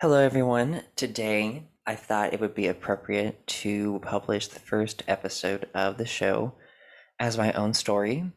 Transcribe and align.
Hello, 0.00 0.20
everyone. 0.20 0.84
Today, 0.94 1.64
I 1.84 1.96
thought 1.96 2.32
it 2.32 2.38
would 2.38 2.54
be 2.54 2.68
appropriate 2.68 3.44
to 3.48 3.98
publish 4.04 4.46
the 4.46 4.60
first 4.60 5.02
episode 5.08 5.66
of 5.74 5.98
the 5.98 6.06
show 6.06 6.54
as 7.18 7.36
my 7.36 7.52
own 7.54 7.74
story. 7.74 8.30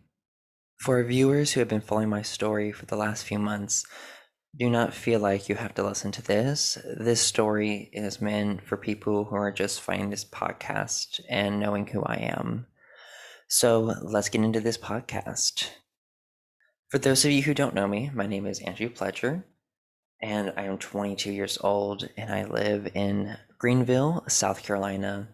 For 0.79 1.03
viewers 1.03 1.51
who 1.51 1.59
have 1.59 1.69
been 1.69 1.79
following 1.79 2.09
my 2.09 2.23
story 2.23 2.71
for 2.71 2.87
the 2.87 2.95
last 2.95 3.25
few 3.25 3.37
months, 3.37 3.85
do 4.57 4.71
not 4.71 4.95
feel 4.95 5.19
like 5.19 5.49
you 5.49 5.53
have 5.53 5.75
to 5.75 5.83
listen 5.83 6.11
to 6.13 6.23
this. 6.23 6.79
This 6.99 7.21
story 7.21 7.91
is 7.93 8.19
meant 8.19 8.63
for 8.65 8.75
people 8.75 9.25
who 9.25 9.35
are 9.35 9.51
just 9.51 9.81
finding 9.81 10.09
this 10.09 10.25
podcast 10.25 11.21
and 11.29 11.59
knowing 11.59 11.85
who 11.85 12.01
I 12.01 12.15
am. 12.15 12.65
So 13.47 13.81
let's 14.01 14.29
get 14.29 14.41
into 14.43 14.61
this 14.61 14.79
podcast. 14.79 15.69
For 16.89 16.97
those 16.97 17.23
of 17.23 17.29
you 17.29 17.43
who 17.43 17.53
don't 17.53 17.75
know 17.75 17.87
me, 17.87 18.09
my 18.15 18.25
name 18.25 18.47
is 18.47 18.61
Andrew 18.61 18.89
Pledger 18.89 19.43
and 20.21 20.53
I 20.55 20.63
am 20.63 20.77
22 20.77 21.31
years 21.31 21.57
old 21.61 22.07
and 22.17 22.33
I 22.33 22.45
live 22.45 22.89
in 22.93 23.37
Greenville, 23.57 24.23
South 24.27 24.63
Carolina. 24.63 25.29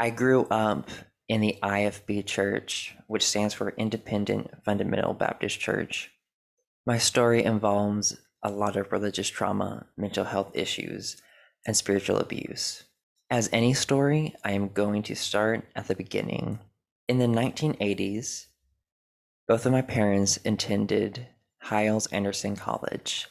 I 0.00 0.10
grew 0.10 0.46
up 0.46 0.88
in 1.28 1.40
the 1.40 1.58
IFB 1.62 2.26
Church, 2.26 2.96
which 3.06 3.26
stands 3.26 3.54
for 3.54 3.70
Independent 3.70 4.50
Fundamental 4.64 5.14
Baptist 5.14 5.60
Church. 5.60 6.10
My 6.84 6.98
story 6.98 7.44
involves 7.44 8.18
a 8.42 8.50
lot 8.50 8.76
of 8.76 8.90
religious 8.90 9.28
trauma, 9.28 9.86
mental 9.96 10.24
health 10.24 10.50
issues, 10.54 11.22
and 11.64 11.76
spiritual 11.76 12.18
abuse. 12.18 12.84
As 13.30 13.48
any 13.52 13.72
story, 13.72 14.34
I 14.44 14.52
am 14.52 14.68
going 14.68 15.02
to 15.04 15.14
start 15.14 15.64
at 15.76 15.88
the 15.88 15.94
beginning. 15.94 16.58
In 17.08 17.18
the 17.18 17.26
1980s, 17.26 18.46
both 19.46 19.64
of 19.64 19.72
my 19.72 19.82
parents 19.82 20.38
attended 20.44 21.28
Hyles 21.60 22.08
Anderson 22.08 22.56
College, 22.56 23.28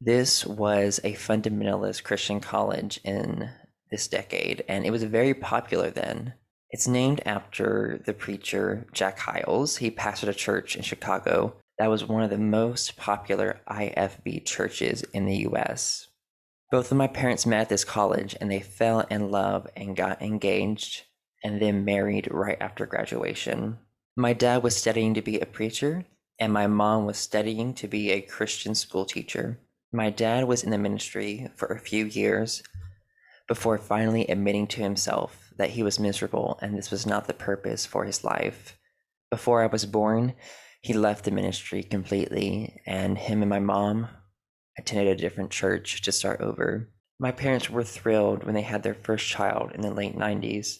this 0.00 0.46
was 0.46 1.00
a 1.02 1.14
fundamentalist 1.14 2.04
Christian 2.04 2.40
college 2.40 3.00
in 3.04 3.50
this 3.90 4.06
decade, 4.08 4.64
and 4.68 4.84
it 4.84 4.90
was 4.90 5.02
very 5.04 5.34
popular 5.34 5.90
then. 5.90 6.34
It's 6.70 6.86
named 6.86 7.22
after 7.24 8.00
the 8.04 8.12
preacher 8.12 8.86
Jack 8.92 9.18
Hyles. 9.18 9.78
He 9.78 9.90
pastored 9.90 10.28
a 10.28 10.34
church 10.34 10.76
in 10.76 10.82
Chicago 10.82 11.54
that 11.78 11.90
was 11.90 12.04
one 12.04 12.22
of 12.22 12.30
the 12.30 12.38
most 12.38 12.96
popular 12.96 13.60
IFB 13.68 14.44
churches 14.44 15.02
in 15.14 15.26
the 15.26 15.46
US. 15.48 16.08
Both 16.70 16.90
of 16.90 16.98
my 16.98 17.06
parents 17.06 17.46
met 17.46 17.62
at 17.62 17.68
this 17.68 17.84
college 17.84 18.36
and 18.40 18.50
they 18.50 18.60
fell 18.60 19.00
in 19.00 19.30
love 19.30 19.66
and 19.76 19.96
got 19.96 20.20
engaged 20.20 21.04
and 21.42 21.62
then 21.62 21.84
married 21.84 22.28
right 22.30 22.58
after 22.60 22.84
graduation. 22.84 23.78
My 24.16 24.32
dad 24.32 24.62
was 24.62 24.76
studying 24.76 25.14
to 25.14 25.22
be 25.22 25.38
a 25.38 25.46
preacher, 25.46 26.04
and 26.40 26.52
my 26.52 26.66
mom 26.66 27.06
was 27.06 27.16
studying 27.16 27.72
to 27.74 27.86
be 27.86 28.10
a 28.10 28.20
Christian 28.20 28.74
school 28.74 29.04
teacher. 29.04 29.58
My 29.92 30.10
dad 30.10 30.44
was 30.44 30.62
in 30.62 30.70
the 30.70 30.78
ministry 30.78 31.50
for 31.56 31.68
a 31.68 31.80
few 31.80 32.04
years 32.04 32.62
before 33.46 33.78
finally 33.78 34.26
admitting 34.26 34.66
to 34.68 34.82
himself 34.82 35.52
that 35.56 35.70
he 35.70 35.82
was 35.82 35.98
miserable 35.98 36.58
and 36.60 36.76
this 36.76 36.90
was 36.90 37.06
not 37.06 37.26
the 37.26 37.32
purpose 37.32 37.86
for 37.86 38.04
his 38.04 38.22
life. 38.22 38.76
Before 39.30 39.62
I 39.62 39.66
was 39.66 39.86
born, 39.86 40.34
he 40.82 40.92
left 40.92 41.24
the 41.24 41.30
ministry 41.30 41.82
completely, 41.82 42.80
and 42.86 43.18
him 43.18 43.42
and 43.42 43.48
my 43.48 43.58
mom 43.58 44.08
attended 44.78 45.08
a 45.08 45.20
different 45.20 45.50
church 45.50 46.02
to 46.02 46.12
start 46.12 46.40
over. 46.40 46.90
My 47.18 47.32
parents 47.32 47.68
were 47.68 47.82
thrilled 47.82 48.44
when 48.44 48.54
they 48.54 48.62
had 48.62 48.82
their 48.82 48.94
first 48.94 49.26
child 49.26 49.72
in 49.74 49.80
the 49.80 49.90
late 49.90 50.16
90s, 50.16 50.78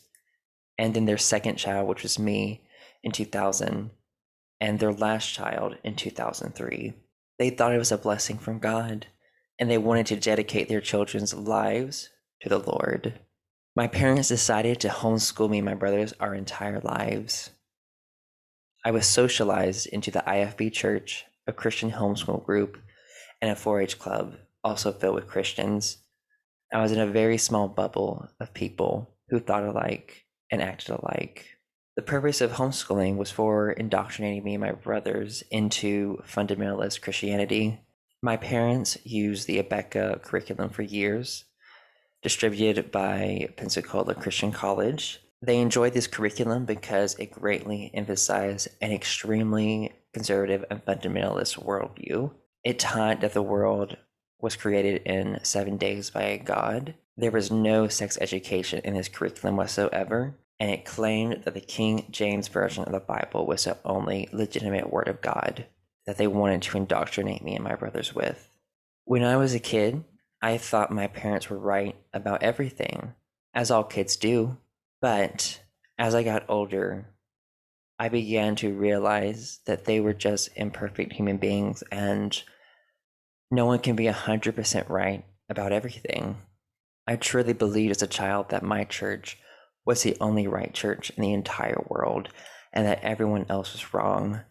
and 0.79 0.95
then 0.95 1.07
their 1.07 1.19
second 1.19 1.57
child, 1.57 1.89
which 1.89 2.03
was 2.03 2.19
me, 2.19 2.63
in 3.03 3.11
2000, 3.11 3.91
and 4.61 4.79
their 4.79 4.93
last 4.93 5.33
child 5.33 5.77
in 5.83 5.97
2003. 5.97 6.95
They 7.39 7.51
thought 7.51 7.75
it 7.75 7.79
was 7.79 7.93
a 7.93 7.99
blessing 7.99 8.39
from 8.39 8.59
God, 8.59 9.07
and 9.59 9.71
they 9.71 9.79
wanted 9.79 10.07
to 10.07 10.17
dedicate 10.17 10.69
their 10.69 10.81
children's 10.81 11.35
lives 11.35 12.11
to 12.41 12.49
the 12.49 12.59
Lord. 12.59 13.21
My 13.77 13.87
parents 13.87 14.29
decided 14.29 14.81
to 14.81 14.89
homeschool 14.89 15.49
me 15.49 15.59
and 15.59 15.65
my 15.65 15.75
brothers 15.75 16.13
our 16.19 16.35
entire 16.35 16.81
lives. 16.81 17.51
I 18.85 18.91
was 18.91 19.07
socialized 19.07 19.87
into 19.87 20.11
the 20.11 20.25
IFB 20.27 20.73
church, 20.73 21.27
a 21.47 21.53
Christian 21.53 21.93
homeschool 21.93 22.45
group, 22.45 22.79
and 23.41 23.51
a 23.51 23.57
4 23.57 23.83
H 23.83 23.99
club, 23.99 24.35
also 24.65 24.93
filled 24.93 25.15
with 25.15 25.29
Christians. 25.29 25.99
I 26.73 26.83
was 26.83 26.93
in 26.93 26.99
a 26.99 27.07
very 27.07 27.39
small 27.39 27.69
bubble 27.69 28.29
of 28.41 28.53
people 28.53 29.15
who 29.29 29.39
thought 29.39 29.65
alike 29.65 30.25
and 30.51 30.61
acted 30.61 30.91
alike. 30.91 31.58
The 31.99 32.03
purpose 32.03 32.41
of 32.41 32.53
homeschooling 32.53 33.17
was 33.17 33.33
for 33.33 33.73
indoctrinating 33.73 34.45
me 34.45 34.55
and 34.55 34.61
my 34.61 34.71
brothers 34.71 35.43
into 35.51 36.23
fundamentalist 36.25 37.01
Christianity. 37.01 37.81
My 38.23 38.37
parents 38.37 38.97
used 39.03 39.49
the 39.49 39.61
Abeka 39.61 40.23
curriculum 40.23 40.71
for 40.71 40.83
years, 40.83 41.47
distributed 42.23 42.93
by 42.93 43.49
Pensacola 43.57 44.15
Christian 44.15 44.53
College. 44.53 45.19
They 45.43 45.59
enjoyed 45.59 45.93
this 45.93 46.07
curriculum 46.07 46.67
because 46.67 47.17
it 47.17 47.33
greatly 47.33 47.91
emphasized 47.93 48.69
an 48.81 48.93
extremely 48.93 49.93
conservative 50.15 50.65
and 50.71 50.85
fundamentalist 50.85 51.61
worldview. 51.61 52.31
It 52.63 52.79
taught 52.79 53.23
that 53.23 53.35
the 53.35 53.43
world 53.43 53.97
was 54.41 54.55
created 54.55 55.03
in 55.03 55.41
seven 55.43 55.77
days 55.77 56.11
by 56.11 56.37
God. 56.37 56.95
There 57.17 57.33
was 57.33 57.51
no 57.51 57.89
sex 57.89 58.17
education 58.21 58.83
in 58.85 58.95
this 58.95 59.09
curriculum 59.09 59.57
whatsoever 59.57 60.37
and 60.61 60.71
it 60.71 60.85
claimed 60.85 61.45
that 61.45 61.55
the 61.55 61.61
King 61.61 62.07
James 62.11 62.49
Version 62.49 62.85
of 62.85 62.93
the 62.93 63.01
Bible 63.01 63.47
was 63.47 63.65
the 63.65 63.77
only 63.85 64.29
legitimate 64.33 64.93
Word 64.93 65.09
of 65.09 65.21
God 65.21 65.67
that 66.07 66.17
they 66.17 66.27
wanted 66.27 66.63
to 66.63 66.79
indoctrinate 66.79 67.45
me 67.45 67.55
and 67.55 67.65
my 67.65 67.75
brothers 67.75 68.15
with. 68.15 68.49
When 69.05 69.23
I 69.23 69.37
was 69.37 69.55
a 69.55 69.61
kid, 69.61 70.05
I 70.43 70.59
thought 70.59 70.91
my 70.91 71.07
parents 71.07 71.49
were 71.49 71.59
right 71.59 71.97
about 72.13 72.43
everything, 72.43 73.15
as 73.55 73.71
all 73.71 73.85
kids 73.85 74.17
do. 74.17 74.57
But 75.01 75.61
as 75.99 76.15
I 76.15 76.23
got 76.23 76.45
older, 76.49 77.07
I 77.99 78.09
began 78.09 78.57
to 78.57 78.73
realize 78.73 79.61
that 79.67 79.85
they 79.85 80.01
were 80.01 80.15
just 80.15 80.51
imperfect 80.57 81.13
human 81.13 81.37
beings 81.37 81.83
and 81.91 82.41
no 83.51 83.67
one 83.67 83.79
can 83.79 83.97
be 83.97 84.05
100% 84.05 84.89
right 84.89 85.25
about 85.49 85.73
everything. 85.73 86.37
I 87.07 87.17
truly 87.17 87.55
believed 87.55 87.93
as 87.93 88.03
a 88.03 88.07
child 88.07 88.51
that 88.51 88.63
my 88.63 88.85
church 88.85 89.39
was 89.89 90.03
the 90.03 90.19
only 90.21 90.47
right 90.47 90.75
church 90.75 91.11
in 91.17 91.23
the 91.23 91.33
entire 91.33 91.83
world 91.89 92.29
and 92.75 92.87
that 92.87 93.03
everyone 93.03 93.47
else 93.49 93.73
was 93.73 93.95
wrong. 93.95 94.43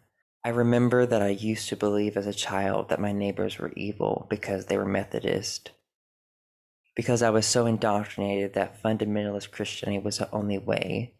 I 0.44 0.48
remember 0.48 1.06
that 1.06 1.22
I 1.22 1.28
used 1.28 1.68
to 1.68 1.76
believe 1.76 2.16
as 2.16 2.26
a 2.26 2.34
child 2.34 2.88
that 2.88 3.00
my 3.00 3.12
neighbors 3.12 3.56
were 3.56 3.72
evil 3.76 4.26
because 4.28 4.66
they 4.66 4.76
were 4.76 4.84
Methodist. 4.84 5.70
Because 6.96 7.22
I 7.22 7.30
was 7.30 7.46
so 7.46 7.66
indoctrinated 7.66 8.54
that 8.54 8.82
fundamentalist 8.82 9.52
Christianity 9.52 10.02
was 10.02 10.18
the 10.18 10.28
only 10.32 10.58
way, 10.58 11.14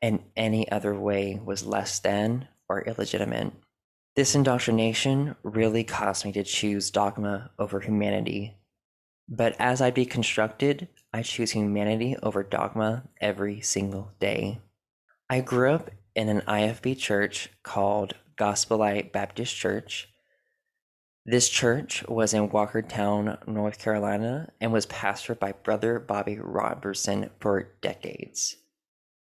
and 0.00 0.22
any 0.36 0.70
other 0.70 0.94
way 0.94 1.40
was 1.44 1.66
less 1.66 1.98
than 1.98 2.46
or 2.68 2.82
illegitimate. 2.82 3.52
This 4.14 4.36
indoctrination 4.36 5.34
really 5.42 5.82
caused 5.82 6.24
me 6.24 6.30
to 6.32 6.44
choose 6.44 6.92
dogma 6.92 7.50
over 7.58 7.80
humanity. 7.80 8.58
But 9.28 9.56
as 9.58 9.80
I 9.80 9.90
deconstructed, 9.90 10.88
I 11.12 11.22
choose 11.22 11.50
humanity 11.50 12.16
over 12.22 12.42
dogma 12.42 13.08
every 13.20 13.60
single 13.60 14.12
day. 14.20 14.60
I 15.28 15.40
grew 15.40 15.72
up 15.72 15.90
in 16.14 16.28
an 16.28 16.42
IFB 16.42 16.96
church 16.98 17.50
called 17.62 18.14
Gospel 18.36 18.78
Light 18.78 19.12
Baptist 19.12 19.56
Church. 19.56 20.08
This 21.24 21.48
church 21.48 22.06
was 22.06 22.32
in 22.32 22.50
Walkertown, 22.50 23.44
North 23.48 23.80
Carolina, 23.80 24.52
and 24.60 24.72
was 24.72 24.86
pastored 24.86 25.40
by 25.40 25.52
Brother 25.52 25.98
Bobby 25.98 26.38
Roberson 26.38 27.30
for 27.40 27.72
decades. 27.80 28.56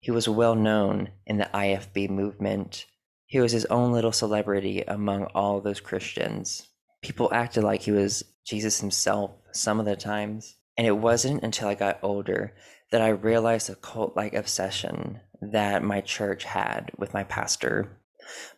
He 0.01 0.11
was 0.11 0.29
well 0.29 0.55
known 0.55 1.11
in 1.27 1.37
the 1.37 1.51
IFB 1.53 2.09
movement. 2.09 2.87
He 3.27 3.41
was 3.41 3.53
his 3.53 3.67
own 3.67 3.93
little 3.93 4.13
celebrity 4.13 4.83
among 4.89 5.25
all 5.27 5.61
those 5.61 5.81
Christians. 5.81 6.69
People 7.03 7.29
acted 7.33 7.65
like 7.65 7.83
he 7.83 7.91
was 7.91 8.25
Jesus 8.45 8.81
himself 8.81 9.33
some 9.53 9.79
of 9.79 9.87
the 9.87 9.97
times. 9.97 10.57
And 10.77 10.87
it 10.87 10.97
wasn't 10.97 11.43
until 11.43 11.69
I 11.69 11.75
got 11.75 11.99
older 12.03 12.55
that 12.91 13.03
I 13.03 13.09
realized 13.09 13.69
the 13.69 13.75
cult 13.75 14.17
like 14.17 14.35
obsession 14.35 15.21
that 15.41 15.83
my 15.83 16.01
church 16.01 16.45
had 16.45 16.91
with 16.97 17.13
my 17.13 17.25
pastor. 17.25 17.99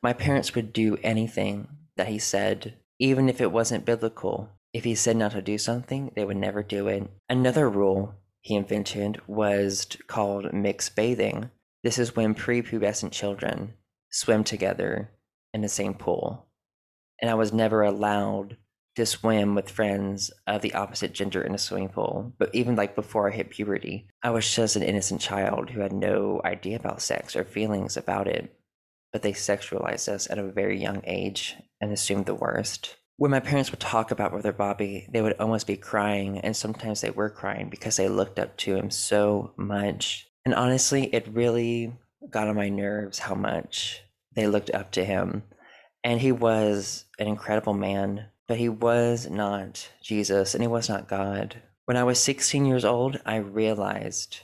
My 0.02 0.12
parents 0.12 0.54
would 0.54 0.72
do 0.72 0.98
anything 1.02 1.68
that 1.96 2.08
he 2.08 2.18
said, 2.18 2.74
even 2.98 3.28
if 3.28 3.40
it 3.40 3.52
wasn't 3.52 3.84
biblical. 3.84 4.50
If 4.72 4.84
he 4.84 4.94
said 4.94 5.16
not 5.16 5.32
to 5.32 5.42
do 5.42 5.56
something, 5.56 6.12
they 6.14 6.24
would 6.24 6.36
never 6.36 6.62
do 6.62 6.88
it. 6.88 7.08
Another 7.28 7.68
rule 7.68 8.14
he 8.40 8.54
invented 8.54 9.20
was 9.26 9.86
called 10.06 10.52
mixed 10.52 10.94
bathing. 10.96 11.50
This 11.82 11.98
is 11.98 12.16
when 12.16 12.34
prepubescent 12.34 13.12
children 13.12 13.74
swim 14.10 14.44
together 14.44 15.10
in 15.52 15.62
the 15.62 15.68
same 15.68 15.94
pool. 15.94 16.46
And 17.20 17.30
I 17.30 17.34
was 17.34 17.52
never 17.52 17.82
allowed 17.82 18.56
to 18.96 19.06
swim 19.06 19.54
with 19.56 19.70
friends 19.70 20.30
of 20.46 20.62
the 20.62 20.74
opposite 20.74 21.12
gender 21.12 21.42
in 21.42 21.54
a 21.54 21.58
swimming 21.58 21.88
pool. 21.88 22.32
But 22.38 22.54
even 22.54 22.76
like 22.76 22.94
before 22.94 23.28
I 23.28 23.34
hit 23.34 23.50
puberty, 23.50 24.06
I 24.22 24.30
was 24.30 24.54
just 24.54 24.76
an 24.76 24.82
innocent 24.84 25.20
child 25.20 25.70
who 25.70 25.80
had 25.80 25.92
no 25.92 26.40
idea 26.44 26.76
about 26.76 27.02
sex 27.02 27.34
or 27.34 27.44
feelings 27.44 27.96
about 27.96 28.28
it. 28.28 28.54
But 29.12 29.22
they 29.22 29.32
sexualized 29.32 30.08
us 30.08 30.30
at 30.30 30.38
a 30.38 30.44
very 30.44 30.80
young 30.80 31.02
age 31.04 31.56
and 31.80 31.92
assumed 31.92 32.26
the 32.26 32.34
worst. 32.34 32.96
when 33.16 33.30
my 33.30 33.40
parents 33.40 33.70
would 33.70 33.80
talk 33.80 34.10
about 34.10 34.32
Brother 34.32 34.52
Bobby, 34.52 35.06
they 35.10 35.22
would 35.22 35.36
almost 35.38 35.66
be 35.66 35.76
crying, 35.76 36.38
and 36.40 36.56
sometimes 36.56 37.00
they 37.00 37.10
were 37.10 37.30
crying 37.30 37.68
because 37.68 37.96
they 37.96 38.08
looked 38.08 38.38
up 38.38 38.56
to 38.58 38.76
him 38.76 38.90
so 38.90 39.52
much. 39.56 40.26
And 40.44 40.54
honestly, 40.54 41.04
it 41.14 41.28
really 41.28 41.92
got 42.28 42.48
on 42.48 42.56
my 42.56 42.68
nerves 42.68 43.18
how 43.20 43.34
much 43.34 44.02
they 44.34 44.46
looked 44.46 44.70
up 44.70 44.90
to 44.92 45.04
him. 45.04 45.44
And 46.04 46.20
he 46.20 46.30
was 46.30 47.06
an 47.18 47.26
incredible 47.26 47.72
man, 47.74 48.26
but 48.46 48.58
he 48.58 48.68
was 48.68 49.28
not 49.28 49.88
Jesus 50.02 50.54
and 50.54 50.62
he 50.62 50.68
was 50.68 50.88
not 50.88 51.08
God. 51.08 51.62
When 51.86 51.96
I 51.96 52.04
was 52.04 52.20
16 52.20 52.66
years 52.66 52.84
old, 52.84 53.20
I 53.24 53.36
realized 53.36 54.40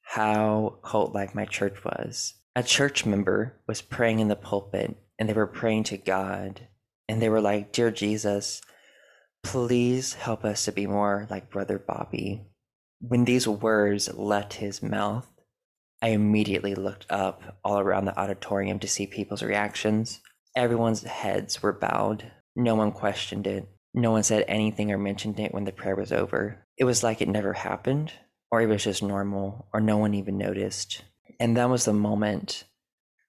how 0.00 0.78
cult 0.82 1.14
like 1.14 1.34
my 1.34 1.44
church 1.44 1.84
was. 1.84 2.34
A 2.56 2.62
church 2.62 3.06
member 3.06 3.60
was 3.66 3.82
praying 3.82 4.20
in 4.20 4.28
the 4.28 4.36
pulpit 4.36 4.96
and 5.18 5.28
they 5.28 5.34
were 5.34 5.46
praying 5.46 5.84
to 5.84 5.96
God 5.96 6.66
and 7.08 7.20
they 7.20 7.28
were 7.28 7.40
like, 7.40 7.72
Dear 7.72 7.90
Jesus, 7.90 8.62
please 9.42 10.14
help 10.14 10.44
us 10.44 10.64
to 10.64 10.72
be 10.72 10.86
more 10.86 11.26
like 11.30 11.50
Brother 11.50 11.78
Bobby. 11.78 12.42
When 13.00 13.24
these 13.24 13.46
words 13.46 14.12
left 14.14 14.54
his 14.54 14.82
mouth, 14.82 15.28
I 16.00 16.08
immediately 16.08 16.74
looked 16.74 17.06
up 17.10 17.58
all 17.64 17.78
around 17.78 18.06
the 18.06 18.18
auditorium 18.18 18.78
to 18.80 18.88
see 18.88 19.06
people's 19.06 19.42
reactions. 19.42 20.20
Everyone's 20.54 21.02
heads 21.02 21.62
were 21.62 21.72
bowed. 21.72 22.30
No 22.54 22.74
one 22.74 22.92
questioned 22.92 23.46
it. 23.46 23.68
No 23.94 24.10
one 24.10 24.22
said 24.22 24.44
anything 24.48 24.90
or 24.90 24.98
mentioned 24.98 25.38
it 25.40 25.52
when 25.52 25.64
the 25.64 25.72
prayer 25.72 25.96
was 25.96 26.12
over. 26.12 26.66
It 26.76 26.84
was 26.84 27.02
like 27.02 27.20
it 27.20 27.28
never 27.28 27.52
happened, 27.52 28.12
or 28.50 28.60
it 28.60 28.66
was 28.66 28.84
just 28.84 29.02
normal, 29.02 29.66
or 29.72 29.80
no 29.80 29.98
one 29.98 30.14
even 30.14 30.38
noticed. 30.38 31.02
And 31.40 31.56
that 31.56 31.70
was 31.70 31.84
the 31.84 31.92
moment 31.92 32.64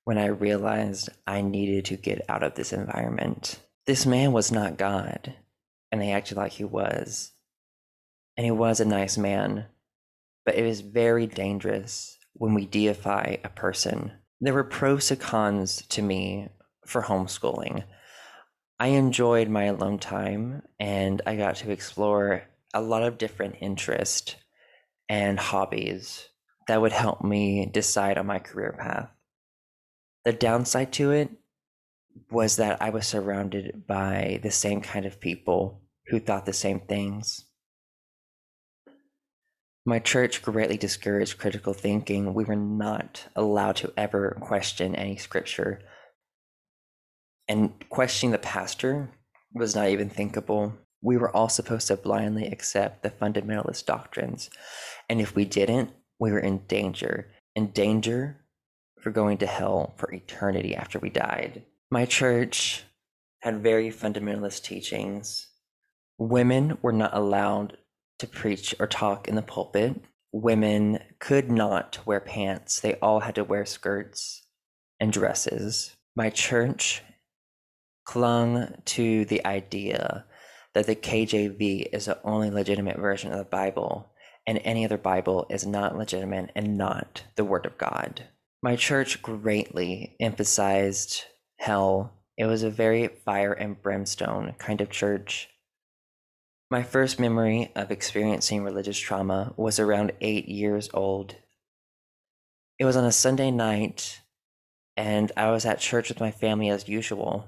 when 0.03 0.17
I 0.17 0.27
realized 0.27 1.09
I 1.25 1.41
needed 1.41 1.85
to 1.85 1.97
get 1.97 2.25
out 2.29 2.43
of 2.43 2.55
this 2.55 2.73
environment. 2.73 3.59
This 3.85 4.05
man 4.05 4.31
was 4.31 4.51
not 4.51 4.77
God, 4.77 5.33
and 5.91 6.01
they 6.01 6.11
acted 6.11 6.37
like 6.37 6.53
he 6.53 6.63
was. 6.63 7.31
And 8.37 8.45
he 8.45 8.51
was 8.51 8.79
a 8.79 8.85
nice 8.85 9.17
man, 9.17 9.65
but 10.45 10.55
it 10.55 10.65
is 10.65 10.81
very 10.81 11.27
dangerous 11.27 12.17
when 12.33 12.53
we 12.53 12.65
deify 12.65 13.37
a 13.43 13.49
person. 13.49 14.11
There 14.41 14.53
were 14.53 14.63
pros 14.63 15.11
and 15.11 15.19
cons 15.19 15.85
to 15.89 16.01
me 16.01 16.49
for 16.85 17.03
homeschooling. 17.03 17.83
I 18.79 18.87
enjoyed 18.87 19.49
my 19.49 19.65
alone 19.65 19.99
time 19.99 20.63
and 20.79 21.21
I 21.25 21.35
got 21.35 21.57
to 21.57 21.71
explore 21.71 22.43
a 22.73 22.81
lot 22.81 23.03
of 23.03 23.17
different 23.17 23.55
interests 23.61 24.35
and 25.07 25.39
hobbies 25.39 26.27
that 26.67 26.81
would 26.81 26.91
help 26.91 27.23
me 27.23 27.65
decide 27.65 28.17
on 28.17 28.25
my 28.25 28.39
career 28.39 28.75
path. 28.77 29.09
The 30.25 30.33
downside 30.33 30.93
to 30.93 31.11
it 31.11 31.29
was 32.29 32.55
that 32.57 32.81
I 32.81 32.89
was 32.89 33.07
surrounded 33.07 33.85
by 33.87 34.39
the 34.43 34.51
same 34.51 34.81
kind 34.81 35.05
of 35.05 35.19
people 35.19 35.81
who 36.07 36.19
thought 36.19 36.45
the 36.45 36.53
same 36.53 36.79
things. 36.79 37.45
My 39.85 39.99
church 39.99 40.41
greatly 40.41 40.77
discouraged 40.77 41.37
critical 41.37 41.73
thinking. 41.73 42.33
We 42.33 42.45
were 42.45 42.55
not 42.55 43.25
allowed 43.35 43.75
to 43.77 43.91
ever 43.97 44.37
question 44.39 44.95
any 44.95 45.17
scripture. 45.17 45.81
And 47.47 47.73
questioning 47.89 48.31
the 48.31 48.37
pastor 48.37 49.09
was 49.53 49.75
not 49.75 49.89
even 49.89 50.09
thinkable. 50.09 50.73
We 51.01 51.17
were 51.17 51.35
all 51.35 51.49
supposed 51.49 51.87
to 51.87 51.97
blindly 51.97 52.47
accept 52.47 53.03
the 53.03 53.09
fundamentalist 53.09 53.85
doctrines. 53.85 54.49
And 55.09 55.19
if 55.19 55.35
we 55.35 55.45
didn't, 55.45 55.91
we 56.19 56.31
were 56.31 56.39
in 56.39 56.59
danger. 56.67 57.31
In 57.55 57.71
danger 57.71 58.45
for 59.01 59.11
going 59.11 59.37
to 59.39 59.45
hell 59.45 59.93
for 59.97 60.11
eternity 60.13 60.75
after 60.75 60.97
we 60.97 61.09
died. 61.09 61.63
My 61.91 62.05
church 62.05 62.85
had 63.41 63.61
very 63.61 63.89
fundamentalist 63.89 64.63
teachings. 64.63 65.49
Women 66.17 66.77
were 66.81 66.93
not 66.93 67.13
allowed 67.13 67.77
to 68.19 68.27
preach 68.27 68.73
or 68.79 68.87
talk 68.87 69.27
in 69.27 69.35
the 69.35 69.41
pulpit. 69.41 70.01
Women 70.31 70.99
could 71.19 71.51
not 71.51 71.99
wear 72.05 72.21
pants, 72.21 72.79
they 72.79 72.95
all 72.95 73.19
had 73.19 73.35
to 73.35 73.43
wear 73.43 73.65
skirts 73.65 74.43
and 74.99 75.11
dresses. 75.11 75.95
My 76.15 76.29
church 76.29 77.03
clung 78.05 78.73
to 78.85 79.25
the 79.25 79.45
idea 79.45 80.25
that 80.73 80.85
the 80.87 80.95
KJV 80.95 81.89
is 81.93 82.05
the 82.05 82.19
only 82.23 82.49
legitimate 82.49 82.97
version 82.97 83.31
of 83.31 83.37
the 83.37 83.45
Bible, 83.45 84.11
and 84.45 84.59
any 84.63 84.83
other 84.85 84.97
Bible 84.97 85.45
is 85.49 85.65
not 85.65 85.97
legitimate 85.97 86.51
and 86.55 86.77
not 86.77 87.23
the 87.35 87.45
Word 87.45 87.65
of 87.65 87.77
God. 87.77 88.25
My 88.61 88.75
church 88.75 89.21
greatly 89.21 90.15
emphasized 90.19 91.23
hell. 91.57 92.13
It 92.37 92.45
was 92.45 92.63
a 92.63 92.69
very 92.69 93.07
fire 93.07 93.53
and 93.53 93.81
brimstone 93.81 94.55
kind 94.57 94.81
of 94.81 94.89
church. 94.89 95.49
My 96.71 96.81
first 96.81 97.19
memory 97.19 97.71
of 97.75 97.91
experiencing 97.91 98.63
religious 98.63 98.97
trauma 98.97 99.53
was 99.57 99.79
around 99.79 100.13
eight 100.21 100.49
years 100.49 100.89
old. 100.93 101.35
It 102.79 102.85
was 102.85 102.95
on 102.95 103.05
a 103.05 103.11
Sunday 103.11 103.51
night, 103.51 104.21
and 104.97 105.31
I 105.37 105.51
was 105.51 105.65
at 105.65 105.79
church 105.79 106.09
with 106.09 106.19
my 106.19 106.31
family 106.31 106.69
as 106.69 106.89
usual. 106.89 107.47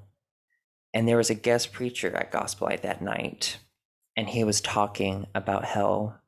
And 0.96 1.08
there 1.10 1.18
was 1.18 1.30
a 1.30 1.36
guest 1.36 1.74
preacher 1.74 2.16
at 2.16 2.32
Gospel 2.32 2.68
Light 2.68 2.82
that 2.84 3.02
night, 3.02 3.58
and 4.16 4.30
he 4.30 4.46
was 4.46 4.62
talking 4.62 5.28
about 5.36 5.66
hell. 5.66 6.22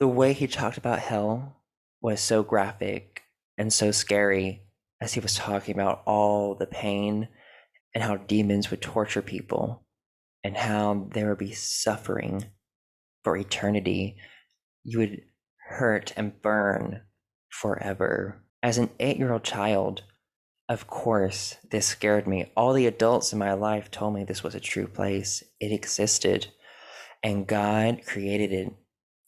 The 0.00 0.08
way 0.08 0.32
he 0.32 0.46
talked 0.46 0.78
about 0.78 0.98
hell 0.98 1.60
was 2.00 2.18
so 2.18 2.42
graphic 2.42 3.24
and 3.58 3.70
so 3.70 3.90
scary 3.90 4.62
as 4.98 5.12
he 5.12 5.20
was 5.20 5.34
talking 5.34 5.74
about 5.74 6.02
all 6.06 6.54
the 6.54 6.66
pain 6.66 7.28
and 7.94 8.02
how 8.02 8.16
demons 8.16 8.70
would 8.70 8.80
torture 8.80 9.20
people 9.20 9.84
and 10.42 10.56
how 10.56 11.08
there 11.12 11.28
would 11.28 11.38
be 11.38 11.52
suffering 11.52 12.46
for 13.24 13.36
eternity. 13.36 14.16
You 14.84 15.00
would 15.00 15.22
hurt 15.68 16.14
and 16.16 16.40
burn 16.40 17.02
forever. 17.50 18.42
As 18.62 18.78
an 18.78 18.88
eight 19.00 19.18
year 19.18 19.32
old 19.34 19.44
child, 19.44 20.02
of 20.68 20.86
course, 20.86 21.56
this 21.70 21.86
scared 21.86 22.26
me. 22.26 22.52
All 22.56 22.72
the 22.72 22.86
adults 22.86 23.32
in 23.32 23.38
my 23.38 23.54
life 23.54 23.90
told 23.90 24.14
me 24.14 24.24
this 24.24 24.42
was 24.42 24.54
a 24.54 24.60
true 24.60 24.86
place, 24.86 25.42
it 25.60 25.72
existed, 25.72 26.48
and 27.22 27.46
God 27.46 28.02
created 28.06 28.52
it, 28.52 28.72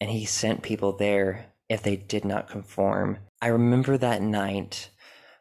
and 0.01 0.11
He 0.11 0.25
sent 0.25 0.63
people 0.63 0.93
there 0.93 1.47
if 1.69 1.83
they 1.83 1.97
did 1.97 2.25
not 2.25 2.49
conform. 2.49 3.19
I 3.41 3.47
remember 3.47 3.97
that 3.97 4.21
night 4.21 4.91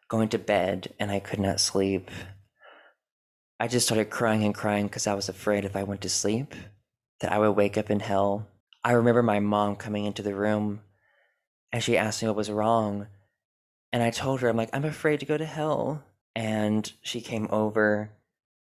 going 0.07 0.29
to 0.29 0.39
bed 0.39 0.93
and 0.99 1.11
I 1.11 1.19
could 1.19 1.39
not 1.39 1.59
sleep. 1.59 2.09
I 3.59 3.67
just 3.67 3.87
started 3.87 4.09
crying 4.09 4.43
and 4.43 4.55
crying 4.55 4.87
because 4.87 5.07
I 5.07 5.13
was 5.13 5.27
afraid 5.27 5.65
if 5.65 5.75
I 5.75 5.83
went 5.83 6.01
to 6.01 6.09
sleep 6.09 6.53
that 7.19 7.31
I 7.31 7.39
would 7.39 7.51
wake 7.51 7.77
up 7.77 7.89
in 7.89 7.99
hell. 7.99 8.47
I 8.83 8.93
remember 8.93 9.21
my 9.21 9.39
mom 9.39 9.75
coming 9.75 10.05
into 10.05 10.21
the 10.21 10.35
room 10.35 10.81
and 11.71 11.83
she 11.83 11.97
asked 11.97 12.21
me 12.21 12.27
what 12.27 12.37
was 12.37 12.49
wrong. 12.49 13.07
And 13.91 14.03
I 14.03 14.11
told 14.11 14.41
her, 14.41 14.49
I'm 14.49 14.57
like, 14.57 14.69
I'm 14.73 14.85
afraid 14.85 15.19
to 15.21 15.25
go 15.25 15.37
to 15.37 15.45
hell. 15.45 16.03
And 16.35 16.91
she 17.01 17.21
came 17.21 17.47
over 17.51 18.11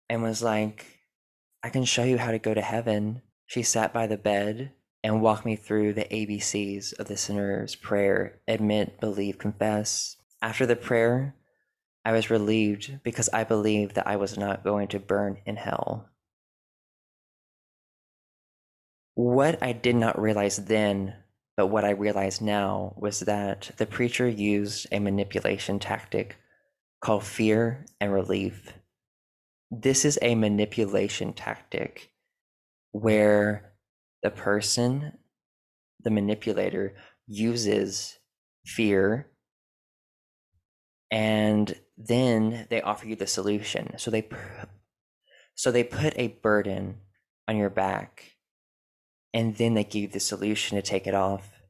and 0.08 0.22
was 0.22 0.42
like, 0.42 1.00
I 1.62 1.68
can 1.68 1.84
show 1.84 2.04
you 2.04 2.18
how 2.18 2.30
to 2.30 2.38
go 2.38 2.54
to 2.54 2.62
heaven. 2.62 3.22
She 3.46 3.62
sat 3.62 3.92
by 3.92 4.06
the 4.06 4.16
bed 4.16 4.72
and 5.02 5.22
walked 5.22 5.44
me 5.44 5.56
through 5.56 5.94
the 5.94 6.04
ABCs 6.04 6.98
of 6.98 7.08
the 7.08 7.16
sinner's 7.16 7.74
prayer 7.74 8.40
admit, 8.48 9.00
believe, 9.00 9.38
confess. 9.38 10.16
After 10.42 10.66
the 10.66 10.76
prayer, 10.76 11.34
I 12.04 12.12
was 12.12 12.30
relieved 12.30 13.00
because 13.02 13.28
I 13.32 13.44
believed 13.44 13.94
that 13.94 14.06
I 14.06 14.16
was 14.16 14.38
not 14.38 14.64
going 14.64 14.88
to 14.88 14.98
burn 14.98 15.38
in 15.44 15.56
hell. 15.56 16.08
What 19.14 19.62
I 19.62 19.72
did 19.72 19.96
not 19.96 20.20
realize 20.20 20.56
then, 20.56 21.14
but 21.60 21.66
what 21.66 21.84
I 21.84 21.90
realize 21.90 22.40
now, 22.40 22.94
was 22.96 23.20
that 23.20 23.72
the 23.76 23.84
preacher 23.84 24.26
used 24.26 24.86
a 24.90 24.98
manipulation 24.98 25.78
tactic 25.78 26.38
called 27.02 27.22
fear 27.22 27.84
and 28.00 28.10
relief. 28.10 28.72
This 29.70 30.06
is 30.06 30.18
a 30.22 30.36
manipulation 30.36 31.34
tactic 31.34 32.12
where 32.92 33.74
the 34.22 34.30
person, 34.30 35.18
the 36.02 36.08
manipulator, 36.08 36.94
uses 37.26 38.18
fear 38.64 39.30
and 41.10 41.78
then 41.98 42.68
they 42.70 42.80
offer 42.80 43.06
you 43.06 43.16
the 43.16 43.26
solution. 43.26 43.98
So 43.98 44.10
they 44.10 44.26
so 45.54 45.70
they 45.70 45.84
put 45.84 46.14
a 46.16 46.28
burden 46.28 47.00
on 47.46 47.58
your 47.58 47.68
back 47.68 48.39
and 49.32 49.56
then 49.56 49.74
they 49.74 49.84
give 49.84 50.02
you 50.02 50.08
the 50.08 50.20
solution 50.20 50.76
to 50.76 50.82
take 50.82 51.06
it 51.06 51.14
off. 51.14 51.60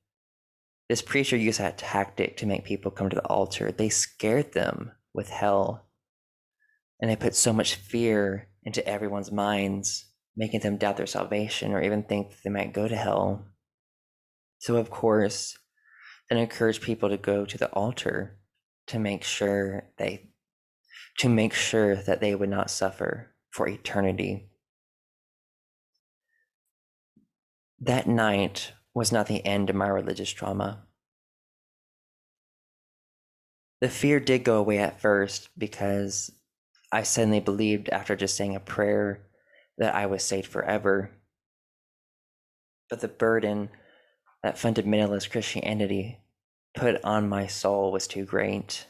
This 0.88 1.02
preacher 1.02 1.36
used 1.36 1.60
that 1.60 1.78
tactic 1.78 2.36
to 2.38 2.46
make 2.46 2.64
people 2.64 2.90
come 2.90 3.10
to 3.10 3.16
the 3.16 3.26
altar. 3.26 3.70
They 3.70 3.88
scared 3.88 4.52
them 4.52 4.92
with 5.14 5.28
hell. 5.28 5.86
And 7.00 7.10
they 7.10 7.16
put 7.16 7.34
so 7.34 7.52
much 7.52 7.76
fear 7.76 8.48
into 8.64 8.86
everyone's 8.86 9.30
minds, 9.30 10.06
making 10.36 10.60
them 10.60 10.76
doubt 10.76 10.96
their 10.96 11.06
salvation 11.06 11.72
or 11.72 11.82
even 11.82 12.02
think 12.02 12.30
that 12.30 12.38
they 12.44 12.50
might 12.50 12.72
go 12.72 12.88
to 12.88 12.96
hell. 12.96 13.46
So, 14.58 14.76
of 14.76 14.90
course, 14.90 15.56
then 16.28 16.38
encourage 16.38 16.80
people 16.80 17.08
to 17.08 17.16
go 17.16 17.44
to 17.44 17.58
the 17.58 17.70
altar 17.70 18.38
to 18.88 18.98
make 18.98 19.24
sure 19.24 19.84
they 19.96 20.30
to 21.18 21.28
make 21.28 21.52
sure 21.52 21.96
that 21.96 22.20
they 22.20 22.34
would 22.34 22.48
not 22.48 22.70
suffer 22.70 23.34
for 23.50 23.68
eternity. 23.68 24.49
That 27.80 28.06
night 28.06 28.72
was 28.94 29.10
not 29.10 29.26
the 29.26 29.44
end 29.46 29.70
of 29.70 29.76
my 29.76 29.88
religious 29.88 30.30
trauma. 30.30 30.82
The 33.80 33.88
fear 33.88 34.20
did 34.20 34.44
go 34.44 34.58
away 34.58 34.78
at 34.78 35.00
first 35.00 35.48
because 35.56 36.30
I 36.92 37.02
suddenly 37.04 37.40
believed 37.40 37.88
after 37.88 38.14
just 38.16 38.36
saying 38.36 38.54
a 38.54 38.60
prayer 38.60 39.22
that 39.78 39.94
I 39.94 40.04
was 40.06 40.22
saved 40.22 40.48
forever. 40.48 41.10
But 42.90 43.00
the 43.00 43.08
burden 43.08 43.70
that 44.42 44.56
fundamentalist 44.56 45.30
Christianity 45.30 46.18
put 46.74 47.02
on 47.02 47.28
my 47.28 47.46
soul 47.46 47.92
was 47.92 48.06
too 48.06 48.26
great. 48.26 48.86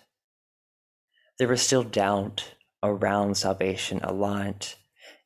There 1.39 1.49
was 1.49 1.63
still 1.63 1.85
doubt 1.85 2.55
around 2.83 3.37
salvation 3.37 4.01
a 4.03 4.13
lot. 4.13 4.75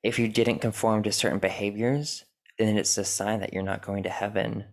If 0.03 0.19
you 0.19 0.29
didn't 0.29 0.59
conform 0.59 1.03
to 1.05 1.13
certain 1.13 1.39
behaviors, 1.39 2.25
then 2.59 2.77
it's 2.77 2.97
a 2.99 3.05
sign 3.05 3.41
that 3.41 3.53
you're 3.53 3.63
not 3.63 3.85
going 3.85 4.03
to 4.05 4.11
heaven. 4.11 4.65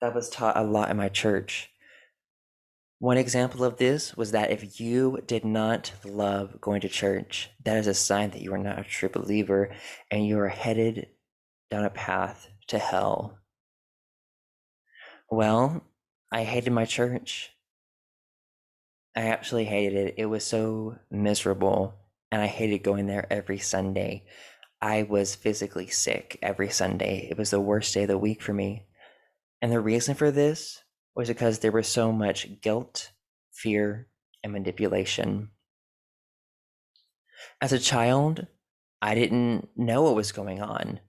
That 0.00 0.14
was 0.14 0.28
taught 0.28 0.56
a 0.56 0.62
lot 0.62 0.90
in 0.90 0.96
my 0.96 1.08
church. 1.08 1.70
One 2.98 3.18
example 3.18 3.62
of 3.62 3.76
this 3.76 4.16
was 4.16 4.32
that 4.32 4.50
if 4.50 4.80
you 4.80 5.18
did 5.26 5.44
not 5.44 5.92
love 6.04 6.60
going 6.60 6.80
to 6.80 6.88
church, 6.88 7.50
that 7.64 7.76
is 7.76 7.86
a 7.86 7.94
sign 7.94 8.30
that 8.30 8.40
you 8.40 8.52
are 8.54 8.58
not 8.58 8.78
a 8.78 8.84
true 8.84 9.10
believer 9.10 9.74
and 10.10 10.26
you 10.26 10.38
are 10.38 10.48
headed 10.48 11.08
down 11.70 11.84
a 11.84 11.90
path 11.90 12.48
to 12.68 12.78
hell. 12.78 13.38
Well, 15.30 15.84
I 16.32 16.44
hated 16.44 16.72
my 16.72 16.84
church. 16.84 17.50
I 19.14 19.28
absolutely 19.28 19.70
hated 19.70 20.08
it. 20.08 20.14
It 20.18 20.26
was 20.26 20.44
so 20.44 20.98
miserable, 21.10 21.94
and 22.30 22.42
I 22.42 22.46
hated 22.46 22.82
going 22.82 23.06
there 23.06 23.26
every 23.30 23.58
Sunday. 23.58 24.24
I 24.80 25.04
was 25.04 25.34
physically 25.34 25.86
sick 25.88 26.38
every 26.42 26.70
Sunday. 26.70 27.28
It 27.30 27.38
was 27.38 27.50
the 27.50 27.60
worst 27.60 27.94
day 27.94 28.02
of 28.02 28.08
the 28.08 28.18
week 28.18 28.42
for 28.42 28.52
me. 28.52 28.86
And 29.62 29.72
the 29.72 29.80
reason 29.80 30.14
for 30.14 30.30
this 30.30 30.82
was 31.14 31.28
because 31.28 31.60
there 31.60 31.72
was 31.72 31.88
so 31.88 32.12
much 32.12 32.60
guilt, 32.60 33.12
fear, 33.52 34.08
and 34.44 34.52
manipulation. 34.52 35.50
As 37.60 37.72
a 37.72 37.78
child, 37.78 38.46
I 39.00 39.14
didn't 39.14 39.68
know 39.76 40.02
what 40.02 40.14
was 40.14 40.32
going 40.32 40.60
on. 40.60 41.00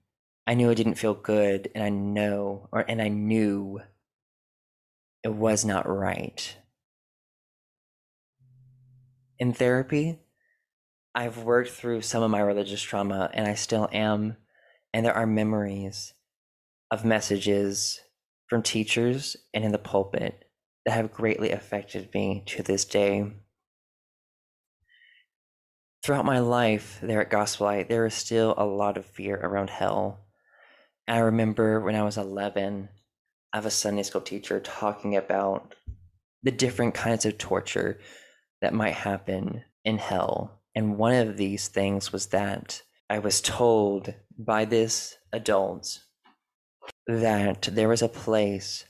I 0.46 0.54
knew 0.54 0.70
I 0.70 0.74
didn't 0.74 0.94
feel 0.94 1.14
good, 1.14 1.70
and 1.74 1.84
I 1.84 1.90
know, 1.90 2.68
or 2.72 2.80
and 2.88 3.02
I 3.02 3.08
knew 3.08 3.80
it 5.22 5.34
was 5.34 5.64
not 5.64 5.86
right. 5.86 6.56
In 9.38 9.52
therapy, 9.52 10.20
I've 11.18 11.38
worked 11.38 11.70
through 11.70 12.02
some 12.02 12.22
of 12.22 12.30
my 12.30 12.38
religious 12.38 12.80
trauma 12.80 13.28
and 13.34 13.48
I 13.48 13.54
still 13.54 13.88
am. 13.92 14.36
And 14.94 15.04
there 15.04 15.16
are 15.16 15.26
memories 15.26 16.14
of 16.92 17.04
messages 17.04 17.98
from 18.46 18.62
teachers 18.62 19.36
and 19.52 19.64
in 19.64 19.72
the 19.72 19.78
pulpit 19.78 20.44
that 20.86 20.92
have 20.92 21.10
greatly 21.10 21.50
affected 21.50 22.08
me 22.14 22.44
to 22.46 22.62
this 22.62 22.84
day. 22.84 23.32
Throughout 26.04 26.24
my 26.24 26.38
life 26.38 27.00
there 27.02 27.20
at 27.20 27.30
Gospel 27.30 27.66
Light, 27.66 27.88
there 27.88 28.06
is 28.06 28.14
still 28.14 28.54
a 28.56 28.64
lot 28.64 28.96
of 28.96 29.04
fear 29.04 29.40
around 29.42 29.70
hell. 29.70 30.20
I 31.08 31.18
remember 31.18 31.80
when 31.80 31.96
I 31.96 32.04
was 32.04 32.16
11, 32.16 32.90
I 33.52 33.56
have 33.56 33.66
a 33.66 33.70
Sunday 33.70 34.04
school 34.04 34.20
teacher 34.20 34.60
talking 34.60 35.16
about 35.16 35.74
the 36.44 36.52
different 36.52 36.94
kinds 36.94 37.26
of 37.26 37.38
torture 37.38 37.98
that 38.60 38.72
might 38.72 38.94
happen 38.94 39.64
in 39.84 39.98
hell. 39.98 40.57
And 40.78 40.96
one 40.96 41.14
of 41.14 41.36
these 41.36 41.66
things 41.66 42.12
was 42.12 42.26
that 42.26 42.82
I 43.10 43.18
was 43.18 43.40
told 43.40 44.14
by 44.38 44.64
this 44.64 45.16
adult 45.32 46.04
that 47.08 47.62
there 47.72 47.88
was 47.88 48.00
a 48.00 48.08
place 48.08 48.84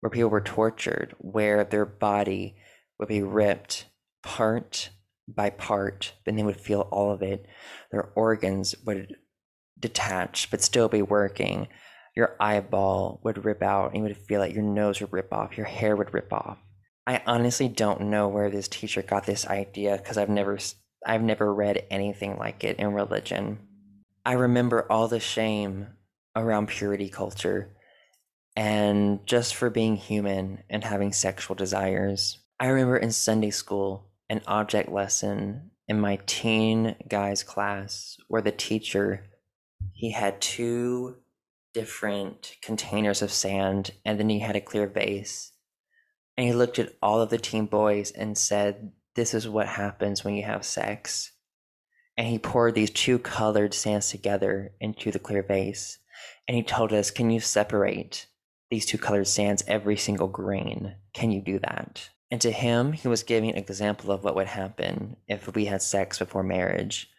where 0.00 0.10
people 0.10 0.28
were 0.28 0.42
tortured, 0.42 1.14
where 1.16 1.64
their 1.64 1.86
body 1.86 2.56
would 2.98 3.08
be 3.08 3.22
ripped 3.22 3.86
part 4.22 4.90
by 5.26 5.48
part, 5.48 6.12
and 6.26 6.38
they 6.38 6.42
would 6.42 6.60
feel 6.60 6.82
all 6.90 7.10
of 7.10 7.22
it. 7.22 7.46
Their 7.90 8.12
organs 8.14 8.74
would 8.84 9.16
detach 9.80 10.50
but 10.50 10.60
still 10.60 10.90
be 10.90 11.00
working 11.00 11.68
your 12.14 12.36
eyeball 12.38 13.18
would 13.24 13.46
rip 13.46 13.62
out 13.62 13.88
and 13.88 13.96
you 13.96 14.02
would 14.02 14.16
feel 14.16 14.40
like 14.40 14.54
your 14.54 14.62
nose 14.62 15.00
would 15.00 15.14
rip 15.14 15.32
off, 15.32 15.56
your 15.56 15.64
hair 15.64 15.96
would 15.96 16.12
rip 16.12 16.30
off. 16.30 16.58
I 17.06 17.22
honestly 17.26 17.68
don't 17.68 18.02
know 18.02 18.28
where 18.28 18.50
this 18.50 18.68
teacher 18.68 19.00
got 19.00 19.24
this 19.24 19.46
idea 19.46 19.96
because 19.96 20.18
I've 20.18 20.28
never 20.28 20.58
I've 21.06 21.22
never 21.22 21.52
read 21.52 21.86
anything 21.90 22.36
like 22.38 22.64
it 22.64 22.78
in 22.78 22.92
religion. 22.92 23.58
I 24.24 24.34
remember 24.34 24.86
all 24.90 25.08
the 25.08 25.20
shame 25.20 25.88
around 26.36 26.68
purity 26.68 27.08
culture 27.08 27.76
and 28.54 29.20
just 29.26 29.54
for 29.54 29.70
being 29.70 29.96
human 29.96 30.62
and 30.70 30.84
having 30.84 31.12
sexual 31.12 31.56
desires. 31.56 32.38
I 32.60 32.68
remember 32.68 32.96
in 32.96 33.12
Sunday 33.12 33.50
school 33.50 34.10
an 34.28 34.42
object 34.46 34.90
lesson 34.90 35.70
in 35.88 36.00
my 36.00 36.18
teen 36.26 36.96
guys 37.08 37.42
class 37.42 38.16
where 38.28 38.42
the 38.42 38.52
teacher 38.52 39.26
he 39.94 40.12
had 40.12 40.40
two 40.40 41.16
different 41.74 42.56
containers 42.62 43.22
of 43.22 43.32
sand 43.32 43.90
and 44.04 44.18
then 44.18 44.28
he 44.28 44.40
had 44.40 44.56
a 44.56 44.60
clear 44.60 44.86
vase. 44.86 45.52
And 46.36 46.46
he 46.46 46.52
looked 46.52 46.78
at 46.78 46.94
all 47.02 47.20
of 47.20 47.30
the 47.30 47.38
teen 47.38 47.66
boys 47.66 48.10
and 48.10 48.36
said, 48.38 48.92
This 49.14 49.34
is 49.34 49.48
what 49.48 49.66
happens 49.66 50.24
when 50.24 50.34
you 50.34 50.44
have 50.44 50.64
sex. 50.64 51.32
And 52.16 52.26
he 52.26 52.38
poured 52.38 52.74
these 52.74 52.90
two 52.90 53.18
colored 53.18 53.74
sands 53.74 54.10
together 54.10 54.72
into 54.80 55.10
the 55.10 55.18
clear 55.18 55.42
vase. 55.42 55.98
And 56.46 56.56
he 56.56 56.62
told 56.62 56.92
us, 56.92 57.10
Can 57.10 57.30
you 57.30 57.40
separate 57.40 58.26
these 58.70 58.86
two 58.86 58.98
colored 58.98 59.28
sands 59.28 59.64
every 59.66 59.96
single 59.96 60.28
grain? 60.28 60.96
Can 61.14 61.30
you 61.30 61.40
do 61.40 61.58
that? 61.60 62.10
And 62.30 62.40
to 62.40 62.50
him, 62.50 62.92
he 62.92 63.08
was 63.08 63.22
giving 63.22 63.50
an 63.50 63.58
example 63.58 64.10
of 64.10 64.24
what 64.24 64.34
would 64.34 64.46
happen 64.46 65.16
if 65.28 65.54
we 65.54 65.66
had 65.66 65.82
sex 65.82 66.18
before 66.18 66.42
marriage 66.42 67.10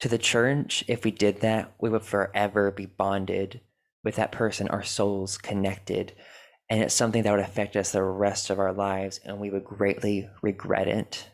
to 0.00 0.08
the 0.08 0.18
church, 0.18 0.82
if 0.88 1.04
we 1.04 1.10
did 1.10 1.40
that, 1.40 1.72
we 1.78 1.90
would 1.90 2.02
forever 2.02 2.70
be 2.70 2.86
bonded 2.86 3.60
with 4.02 4.16
that 4.16 4.32
person, 4.32 4.68
our 4.68 4.82
souls 4.82 5.36
connected. 5.38 6.14
And 6.70 6.82
it's 6.82 6.94
something 6.94 7.24
that 7.24 7.32
would 7.32 7.40
affect 7.40 7.74
us 7.74 7.90
the 7.90 8.02
rest 8.02 8.48
of 8.48 8.60
our 8.60 8.72
lives, 8.72 9.18
and 9.24 9.40
we 9.40 9.50
would 9.50 9.64
greatly 9.64 10.30
regret 10.40 10.86
it. 10.86 11.28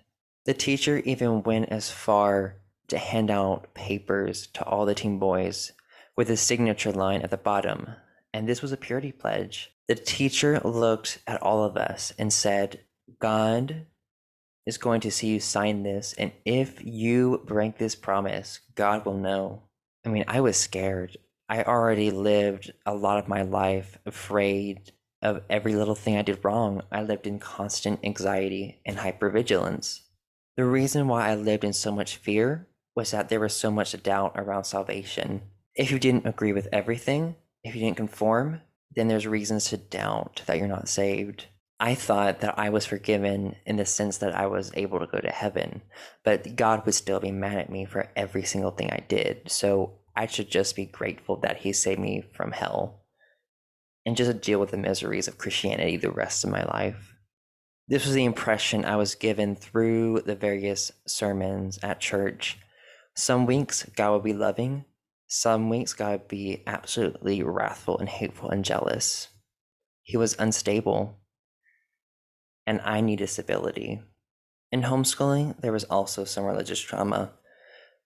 The 0.46 0.54
teacher 0.54 0.98
even 0.98 1.42
went 1.42 1.68
as 1.68 1.90
far 1.90 2.56
to 2.88 2.96
hand 2.96 3.30
out 3.30 3.74
papers 3.74 4.46
to 4.54 4.64
all 4.64 4.86
the 4.86 4.94
teen 4.94 5.18
boys 5.18 5.72
with 6.16 6.30
a 6.30 6.36
signature 6.36 6.92
line 6.92 7.20
at 7.20 7.30
the 7.30 7.36
bottom. 7.36 7.90
And 8.32 8.48
this 8.48 8.62
was 8.62 8.72
a 8.72 8.78
purity 8.78 9.12
pledge. 9.12 9.72
The 9.88 9.94
teacher 9.94 10.60
looked 10.64 11.18
at 11.26 11.42
all 11.42 11.64
of 11.64 11.76
us 11.76 12.12
and 12.18 12.32
said, 12.32 12.80
God 13.18 13.86
is 14.64 14.78
going 14.78 15.00
to 15.02 15.10
see 15.10 15.28
you 15.28 15.40
sign 15.40 15.82
this. 15.82 16.14
And 16.16 16.32
if 16.44 16.84
you 16.84 17.42
break 17.44 17.78
this 17.78 17.94
promise, 17.94 18.60
God 18.74 19.04
will 19.04 19.18
know. 19.18 19.62
I 20.04 20.08
mean, 20.08 20.24
I 20.28 20.40
was 20.40 20.56
scared. 20.56 21.16
I 21.48 21.62
already 21.62 22.10
lived 22.10 22.72
a 22.84 22.94
lot 22.94 23.18
of 23.18 23.28
my 23.28 23.42
life 23.42 23.98
afraid 24.06 24.92
of 25.22 25.42
every 25.48 25.74
little 25.74 25.94
thing 25.94 26.16
I 26.16 26.22
did 26.22 26.44
wrong. 26.44 26.82
I 26.92 27.02
lived 27.02 27.26
in 27.26 27.38
constant 27.38 28.00
anxiety 28.04 28.80
and 28.84 28.98
hypervigilance. 28.98 30.00
The 30.56 30.64
reason 30.64 31.08
why 31.08 31.28
I 31.28 31.34
lived 31.34 31.64
in 31.64 31.72
so 31.72 31.92
much 31.92 32.16
fear 32.16 32.68
was 32.94 33.10
that 33.10 33.28
there 33.28 33.40
was 33.40 33.54
so 33.54 33.70
much 33.70 34.00
doubt 34.02 34.32
around 34.36 34.64
salvation. 34.64 35.42
If 35.74 35.90
you 35.90 35.98
didn't 35.98 36.26
agree 36.26 36.52
with 36.52 36.68
everything, 36.72 37.36
if 37.62 37.74
you 37.74 37.80
didn't 37.82 37.98
conform, 37.98 38.62
then 38.94 39.08
there's 39.08 39.26
reasons 39.26 39.66
to 39.66 39.76
doubt 39.76 40.42
that 40.46 40.58
you're 40.58 40.68
not 40.68 40.88
saved. 40.88 41.46
I 41.78 41.94
thought 41.94 42.40
that 42.40 42.58
I 42.58 42.70
was 42.70 42.86
forgiven 42.86 43.56
in 43.66 43.76
the 43.76 43.84
sense 43.84 44.18
that 44.18 44.34
I 44.34 44.46
was 44.46 44.72
able 44.74 44.98
to 45.00 45.06
go 45.06 45.18
to 45.18 45.28
heaven, 45.28 45.82
but 46.24 46.56
God 46.56 46.86
would 46.86 46.94
still 46.94 47.20
be 47.20 47.32
mad 47.32 47.58
at 47.58 47.70
me 47.70 47.84
for 47.84 48.08
every 48.16 48.44
single 48.44 48.70
thing 48.70 48.90
I 48.90 49.04
did. 49.06 49.50
So 49.50 49.98
I 50.16 50.26
should 50.26 50.50
just 50.50 50.74
be 50.74 50.86
grateful 50.86 51.36
that 51.40 51.58
He 51.58 51.74
saved 51.74 52.00
me 52.00 52.24
from 52.32 52.52
hell 52.52 53.05
and 54.06 54.16
just 54.16 54.30
to 54.30 54.38
deal 54.38 54.60
with 54.60 54.70
the 54.70 54.76
miseries 54.78 55.26
of 55.26 55.36
Christianity 55.36 55.96
the 55.96 56.10
rest 56.10 56.44
of 56.44 56.50
my 56.50 56.64
life. 56.64 57.16
This 57.88 58.06
was 58.06 58.14
the 58.14 58.24
impression 58.24 58.84
I 58.84 58.96
was 58.96 59.16
given 59.16 59.56
through 59.56 60.22
the 60.22 60.36
various 60.36 60.92
sermons 61.06 61.78
at 61.82 62.00
church. 62.00 62.58
Some 63.14 63.46
weeks 63.46 63.84
God 63.96 64.12
would 64.12 64.24
be 64.24 64.32
loving, 64.32 64.84
some 65.26 65.68
weeks 65.68 65.92
God 65.92 66.20
would 66.20 66.28
be 66.28 66.62
absolutely 66.66 67.42
wrathful 67.42 67.98
and 67.98 68.08
hateful 68.08 68.48
and 68.50 68.64
jealous. 68.64 69.28
He 70.02 70.16
was 70.16 70.36
unstable 70.38 71.18
and 72.66 72.80
I 72.84 73.00
needed 73.00 73.28
stability. 73.28 74.02
In 74.72 74.82
homeschooling, 74.82 75.60
there 75.60 75.72
was 75.72 75.84
also 75.84 76.24
some 76.24 76.44
religious 76.44 76.80
trauma, 76.80 77.32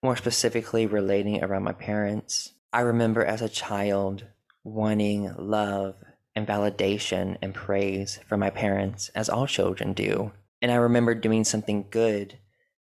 more 0.03 0.15
specifically 0.15 0.85
relating 0.85 1.43
around 1.43 1.63
my 1.63 1.73
parents. 1.73 2.53
I 2.71 2.81
remember 2.81 3.25
as 3.25 3.41
a 3.41 3.49
child 3.49 4.25
wanting 4.63 5.33
love 5.37 5.95
and 6.35 6.47
validation 6.47 7.37
and 7.41 7.53
praise 7.53 8.19
from 8.27 8.39
my 8.39 8.49
parents, 8.49 9.09
as 9.09 9.29
all 9.29 9.47
children 9.47 9.93
do. 9.93 10.31
And 10.61 10.71
I 10.71 10.75
remember 10.75 11.15
doing 11.15 11.43
something 11.43 11.87
good 11.89 12.37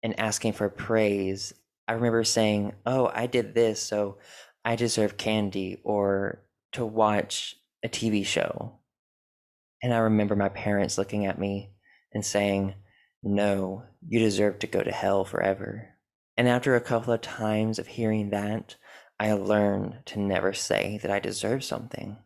and 0.03 0.19
asking 0.19 0.53
for 0.53 0.69
praise. 0.69 1.53
I 1.89 1.93
remember 1.93 2.25
saying, 2.25 2.75
Oh, 2.87 3.11
I 3.13 3.27
did 3.27 3.55
this, 3.55 3.81
so 3.81 4.19
I 4.65 4.77
deserve 4.77 5.17
candy 5.17 5.81
or 5.85 6.43
to 6.73 6.85
watch 6.85 7.57
a 7.85 7.89
TV 7.89 8.25
show. 8.25 8.79
And 9.83 9.93
I 9.93 9.99
remember 9.99 10.37
my 10.37 10.49
parents 10.49 10.99
looking 10.99 11.27
at 11.27 11.39
me 11.39 11.71
and 12.13 12.25
saying, 12.25 12.75
No, 13.23 13.85
you 14.07 14.19
deserve 14.19 14.59
to 14.61 14.67
go 14.67 14.83
to 14.83 14.93
hell 14.93 15.25
forever. 15.25 15.91
And 16.37 16.49
after 16.49 16.75
a 16.75 16.81
couple 16.81 17.13
of 17.13 17.21
times 17.21 17.79
of 17.79 17.87
hearing 17.87 18.31
that, 18.31 18.77
I 19.19 19.33
learned 19.33 19.99
to 20.07 20.21
never 20.21 20.53
say 20.53 20.99
that 21.03 21.11
I 21.11 21.19
deserve 21.19 21.65
something. 21.65 22.19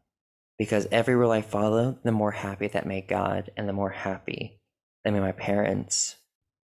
Because 0.59 0.87
every 0.93 1.15
rule 1.15 1.31
I 1.31 1.41
follow, 1.41 1.99
the 2.05 2.13
more 2.13 2.33
happy 2.33 2.67
that 2.69 2.87
made 2.87 3.09
God 3.09 3.51
and 3.57 3.69
the 3.69 3.73
more 3.73 3.91
happy 3.91 4.61
that 5.05 5.13
made 5.13 5.21
my 5.21 5.33
parents. 5.33 6.17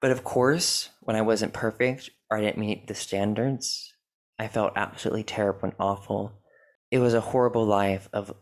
But 0.00 0.11
of 0.11 0.25
course, 0.25 0.90
when 1.00 1.16
I 1.16 1.23
wasn't 1.23 1.52
perfect 1.52 2.11
or 2.30 2.38
I 2.38 2.40
didn't 2.40 2.58
meet 2.58 2.88
the 2.88 2.94
standards, 2.94 3.94
I 4.38 4.49
felt 4.49 4.73
absolutely 4.76 5.23
terrible 5.23 5.64
and 5.64 5.75
awful. 5.78 6.42
It 6.90 6.99
was 6.99 7.14
a 7.14 7.20
horrible 7.20 7.64
life 7.64 8.08
of 8.12 8.35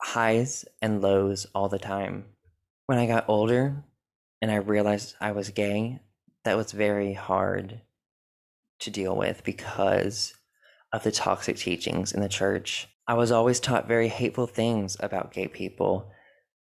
highs 0.00 0.64
and 0.80 1.02
lows 1.02 1.46
all 1.54 1.68
the 1.68 1.78
time. 1.78 2.26
When 2.86 2.98
I 2.98 3.06
got 3.06 3.28
older 3.28 3.84
and 4.40 4.50
I 4.50 4.56
realized 4.56 5.16
I 5.20 5.32
was 5.32 5.50
gay, 5.50 6.00
that 6.44 6.56
was 6.56 6.72
very 6.72 7.12
hard 7.12 7.82
to 8.80 8.90
deal 8.90 9.16
with 9.16 9.42
because 9.44 10.34
of 10.92 11.02
the 11.02 11.12
toxic 11.12 11.56
teachings 11.56 12.12
in 12.12 12.20
the 12.20 12.28
church. 12.28 12.88
I 13.06 13.14
was 13.14 13.30
always 13.30 13.60
taught 13.60 13.88
very 13.88 14.08
hateful 14.08 14.46
things 14.46 14.96
about 15.00 15.32
gay 15.32 15.48
people. 15.48 16.10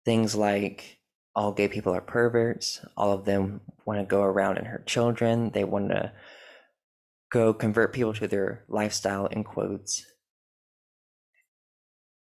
Things 0.04 0.34
like 0.34 0.98
all 1.34 1.52
gay 1.52 1.68
people 1.68 1.94
are 1.94 2.00
perverts, 2.00 2.84
all 2.96 3.12
of 3.12 3.24
them 3.24 3.60
want 3.84 4.00
to 4.00 4.06
go 4.06 4.22
around 4.22 4.58
and 4.58 4.66
hurt 4.66 4.86
children, 4.86 5.50
they 5.50 5.64
want 5.64 5.88
to 5.88 6.12
go 7.30 7.52
convert 7.52 7.92
people 7.92 8.14
to 8.14 8.28
their 8.28 8.64
lifestyle, 8.68 9.26
in 9.26 9.42
quotes 9.42 10.04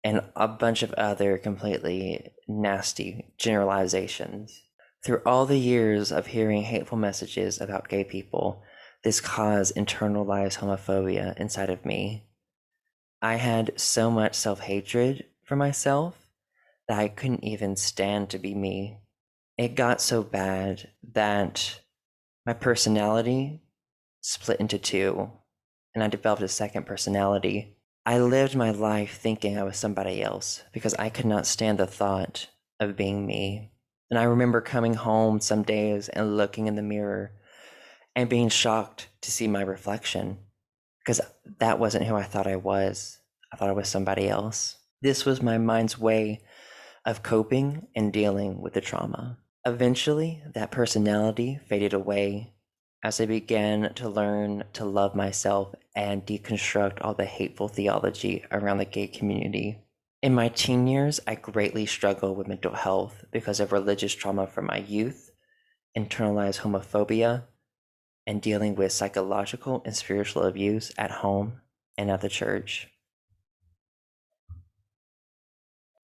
and 0.04 0.20
a 0.36 0.46
bunch 0.46 0.82
of 0.82 0.92
other 0.92 1.38
completely 1.38 2.32
nasty 2.46 3.32
generalizations. 3.38 4.60
Through 5.02 5.22
all 5.24 5.46
the 5.46 5.58
years 5.58 6.12
of 6.12 6.28
hearing 6.28 6.62
hateful 6.62 6.98
messages 6.98 7.60
about 7.60 7.88
gay 7.88 8.04
people, 8.04 8.62
this 9.04 9.20
caused 9.20 9.76
internalized 9.76 10.58
homophobia 10.58 11.38
inside 11.38 11.70
of 11.70 11.84
me. 11.84 12.24
I 13.22 13.36
had 13.36 13.78
so 13.78 14.10
much 14.10 14.34
self 14.34 14.60
hatred 14.60 15.26
for 15.44 15.56
myself 15.56 16.16
that 16.88 16.98
I 16.98 17.08
couldn't 17.08 17.44
even 17.44 17.76
stand 17.76 18.30
to 18.30 18.38
be 18.38 18.54
me. 18.54 18.98
It 19.56 19.76
got 19.76 20.00
so 20.00 20.22
bad 20.22 20.90
that 21.12 21.80
my 22.44 22.54
personality 22.54 23.62
split 24.20 24.58
into 24.58 24.78
two, 24.78 25.30
and 25.94 26.02
I 26.02 26.08
developed 26.08 26.42
a 26.42 26.48
second 26.48 26.86
personality 26.86 27.74
I 28.06 28.18
lived 28.18 28.54
my 28.54 28.70
life 28.70 29.16
thinking 29.16 29.56
I 29.56 29.62
was 29.62 29.78
somebody 29.78 30.22
else 30.22 30.62
because 30.74 30.92
I 30.94 31.08
could 31.08 31.24
not 31.24 31.46
stand 31.46 31.78
the 31.78 31.86
thought 31.86 32.48
of 32.78 32.98
being 32.98 33.24
me. 33.24 33.70
And 34.10 34.18
I 34.18 34.24
remember 34.24 34.60
coming 34.60 34.92
home 34.92 35.40
some 35.40 35.62
days 35.62 36.10
and 36.10 36.36
looking 36.36 36.66
in 36.66 36.74
the 36.74 36.82
mirror 36.82 37.32
and 38.16 38.28
being 38.28 38.48
shocked 38.48 39.08
to 39.22 39.30
see 39.30 39.48
my 39.48 39.62
reflection 39.62 40.38
because 40.98 41.20
that 41.58 41.78
wasn't 41.78 42.06
who 42.06 42.14
I 42.14 42.22
thought 42.22 42.46
I 42.46 42.56
was. 42.56 43.18
I 43.52 43.56
thought 43.56 43.68
I 43.68 43.72
was 43.72 43.88
somebody 43.88 44.28
else. 44.28 44.78
This 45.02 45.24
was 45.24 45.42
my 45.42 45.58
mind's 45.58 45.98
way 45.98 46.42
of 47.04 47.22
coping 47.22 47.86
and 47.94 48.12
dealing 48.12 48.60
with 48.60 48.72
the 48.72 48.80
trauma. 48.80 49.38
Eventually, 49.66 50.42
that 50.54 50.70
personality 50.70 51.60
faded 51.66 51.92
away 51.92 52.54
as 53.02 53.20
I 53.20 53.26
began 53.26 53.92
to 53.94 54.08
learn 54.08 54.64
to 54.72 54.84
love 54.86 55.14
myself 55.14 55.74
and 55.94 56.24
deconstruct 56.24 56.98
all 57.02 57.14
the 57.14 57.26
hateful 57.26 57.68
theology 57.68 58.44
around 58.50 58.78
the 58.78 58.86
gay 58.86 59.06
community. 59.06 59.78
In 60.22 60.34
my 60.34 60.48
teen 60.48 60.86
years, 60.86 61.20
I 61.26 61.34
greatly 61.34 61.84
struggled 61.84 62.38
with 62.38 62.48
mental 62.48 62.72
health 62.72 63.26
because 63.30 63.60
of 63.60 63.72
religious 63.72 64.14
trauma 64.14 64.46
from 64.46 64.64
my 64.66 64.78
youth, 64.78 65.30
internalized 65.96 66.60
homophobia, 66.60 67.42
and 68.26 68.40
dealing 68.40 68.74
with 68.74 68.92
psychological 68.92 69.82
and 69.84 69.94
spiritual 69.94 70.42
abuse 70.44 70.92
at 70.96 71.10
home 71.10 71.60
and 71.96 72.10
at 72.10 72.20
the 72.20 72.28
church. 72.28 72.88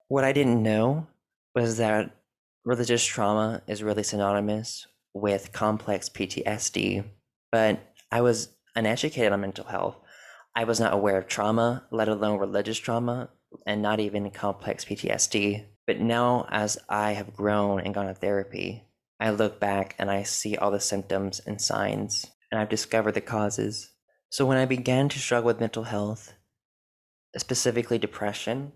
What 0.07 0.23
I 0.23 0.33
didn't 0.33 0.61
know 0.61 1.07
was 1.55 1.77
that 1.77 2.15
religious 2.65 3.03
trauma 3.03 3.61
is 3.67 3.83
really 3.83 4.03
synonymous 4.03 4.85
with 5.13 5.51
complex 5.51 6.09
PTSD, 6.09 7.03
but 7.51 7.79
I 8.11 8.21
was 8.21 8.49
uneducated 8.75 9.31
on 9.31 9.41
mental 9.41 9.65
health. 9.65 9.97
I 10.55 10.65
was 10.65 10.79
not 10.79 10.93
aware 10.93 11.17
of 11.17 11.27
trauma, 11.27 11.85
let 11.91 12.09
alone 12.09 12.39
religious 12.39 12.77
trauma, 12.77 13.29
and 13.65 13.81
not 13.81 13.99
even 13.99 14.29
complex 14.31 14.85
PTSD. 14.85 15.65
But 15.87 15.99
now, 15.99 16.45
as 16.49 16.77
I 16.89 17.13
have 17.13 17.33
grown 17.33 17.81
and 17.81 17.93
gone 17.93 18.07
to 18.07 18.13
therapy, 18.13 18.83
I 19.21 19.29
look 19.29 19.59
back 19.59 19.93
and 19.99 20.09
I 20.09 20.23
see 20.23 20.57
all 20.57 20.71
the 20.71 20.79
symptoms 20.79 21.39
and 21.45 21.61
signs, 21.61 22.25
and 22.51 22.59
I've 22.59 22.69
discovered 22.69 23.13
the 23.13 23.21
causes. 23.21 23.91
So, 24.31 24.47
when 24.47 24.57
I 24.57 24.65
began 24.65 25.09
to 25.09 25.19
struggle 25.19 25.47
with 25.47 25.59
mental 25.59 25.83
health, 25.83 26.33
specifically 27.37 27.99
depression, 27.99 28.71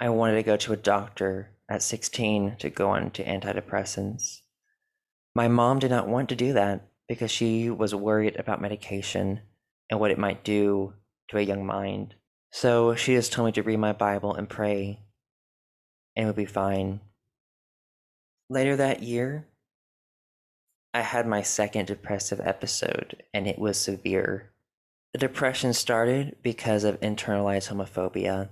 I 0.00 0.08
wanted 0.08 0.36
to 0.36 0.42
go 0.42 0.56
to 0.56 0.72
a 0.72 0.76
doctor 0.76 1.50
at 1.68 1.82
16 1.82 2.56
to 2.60 2.70
go 2.70 2.88
on 2.88 3.10
to 3.10 3.24
antidepressants. 3.24 4.38
My 5.34 5.48
mom 5.48 5.80
did 5.80 5.90
not 5.90 6.08
want 6.08 6.30
to 6.30 6.36
do 6.36 6.54
that 6.54 6.88
because 7.06 7.30
she 7.30 7.68
was 7.68 7.94
worried 7.94 8.36
about 8.36 8.62
medication 8.62 9.40
and 9.90 10.00
what 10.00 10.10
it 10.10 10.18
might 10.18 10.44
do 10.44 10.94
to 11.28 11.36
a 11.36 11.42
young 11.42 11.66
mind. 11.66 12.14
So 12.52 12.94
she 12.94 13.14
just 13.14 13.32
told 13.32 13.46
me 13.46 13.52
to 13.52 13.62
read 13.62 13.78
my 13.78 13.92
Bible 13.92 14.34
and 14.34 14.48
pray, 14.48 15.00
and 16.16 16.24
it 16.24 16.26
would 16.26 16.36
be 16.36 16.46
fine. 16.46 17.00
Later 18.48 18.76
that 18.76 19.02
year, 19.02 19.48
I 20.94 21.00
had 21.00 21.26
my 21.26 21.42
second 21.42 21.86
depressive 21.86 22.40
episode, 22.40 23.24
and 23.34 23.48
it 23.48 23.58
was 23.58 23.76
severe. 23.76 24.52
The 25.12 25.18
depression 25.18 25.72
started 25.72 26.36
because 26.42 26.84
of 26.84 27.00
internalized 27.00 27.70
homophobia. 27.70 28.50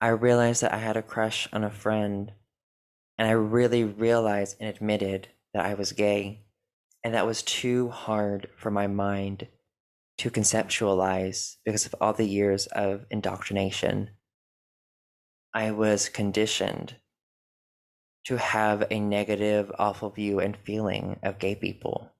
I 0.00 0.08
realized 0.08 0.62
that 0.62 0.74
I 0.74 0.78
had 0.78 0.96
a 0.96 1.02
crush 1.02 1.48
on 1.52 1.62
a 1.62 1.70
friend, 1.70 2.32
and 3.16 3.28
I 3.28 3.32
really 3.32 3.84
realized 3.84 4.56
and 4.58 4.68
admitted 4.68 5.28
that 5.54 5.64
I 5.64 5.74
was 5.74 5.92
gay, 5.92 6.44
and 7.04 7.14
that 7.14 7.26
was 7.26 7.42
too 7.42 7.90
hard 7.90 8.48
for 8.56 8.72
my 8.72 8.88
mind 8.88 9.46
to 10.18 10.30
conceptualize 10.30 11.58
because 11.64 11.86
of 11.86 11.94
all 12.00 12.12
the 12.12 12.28
years 12.28 12.66
of 12.66 13.06
indoctrination. 13.08 14.10
I 15.54 15.70
was 15.70 16.08
conditioned 16.08 16.96
to 18.24 18.36
have 18.36 18.84
a 18.90 19.00
negative, 19.00 19.72
awful 19.78 20.10
view 20.10 20.38
and 20.40 20.56
feeling 20.56 21.18
of 21.22 21.38
gay 21.38 21.54
people. 21.54 22.12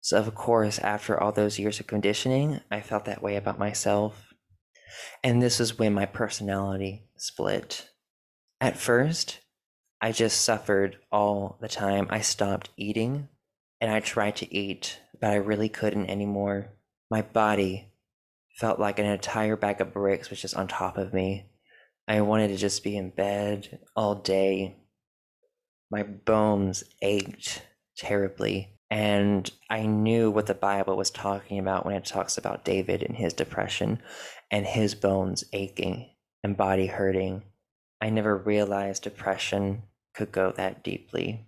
So, 0.00 0.18
of 0.18 0.34
course, 0.34 0.78
after 0.78 1.18
all 1.18 1.32
those 1.32 1.58
years 1.58 1.78
of 1.78 1.86
conditioning, 1.86 2.60
I 2.70 2.80
felt 2.80 3.04
that 3.04 3.22
way 3.22 3.36
about 3.36 3.58
myself. 3.58 4.32
And 5.22 5.42
this 5.42 5.60
is 5.60 5.78
when 5.78 5.92
my 5.92 6.06
personality 6.06 7.04
split. 7.16 7.90
At 8.60 8.76
first, 8.76 9.40
I 10.00 10.12
just 10.12 10.40
suffered 10.40 10.96
all 11.12 11.58
the 11.60 11.68
time. 11.68 12.06
I 12.10 12.20
stopped 12.20 12.70
eating 12.76 13.28
and 13.80 13.90
I 13.90 14.00
tried 14.00 14.36
to 14.36 14.54
eat, 14.54 14.98
but 15.20 15.30
I 15.30 15.36
really 15.36 15.68
couldn't 15.68 16.10
anymore. 16.10 16.72
My 17.10 17.22
body 17.22 17.92
felt 18.56 18.80
like 18.80 18.98
an 18.98 19.06
entire 19.06 19.56
bag 19.56 19.80
of 19.80 19.92
bricks 19.92 20.30
was 20.30 20.40
just 20.40 20.56
on 20.56 20.68
top 20.68 20.96
of 20.96 21.12
me. 21.12 21.46
I 22.08 22.22
wanted 22.22 22.48
to 22.48 22.56
just 22.56 22.82
be 22.82 22.96
in 22.96 23.10
bed 23.10 23.80
all 23.94 24.14
day. 24.14 24.79
My 25.90 26.04
bones 26.04 26.84
ached 27.02 27.62
terribly. 27.96 28.76
And 28.90 29.48
I 29.68 29.86
knew 29.86 30.30
what 30.30 30.46
the 30.46 30.54
Bible 30.54 30.96
was 30.96 31.10
talking 31.10 31.58
about 31.58 31.86
when 31.86 31.94
it 31.94 32.04
talks 32.04 32.36
about 32.36 32.64
David 32.64 33.02
and 33.02 33.16
his 33.16 33.32
depression 33.32 34.02
and 34.50 34.66
his 34.66 34.96
bones 34.96 35.44
aching 35.52 36.10
and 36.42 36.56
body 36.56 36.86
hurting. 36.86 37.44
I 38.00 38.10
never 38.10 38.36
realized 38.36 39.04
depression 39.04 39.82
could 40.14 40.32
go 40.32 40.50
that 40.52 40.82
deeply. 40.82 41.46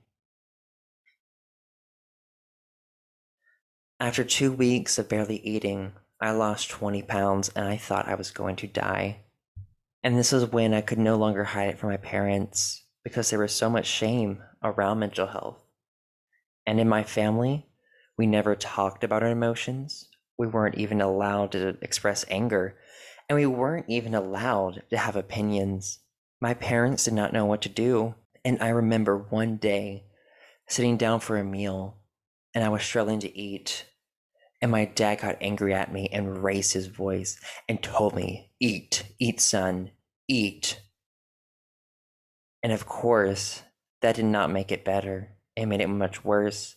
After 3.98 4.22
two 4.22 4.52
weeks 4.52 4.98
of 4.98 5.08
barely 5.08 5.38
eating, 5.38 5.92
I 6.20 6.30
lost 6.32 6.70
20 6.70 7.02
pounds 7.02 7.48
and 7.56 7.66
I 7.66 7.76
thought 7.76 8.08
I 8.08 8.14
was 8.14 8.30
going 8.30 8.56
to 8.56 8.66
die. 8.68 9.22
And 10.04 10.16
this 10.16 10.32
was 10.32 10.46
when 10.46 10.74
I 10.74 10.80
could 10.80 10.98
no 10.98 11.16
longer 11.16 11.44
hide 11.44 11.70
it 11.70 11.78
from 11.78 11.90
my 11.90 11.96
parents 11.96 12.81
because 13.04 13.30
there 13.30 13.38
was 13.40 13.52
so 13.52 13.70
much 13.70 13.86
shame 13.86 14.42
around 14.62 14.98
mental 15.00 15.26
health. 15.28 15.64
And 16.66 16.80
in 16.80 16.88
my 16.88 17.04
family, 17.04 17.66
we 18.18 18.26
never 18.26 18.54
talked 18.56 19.04
about 19.04 19.22
our 19.22 19.30
emotions. 19.30 20.08
We 20.38 20.46
weren't 20.46 20.78
even 20.78 21.00
allowed 21.00 21.52
to 21.52 21.76
express 21.82 22.24
anger. 22.30 22.76
And 23.28 23.36
we 23.36 23.46
weren't 23.46 23.86
even 23.88 24.14
allowed 24.14 24.82
to 24.90 24.98
have 24.98 25.16
opinions. 25.16 26.00
My 26.40 26.54
parents 26.54 27.04
did 27.04 27.14
not 27.14 27.32
know 27.32 27.46
what 27.46 27.62
to 27.62 27.68
do. 27.68 28.14
And 28.44 28.62
I 28.62 28.68
remember 28.68 29.16
one 29.18 29.56
day 29.56 30.04
sitting 30.68 30.96
down 30.96 31.20
for 31.20 31.38
a 31.38 31.44
meal 31.44 31.98
and 32.54 32.64
I 32.64 32.68
was 32.68 32.82
struggling 32.82 33.20
to 33.20 33.38
eat 33.38 33.86
And 34.60 34.70
my 34.70 34.84
dad 34.86 35.20
got 35.20 35.38
angry 35.40 35.74
at 35.74 35.92
me 35.92 36.08
and 36.12 36.42
raised 36.42 36.72
his 36.72 36.86
voice 36.86 37.38
and 37.68 37.82
told 37.82 38.14
me, 38.14 38.50
Eat, 38.60 39.04
eat, 39.18 39.40
son, 39.40 39.90
eat. 40.28 40.80
And 42.62 42.72
of 42.72 42.86
course, 42.86 43.62
that 44.00 44.16
did 44.16 44.24
not 44.24 44.50
make 44.50 44.70
it 44.70 44.84
better. 44.84 45.36
It 45.56 45.66
made 45.66 45.80
it 45.80 45.88
much 45.88 46.24
worse. 46.24 46.76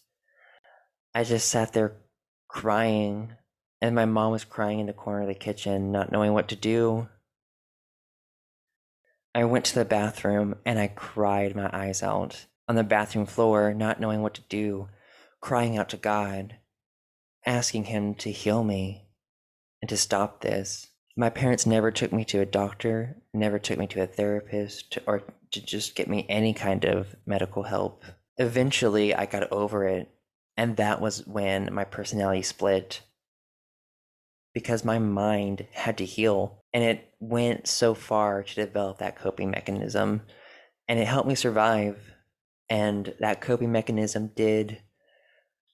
I 1.14 1.24
just 1.24 1.48
sat 1.50 1.74
there 1.74 1.98
crying, 2.48 3.34
and 3.82 3.96
my 3.96 4.06
mom 4.06 4.32
was 4.32 4.44
crying 4.44 4.80
in 4.80 4.88
the 4.88 4.94
corner 4.94 5.22
of 5.22 5.28
the 5.28 5.36
kitchen, 5.36 5.92
not 5.92 6.12
knowing 6.12 6.34
what 6.34 6.48
to 6.50 6.56
do. 6.56 7.08
I 9.34 9.44
went 9.44 9.66
to 9.66 9.76
the 9.76 9.86
bathroom 9.86 10.56
and 10.66 10.80
I 10.80 10.88
cried 10.88 11.58
my 11.58 11.70
eyes 11.74 12.02
out 12.02 12.46
on 12.70 12.76
the 12.76 12.86
bathroom 12.86 13.26
floor, 13.26 13.74
not 13.74 14.00
knowing 14.00 14.22
what 14.22 14.34
to 14.36 14.42
do, 14.48 14.88
crying 15.42 15.78
out 15.78 15.90
to 15.90 15.98
God, 15.98 16.56
asking 17.46 17.86
Him 17.86 18.16
to 18.16 18.32
heal 18.32 18.64
me 18.64 19.10
and 19.82 19.90
to 19.90 19.98
stop 19.98 20.42
this. 20.42 20.88
My 21.18 21.30
parents 21.30 21.66
never 21.66 21.92
took 21.92 22.12
me 22.12 22.26
to 22.26 22.42
a 22.42 22.46
doctor, 22.46 23.16
never 23.34 23.58
took 23.58 23.78
me 23.78 23.88
to 23.88 24.04
a 24.04 24.08
therapist, 24.08 24.98
or 25.08 25.24
to 25.52 25.62
just 25.62 25.96
get 25.96 26.10
me 26.10 26.26
any 26.28 26.54
kind 26.54 26.84
of 26.84 27.16
medical 27.26 27.64
help. 27.64 28.04
Eventually, 28.38 29.16
I 29.16 29.26
got 29.26 29.50
over 29.52 29.88
it, 29.88 30.10
and 30.58 30.76
that 30.78 31.00
was 31.00 31.26
when 31.26 31.74
my 31.74 31.86
personality 31.86 32.42
split 32.42 33.02
because 34.56 34.86
my 34.86 34.98
mind 34.98 35.68
had 35.74 35.98
to 35.98 36.06
heal 36.06 36.64
and 36.74 36.84
it 36.84 37.14
went 37.20 37.68
so 37.68 37.94
far 37.94 38.42
to 38.42 38.56
develop 38.56 38.98
that 38.98 39.18
coping 39.18 39.52
mechanism 39.52 40.22
and 40.88 40.98
it 40.98 41.06
helped 41.06 41.28
me 41.28 41.36
survive 41.36 42.00
and 42.70 43.14
that 43.20 43.42
coping 43.42 43.72
mechanism 43.72 44.32
did 44.36 44.82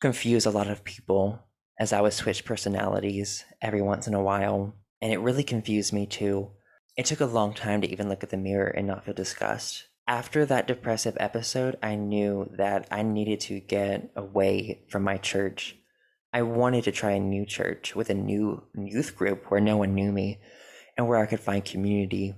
confuse 0.02 0.48
a 0.48 0.52
lot 0.52 0.68
of 0.68 0.84
people 0.84 1.40
as 1.80 1.94
i 1.94 2.02
would 2.02 2.12
switch 2.12 2.44
personalities 2.44 3.46
every 3.62 3.84
once 3.84 4.08
in 4.08 4.16
a 4.16 4.22
while 4.22 4.74
and 5.02 5.12
it 5.12 5.20
really 5.20 5.44
confused 5.44 5.94
me 5.94 6.06
too 6.06 6.50
it 6.98 7.06
took 7.06 7.22
a 7.22 7.26
long 7.26 7.54
time 7.54 7.82
to 7.82 7.92
even 7.92 8.10
look 8.10 8.24
at 8.24 8.30
the 8.30 8.38
mirror 8.38 8.68
and 8.68 8.88
not 8.88 9.06
feel 9.06 9.14
disgust 9.14 9.88
after 10.08 10.46
that 10.46 10.68
depressive 10.68 11.18
episode 11.20 11.78
i 11.82 11.96
knew 11.96 12.50
that 12.58 12.88
i 12.92 13.02
needed 13.02 13.40
to 13.40 13.60
get 13.60 14.12
away 14.16 14.84
from 14.90 15.04
my 15.04 15.18
church 15.18 15.78
I 16.34 16.44
wanted 16.44 16.86
to 16.86 16.94
try 16.94 17.12
a 17.12 17.20
new 17.20 17.46
church 17.46 17.94
with 17.94 18.10
a 18.10 18.14
new 18.14 18.64
youth 18.74 19.18
group 19.18 19.52
where 19.52 19.60
no 19.60 19.76
one 19.76 19.94
knew 19.94 20.14
me 20.14 20.40
and 20.98 21.08
where 21.08 21.20
I 21.20 21.26
could 21.26 21.42
find 21.42 21.64
community. 21.64 22.36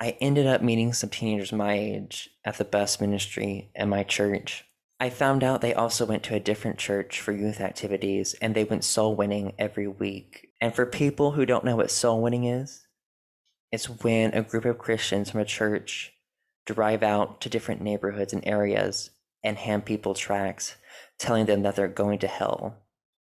I 0.00 0.16
ended 0.20 0.46
up 0.46 0.62
meeting 0.62 0.92
some 0.92 1.10
teenagers 1.10 1.52
my 1.52 1.74
age 1.74 2.28
at 2.44 2.58
the 2.58 2.64
bus 2.64 3.00
ministry 3.00 3.70
at 3.76 3.86
my 3.86 4.02
church. 4.02 4.64
I 4.98 5.10
found 5.10 5.44
out 5.44 5.60
they 5.60 5.74
also 5.74 6.04
went 6.06 6.24
to 6.24 6.34
a 6.34 6.40
different 6.40 6.78
church 6.78 7.20
for 7.20 7.30
youth 7.30 7.60
activities 7.60 8.34
and 8.42 8.54
they 8.54 8.64
went 8.64 8.82
soul 8.82 9.14
winning 9.14 9.54
every 9.58 9.86
week. 9.86 10.45
And 10.60 10.74
for 10.74 10.86
people 10.86 11.32
who 11.32 11.46
don't 11.46 11.64
know 11.64 11.76
what 11.76 11.90
soul 11.90 12.22
winning 12.22 12.44
is, 12.44 12.86
it's 13.72 13.88
when 13.88 14.32
a 14.32 14.42
group 14.42 14.64
of 14.64 14.78
Christians 14.78 15.30
from 15.30 15.40
a 15.40 15.44
church 15.44 16.12
drive 16.64 17.02
out 17.02 17.40
to 17.40 17.48
different 17.48 17.80
neighborhoods 17.80 18.32
and 18.32 18.46
areas 18.46 19.10
and 19.44 19.56
hand 19.56 19.84
people 19.84 20.14
tracts 20.14 20.76
telling 21.18 21.46
them 21.46 21.62
that 21.62 21.76
they're 21.76 21.88
going 21.88 22.18
to 22.18 22.26
hell 22.26 22.76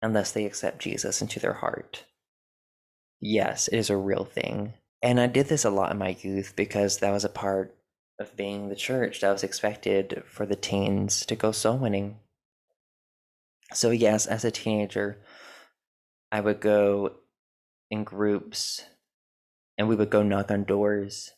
unless 0.01 0.31
they 0.31 0.45
accept 0.45 0.81
Jesus 0.81 1.21
into 1.21 1.39
their 1.39 1.53
heart. 1.53 2.05
Yes, 3.19 3.67
it 3.67 3.77
is 3.77 3.89
a 3.89 3.97
real 3.97 4.25
thing. 4.25 4.73
And 5.01 5.19
I 5.19 5.27
did 5.27 5.47
this 5.47 5.65
a 5.65 5.69
lot 5.69 5.91
in 5.91 5.97
my 5.97 6.15
youth 6.21 6.53
because 6.55 6.97
that 6.97 7.11
was 7.11 7.25
a 7.25 7.29
part 7.29 7.75
of 8.19 8.35
being 8.35 8.69
the 8.69 8.75
church 8.75 9.21
that 9.21 9.31
was 9.31 9.43
expected 9.43 10.23
for 10.27 10.45
the 10.45 10.55
teens 10.55 11.25
to 11.25 11.35
go 11.35 11.51
soul 11.51 11.77
winning. 11.77 12.19
So, 13.73 13.89
yes, 13.89 14.27
as 14.27 14.45
a 14.45 14.51
teenager, 14.51 15.17
I 16.31 16.41
would 16.41 16.59
go 16.59 17.15
in 17.91 18.03
groups 18.03 18.85
and 19.77 19.87
we 19.87 19.95
would 19.95 20.09
go 20.09 20.23
knock 20.23 20.49
on 20.49 20.63
doors 20.63 21.31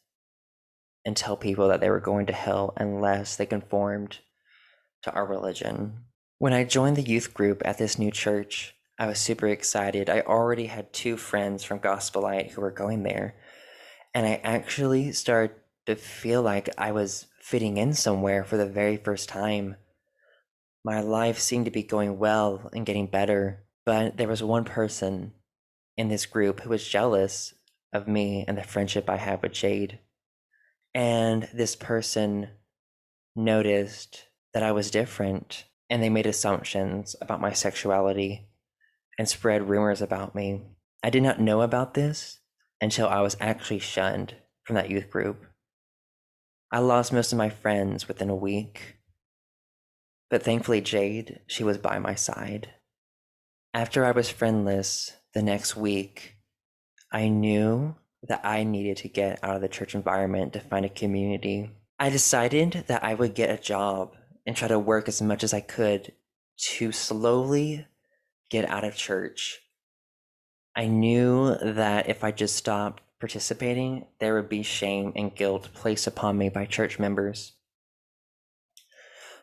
and 1.03 1.17
tell 1.17 1.35
people 1.35 1.67
that 1.67 1.81
they 1.81 1.89
were 1.89 1.99
going 1.99 2.27
to 2.27 2.33
hell 2.33 2.73
unless 2.77 3.35
they 3.35 3.45
conformed 3.45 4.19
to 5.01 5.11
our 5.11 5.25
religion. 5.25 5.97
When 6.37 6.53
I 6.53 6.63
joined 6.63 6.95
the 6.95 7.01
youth 7.01 7.33
group 7.33 7.61
at 7.65 7.77
this 7.77 7.99
new 7.99 8.11
church, 8.11 8.75
I 8.99 9.07
was 9.07 9.19
super 9.19 9.47
excited. 9.47 10.09
I 10.09 10.21
already 10.21 10.67
had 10.67 10.93
two 10.93 11.17
friends 11.17 11.63
from 11.63 11.79
Gospel 11.79 12.21
Light 12.21 12.51
who 12.51 12.61
were 12.61 12.71
going 12.71 13.03
there, 13.03 13.35
and 14.13 14.25
I 14.25 14.39
actually 14.43 15.11
started 15.13 15.55
to 15.87 15.95
feel 15.95 16.41
like 16.41 16.69
I 16.77 16.91
was 16.91 17.25
fitting 17.41 17.77
in 17.77 17.93
somewhere 17.93 18.43
for 18.43 18.55
the 18.55 18.65
very 18.65 18.97
first 18.97 19.27
time. 19.27 19.75
My 20.85 21.01
life 21.01 21.39
seemed 21.39 21.65
to 21.65 21.71
be 21.71 21.83
going 21.83 22.19
well 22.19 22.69
and 22.73 22.85
getting 22.85 23.07
better, 23.07 23.65
but 23.85 24.17
there 24.17 24.27
was 24.27 24.43
one 24.43 24.63
person 24.63 25.33
in 25.97 26.09
this 26.09 26.25
group 26.25 26.61
who 26.61 26.69
was 26.69 26.87
jealous 26.87 27.53
of 27.91 28.07
me 28.07 28.43
and 28.47 28.57
the 28.57 28.63
friendship 28.63 29.09
I 29.09 29.17
had 29.17 29.41
with 29.41 29.53
Jade. 29.53 29.99
And 30.93 31.47
this 31.53 31.75
person 31.75 32.49
noticed 33.35 34.25
that 34.53 34.63
I 34.63 34.71
was 34.71 34.91
different 34.91 35.65
and 35.89 36.01
they 36.01 36.09
made 36.09 36.25
assumptions 36.25 37.15
about 37.21 37.41
my 37.41 37.53
sexuality 37.53 38.47
and 39.17 39.27
spread 39.27 39.69
rumors 39.69 40.01
about 40.01 40.35
me. 40.35 40.61
I 41.03 41.09
did 41.09 41.23
not 41.23 41.39
know 41.39 41.61
about 41.61 41.93
this 41.93 42.39
until 42.81 43.07
I 43.07 43.21
was 43.21 43.37
actually 43.39 43.79
shunned 43.79 44.35
from 44.63 44.75
that 44.75 44.89
youth 44.89 45.09
group. 45.09 45.45
I 46.71 46.79
lost 46.79 47.13
most 47.13 47.31
of 47.31 47.37
my 47.37 47.49
friends 47.49 48.07
within 48.07 48.29
a 48.29 48.35
week, 48.35 48.97
but 50.29 50.41
thankfully, 50.41 50.81
Jade, 50.81 51.41
she 51.45 51.63
was 51.63 51.77
by 51.77 51.99
my 51.99 52.15
side. 52.15 52.69
After 53.75 54.03
I 54.03 54.11
was 54.11 54.29
friendless 54.29 55.11
the 55.33 55.41
next 55.41 55.75
week, 55.75 56.35
I 57.11 57.27
knew 57.27 57.95
that 58.27 58.41
I 58.43 58.63
needed 58.63 58.97
to 58.97 59.09
get 59.09 59.43
out 59.43 59.55
of 59.55 59.61
the 59.61 59.67
church 59.67 59.95
environment 59.95 60.53
to 60.53 60.59
find 60.59 60.85
a 60.85 60.89
community. 60.89 61.71
I 61.99 62.09
decided 62.09 62.85
that 62.87 63.03
I 63.03 63.13
would 63.13 63.35
get 63.35 63.49
a 63.49 63.61
job 63.61 64.15
and 64.45 64.55
try 64.55 64.67
to 64.67 64.79
work 64.79 65.07
as 65.07 65.21
much 65.21 65.43
as 65.43 65.53
I 65.53 65.61
could 65.61 66.13
to 66.75 66.91
slowly 66.91 67.85
get 68.49 68.69
out 68.69 68.83
of 68.83 68.95
church. 68.95 69.59
I 70.75 70.87
knew 70.87 71.55
that 71.55 72.09
if 72.09 72.23
I 72.23 72.31
just 72.31 72.55
stopped 72.55 73.03
participating, 73.19 74.05
there 74.19 74.35
would 74.35 74.49
be 74.49 74.63
shame 74.63 75.13
and 75.15 75.35
guilt 75.35 75.69
placed 75.73 76.07
upon 76.07 76.37
me 76.37 76.49
by 76.49 76.65
church 76.65 76.99
members. 76.99 77.53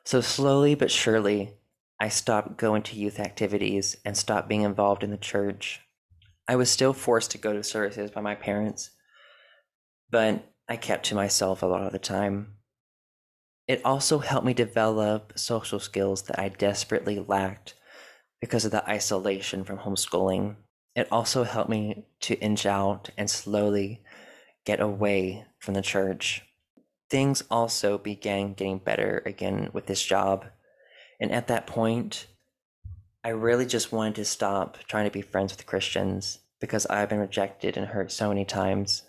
So, 0.05 0.20
slowly 0.20 0.74
but 0.74 0.90
surely, 0.90 1.55
I 2.00 2.08
stopped 2.08 2.56
going 2.56 2.82
to 2.84 2.96
youth 2.96 3.20
activities 3.20 3.96
and 4.06 4.16
stopped 4.16 4.48
being 4.48 4.62
involved 4.62 5.04
in 5.04 5.10
the 5.10 5.18
church. 5.18 5.82
I 6.48 6.56
was 6.56 6.70
still 6.70 6.94
forced 6.94 7.30
to 7.32 7.38
go 7.38 7.52
to 7.52 7.62
services 7.62 8.10
by 8.10 8.22
my 8.22 8.34
parents, 8.34 8.90
but 10.10 10.42
I 10.66 10.76
kept 10.76 11.06
to 11.06 11.14
myself 11.14 11.62
a 11.62 11.66
lot 11.66 11.82
of 11.82 11.92
the 11.92 11.98
time. 11.98 12.54
It 13.68 13.84
also 13.84 14.18
helped 14.18 14.46
me 14.46 14.54
develop 14.54 15.34
social 15.36 15.78
skills 15.78 16.22
that 16.22 16.40
I 16.40 16.48
desperately 16.48 17.18
lacked 17.20 17.74
because 18.40 18.64
of 18.64 18.72
the 18.72 18.88
isolation 18.88 19.62
from 19.62 19.78
homeschooling. 19.78 20.56
It 20.96 21.06
also 21.12 21.44
helped 21.44 21.70
me 21.70 22.06
to 22.20 22.40
inch 22.40 22.66
out 22.66 23.10
and 23.18 23.30
slowly 23.30 24.02
get 24.64 24.80
away 24.80 25.44
from 25.58 25.74
the 25.74 25.82
church. 25.82 26.42
Things 27.10 27.44
also 27.50 27.98
began 27.98 28.54
getting 28.54 28.78
better 28.78 29.22
again 29.26 29.68
with 29.72 29.86
this 29.86 30.02
job. 30.02 30.46
And 31.20 31.30
at 31.33 31.48
that 31.48 31.66
point, 31.66 32.26
I 33.22 33.28
really 33.28 33.66
just 33.66 33.92
wanted 33.92 34.14
to 34.16 34.24
stop 34.24 34.78
trying 34.88 35.04
to 35.04 35.11
be 35.11 35.22
friends 35.22 35.54
with 35.54 35.66
Christians 35.66 36.38
because 36.61 36.87
I've 36.87 37.11
been 37.11 37.18
rejected 37.18 37.76
and 37.76 37.87
hurt 37.87 38.11
so 38.11 38.28
many 38.28 38.44
times. 38.44 39.02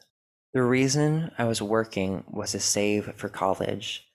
The 0.54 0.64
reason 0.64 1.32
I 1.38 1.46
was 1.46 1.62
working 1.62 2.26
was 2.30 2.52
to 2.52 2.60
save 2.60 3.14
for 3.16 3.30
college 3.30 4.06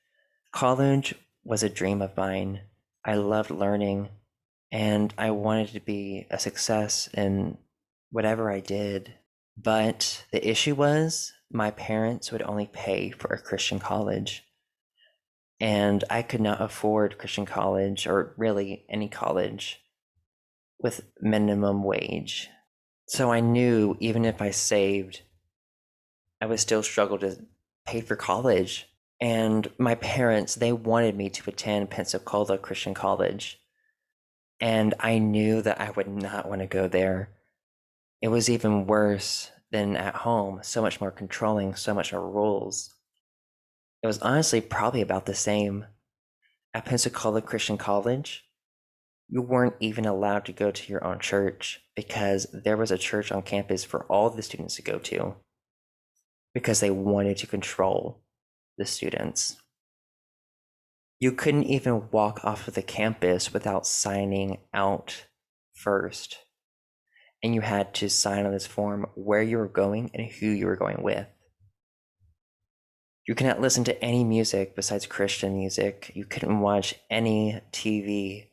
College 0.56 1.14
was 1.44 1.62
a 1.62 1.68
dream 1.68 2.00
of 2.00 2.16
mine. 2.16 2.62
I 3.04 3.16
loved 3.16 3.50
learning 3.50 4.08
and 4.72 5.12
I 5.18 5.30
wanted 5.32 5.68
to 5.74 5.80
be 5.80 6.26
a 6.30 6.38
success 6.38 7.10
in 7.12 7.58
whatever 8.10 8.50
I 8.50 8.60
did. 8.60 9.12
But 9.58 10.24
the 10.32 10.48
issue 10.48 10.74
was 10.74 11.34
my 11.52 11.72
parents 11.72 12.32
would 12.32 12.40
only 12.40 12.70
pay 12.72 13.10
for 13.10 13.28
a 13.34 13.38
Christian 13.38 13.78
college. 13.78 14.45
And 15.60 16.04
I 16.10 16.22
could 16.22 16.40
not 16.40 16.60
afford 16.60 17.18
Christian 17.18 17.46
college 17.46 18.06
or 18.06 18.34
really 18.36 18.84
any 18.88 19.08
college 19.08 19.80
with 20.78 21.02
minimum 21.20 21.82
wage. 21.82 22.50
So 23.08 23.32
I 23.32 23.40
knew 23.40 23.96
even 24.00 24.24
if 24.24 24.42
I 24.42 24.50
saved, 24.50 25.22
I 26.40 26.46
would 26.46 26.60
still 26.60 26.82
struggle 26.82 27.18
to 27.18 27.38
pay 27.86 28.00
for 28.00 28.16
college. 28.16 28.88
And 29.20 29.70
my 29.78 29.94
parents 29.94 30.56
they 30.56 30.72
wanted 30.72 31.16
me 31.16 31.30
to 31.30 31.50
attend 31.50 31.90
pensacola 31.90 32.58
christian 32.58 32.92
college. 32.92 33.58
And 34.60 34.92
i 35.00 35.18
knew 35.18 35.62
that 35.62 35.80
i 35.80 35.90
would 35.90 36.08
not 36.08 36.48
want 36.48 36.60
to 36.60 36.66
go 36.66 36.88
there. 36.88 37.30
It 38.20 38.28
was 38.28 38.50
even 38.50 38.86
worse 38.86 39.50
than 39.70 39.96
at 39.96 40.14
home 40.14 40.60
so 40.62 40.82
much 40.82 41.00
more 41.00 41.10
controlling 41.10 41.74
so 41.74 41.94
much 41.94 42.12
more 42.12 42.28
rules 42.30 42.94
it 44.02 44.06
was 44.06 44.18
honestly 44.18 44.60
probably 44.60 45.00
about 45.00 45.26
the 45.26 45.34
same 45.34 45.86
at 46.74 46.84
pensacola 46.84 47.40
christian 47.42 47.76
college 47.76 48.46
you 49.28 49.42
weren't 49.42 49.74
even 49.80 50.06
allowed 50.06 50.44
to 50.44 50.52
go 50.52 50.70
to 50.70 50.92
your 50.92 51.04
own 51.04 51.18
church 51.18 51.80
because 51.96 52.46
there 52.52 52.76
was 52.76 52.90
a 52.90 52.98
church 52.98 53.32
on 53.32 53.42
campus 53.42 53.84
for 53.84 54.04
all 54.04 54.30
the 54.30 54.42
students 54.42 54.76
to 54.76 54.82
go 54.82 54.98
to 54.98 55.34
because 56.54 56.80
they 56.80 56.90
wanted 56.90 57.36
to 57.38 57.46
control 57.46 58.22
the 58.78 58.86
students. 58.86 59.56
You 61.18 61.32
couldn't 61.32 61.64
even 61.64 62.08
walk 62.10 62.44
off 62.44 62.68
of 62.68 62.74
the 62.74 62.82
campus 62.82 63.52
without 63.52 63.86
signing 63.86 64.58
out 64.72 65.26
first. 65.74 66.38
And 67.42 67.54
you 67.54 67.62
had 67.62 67.94
to 67.94 68.08
sign 68.08 68.46
on 68.46 68.52
this 68.52 68.66
form 68.66 69.06
where 69.14 69.42
you 69.42 69.58
were 69.58 69.68
going 69.68 70.10
and 70.14 70.30
who 70.30 70.46
you 70.46 70.66
were 70.66 70.76
going 70.76 71.02
with. 71.02 71.26
You 73.26 73.34
cannot 73.34 73.60
listen 73.60 73.82
to 73.84 74.04
any 74.04 74.22
music 74.22 74.76
besides 74.76 75.04
Christian 75.06 75.58
music. 75.58 76.12
You 76.14 76.24
couldn't 76.24 76.60
watch 76.60 76.94
any 77.10 77.60
TV 77.72 78.46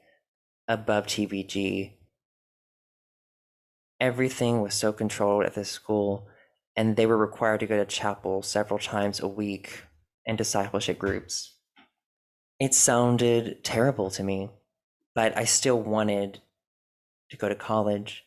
above 0.68 1.06
TVG. 1.06 1.92
Everything 4.00 4.62
was 4.62 4.74
so 4.74 4.92
controlled 4.92 5.46
at 5.46 5.54
this 5.54 5.70
school, 5.70 6.28
and 6.76 6.96
they 6.96 7.06
were 7.06 7.18
required 7.18 7.60
to 7.60 7.68
go 7.68 7.78
to 7.78 7.86
chapel 7.86 8.42
several 8.42 8.80
times 8.80 9.20
a 9.20 9.28
week 9.28 9.84
and 10.26 10.40
discipleship 10.40 10.98
groups. 10.98 11.56
It 12.60 12.74
sounded 12.74 13.64
terrible 13.64 14.10
to 14.10 14.24
me, 14.24 14.50
but 15.14 15.38
I 15.38 15.44
still 15.44 15.80
wanted 15.80 16.42
to 17.30 17.38
go 17.38 17.48
to 17.48 17.56
college. 17.56 18.24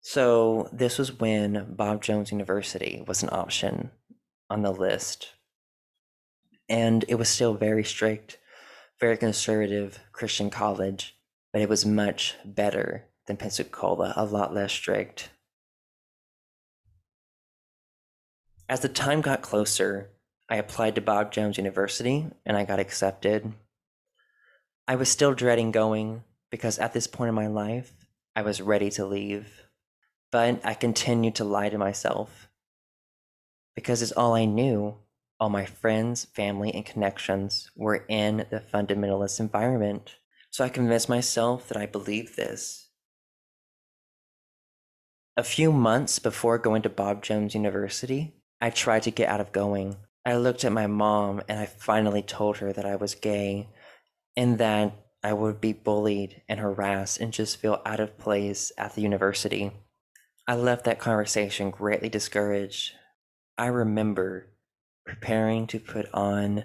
So, 0.00 0.68
this 0.72 0.98
was 0.98 1.12
when 1.20 1.74
Bob 1.76 2.02
Jones 2.02 2.32
University 2.32 3.04
was 3.06 3.22
an 3.22 3.28
option 3.30 3.90
on 4.50 4.62
the 4.62 4.72
list. 4.72 5.32
And 6.68 7.04
it 7.08 7.14
was 7.14 7.28
still 7.28 7.54
very 7.54 7.84
strict, 7.84 8.38
very 9.00 9.16
conservative 9.16 9.98
Christian 10.12 10.50
college, 10.50 11.16
but 11.52 11.62
it 11.62 11.68
was 11.68 11.86
much 11.86 12.34
better 12.44 13.04
than 13.26 13.36
Pensacola, 13.36 14.12
a 14.16 14.24
lot 14.24 14.54
less 14.54 14.72
strict. 14.72 15.30
As 18.68 18.80
the 18.80 18.88
time 18.88 19.22
got 19.22 19.40
closer, 19.40 20.10
I 20.48 20.56
applied 20.56 20.94
to 20.94 21.00
Bob 21.00 21.32
Jones 21.32 21.56
University 21.56 22.26
and 22.44 22.56
I 22.56 22.64
got 22.64 22.80
accepted. 22.80 23.52
I 24.86 24.96
was 24.96 25.10
still 25.10 25.34
dreading 25.34 25.70
going 25.70 26.22
because 26.50 26.78
at 26.78 26.92
this 26.92 27.06
point 27.06 27.28
in 27.28 27.34
my 27.34 27.46
life, 27.46 27.92
I 28.34 28.42
was 28.42 28.60
ready 28.60 28.90
to 28.92 29.06
leave. 29.06 29.64
But 30.30 30.60
I 30.64 30.74
continued 30.74 31.34
to 31.36 31.44
lie 31.44 31.70
to 31.70 31.78
myself 31.78 32.47
because 33.78 34.02
it's 34.02 34.10
all 34.10 34.34
I 34.34 34.44
knew. 34.44 34.96
All 35.38 35.50
my 35.50 35.64
friends, 35.64 36.24
family, 36.24 36.74
and 36.74 36.84
connections 36.84 37.70
were 37.76 38.04
in 38.08 38.38
the 38.50 38.58
fundamentalist 38.58 39.38
environment. 39.38 40.16
So 40.50 40.64
I 40.64 40.68
convinced 40.68 41.08
myself 41.08 41.68
that 41.68 41.76
I 41.76 41.86
believed 41.86 42.34
this. 42.34 42.88
A 45.36 45.44
few 45.44 45.70
months 45.70 46.18
before 46.18 46.58
going 46.58 46.82
to 46.82 46.88
Bob 46.88 47.22
Jones 47.22 47.54
University, 47.54 48.34
I 48.60 48.70
tried 48.70 49.04
to 49.04 49.12
get 49.12 49.28
out 49.28 49.40
of 49.40 49.52
going. 49.52 49.94
I 50.26 50.34
looked 50.34 50.64
at 50.64 50.72
my 50.72 50.88
mom 50.88 51.40
and 51.48 51.60
I 51.60 51.66
finally 51.66 52.22
told 52.22 52.56
her 52.56 52.72
that 52.72 52.84
I 52.84 52.96
was 52.96 53.14
gay 53.14 53.68
and 54.36 54.58
that 54.58 54.92
I 55.22 55.34
would 55.34 55.60
be 55.60 55.72
bullied 55.72 56.42
and 56.48 56.58
harassed 56.58 57.20
and 57.20 57.32
just 57.32 57.58
feel 57.58 57.80
out 57.86 58.00
of 58.00 58.18
place 58.18 58.72
at 58.76 58.96
the 58.96 59.02
university. 59.02 59.70
I 60.48 60.56
left 60.56 60.84
that 60.86 60.98
conversation 60.98 61.70
greatly 61.70 62.08
discouraged 62.08 62.94
I 63.58 63.66
remember 63.66 64.46
preparing 65.04 65.66
to 65.68 65.80
put 65.80 66.08
on 66.14 66.64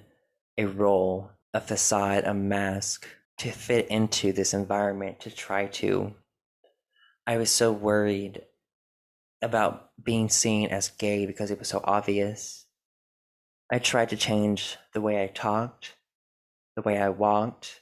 a 0.60 0.65
role, 0.65 1.32
a 1.51 1.60
facade, 1.60 2.25
a 2.25 2.36
mask 2.36 3.08
to 3.39 3.51
fit 3.51 3.88
into 3.88 4.32
this 4.32 4.53
environment 4.53 5.21
to 5.21 5.32
try 5.32 5.65
to. 5.65 6.13
I 7.25 7.38
was 7.38 7.49
so 7.49 7.71
worried 7.71 8.43
about 9.41 9.89
being 10.01 10.29
seen 10.29 10.69
as 10.69 10.89
gay 10.89 11.25
because 11.25 11.49
it 11.49 11.58
was 11.58 11.67
so 11.67 11.82
obvious. 11.84 12.67
I 13.71 13.79
tried 13.79 14.10
to 14.10 14.15
change 14.15 14.77
the 14.93 15.01
way 15.01 15.23
I 15.23 15.27
talked, 15.27 15.95
the 16.75 16.84
way 16.84 16.99
I 16.99 17.10
walked, 17.10 17.82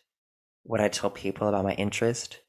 what 0.64 0.80
I 0.80 0.88
tell 0.88 1.10
people 1.10 1.50
about 1.50 1.66
my 1.66 1.74
interest. 1.74 2.40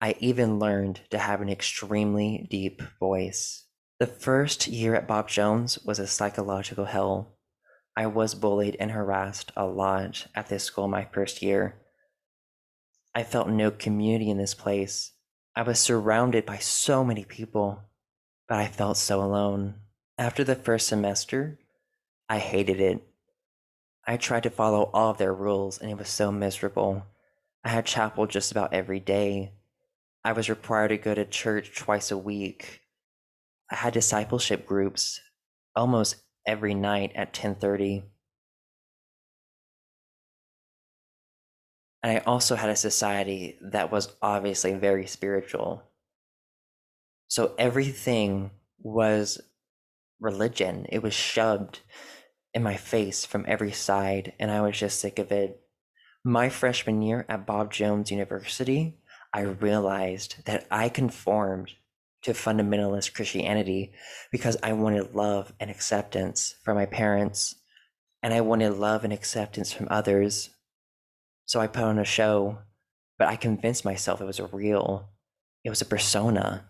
I 0.00 0.16
even 0.18 0.58
learned 0.58 1.02
to 1.10 1.18
have 1.18 1.40
an 1.40 1.48
extremely 1.48 2.48
deep 2.50 2.82
voice. 2.98 3.63
The 4.04 4.10
first 4.10 4.66
year 4.66 4.94
at 4.94 5.06
Bob 5.06 5.30
Jones 5.30 5.78
was 5.82 5.98
a 5.98 6.06
psychological 6.06 6.84
hell. 6.84 7.38
I 7.96 8.06
was 8.06 8.34
bullied 8.34 8.76
and 8.78 8.90
harassed 8.90 9.50
a 9.56 9.64
lot 9.64 10.26
at 10.34 10.50
this 10.50 10.64
school 10.64 10.88
my 10.88 11.06
first 11.10 11.40
year. 11.40 11.76
I 13.14 13.22
felt 13.22 13.48
no 13.48 13.70
community 13.70 14.28
in 14.28 14.36
this 14.36 14.52
place. 14.52 15.12
I 15.56 15.62
was 15.62 15.78
surrounded 15.78 16.44
by 16.44 16.58
so 16.58 17.02
many 17.02 17.24
people, 17.24 17.80
but 18.46 18.58
I 18.58 18.66
felt 18.66 18.98
so 18.98 19.22
alone. 19.22 19.76
After 20.18 20.44
the 20.44 20.54
first 20.54 20.86
semester, 20.86 21.58
I 22.28 22.40
hated 22.40 22.80
it. 22.80 23.00
I 24.06 24.18
tried 24.18 24.42
to 24.42 24.50
follow 24.50 24.90
all 24.92 25.12
of 25.12 25.16
their 25.16 25.32
rules, 25.32 25.78
and 25.78 25.90
it 25.90 25.96
was 25.96 26.10
so 26.10 26.30
miserable. 26.30 27.06
I 27.64 27.70
had 27.70 27.86
chapel 27.86 28.26
just 28.26 28.52
about 28.52 28.74
every 28.74 29.00
day. 29.00 29.52
I 30.22 30.32
was 30.32 30.50
required 30.50 30.88
to 30.88 30.98
go 30.98 31.14
to 31.14 31.24
church 31.24 31.74
twice 31.74 32.10
a 32.10 32.18
week. 32.18 32.82
I 33.74 33.78
had 33.78 33.92
discipleship 33.92 34.66
groups 34.66 35.20
almost 35.74 36.22
every 36.46 36.74
night 36.74 37.10
at 37.16 37.34
10:30. 37.34 38.04
And 42.00 42.12
I 42.12 42.18
also 42.18 42.54
had 42.54 42.70
a 42.70 42.76
society 42.76 43.58
that 43.72 43.90
was 43.90 44.14
obviously 44.22 44.74
very 44.74 45.08
spiritual. 45.08 45.82
So 47.26 47.56
everything 47.58 48.52
was 48.78 49.40
religion. 50.20 50.86
It 50.88 51.02
was 51.02 51.14
shoved 51.14 51.80
in 52.52 52.62
my 52.62 52.76
face 52.76 53.24
from 53.24 53.44
every 53.48 53.72
side, 53.72 54.34
and 54.38 54.52
I 54.52 54.60
was 54.60 54.78
just 54.78 55.00
sick 55.00 55.18
of 55.18 55.32
it. 55.32 55.66
My 56.22 56.48
freshman 56.48 57.02
year 57.02 57.26
at 57.28 57.44
Bob 57.44 57.72
Jones 57.72 58.12
University, 58.12 59.00
I 59.32 59.40
realized 59.40 60.44
that 60.44 60.64
I 60.70 60.88
conformed 60.88 61.72
to 62.24 62.32
fundamentalist 62.32 63.14
Christianity 63.14 63.92
because 64.32 64.56
I 64.62 64.72
wanted 64.72 65.14
love 65.14 65.52
and 65.60 65.70
acceptance 65.70 66.54
from 66.64 66.76
my 66.76 66.86
parents, 66.86 67.54
and 68.22 68.32
I 68.32 68.40
wanted 68.40 68.74
love 68.74 69.04
and 69.04 69.12
acceptance 69.12 69.72
from 69.72 69.88
others. 69.90 70.50
So 71.44 71.60
I 71.60 71.66
put 71.66 71.84
on 71.84 71.98
a 71.98 72.04
show, 72.04 72.58
but 73.18 73.28
I 73.28 73.36
convinced 73.36 73.84
myself 73.84 74.20
it 74.20 74.26
was 74.26 74.40
real, 74.52 75.10
it 75.64 75.70
was 75.70 75.82
a 75.82 75.86
persona. 75.86 76.64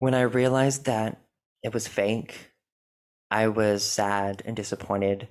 When 0.00 0.14
I 0.14 0.22
realized 0.22 0.84
that 0.86 1.20
it 1.62 1.72
was 1.72 1.88
fake, 1.88 2.52
I 3.30 3.48
was 3.48 3.84
sad 3.84 4.42
and 4.44 4.56
disappointed 4.56 5.28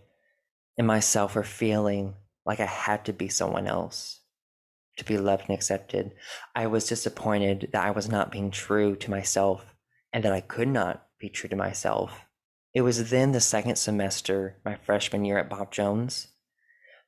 in 0.78 0.86
myself 0.86 1.34
for 1.34 1.44
feeling 1.44 2.16
like 2.46 2.60
I 2.60 2.66
had 2.66 3.06
to 3.06 3.14
be 3.14 3.28
someone 3.28 3.68
else 3.68 4.22
to 4.98 5.06
be 5.06 5.18
loved 5.18 5.44
and 5.48 5.56
accepted. 5.56 6.12
I 6.56 6.68
was 6.68 6.88
disappointed 6.88 7.70
that 7.72 7.86
I 7.86 7.92
was 7.92 8.10
not 8.10 8.32
being 8.32 8.52
true 8.52 8.96
to 8.98 9.12
myself 9.12 9.76
and 10.12 10.24
that 10.24 10.34
I 10.34 10.42
could 10.42 10.68
not 10.68 11.08
be 11.20 11.30
true 11.30 11.50
to 11.50 11.56
myself. 11.56 12.26
It 12.74 12.82
was 12.82 13.10
then 13.10 13.32
the 13.32 13.40
second 13.40 13.78
semester, 13.78 14.58
my 14.66 14.76
freshman 14.76 15.26
year 15.26 15.38
at 15.38 15.50
Bob 15.50 15.72
Jones, 15.72 16.28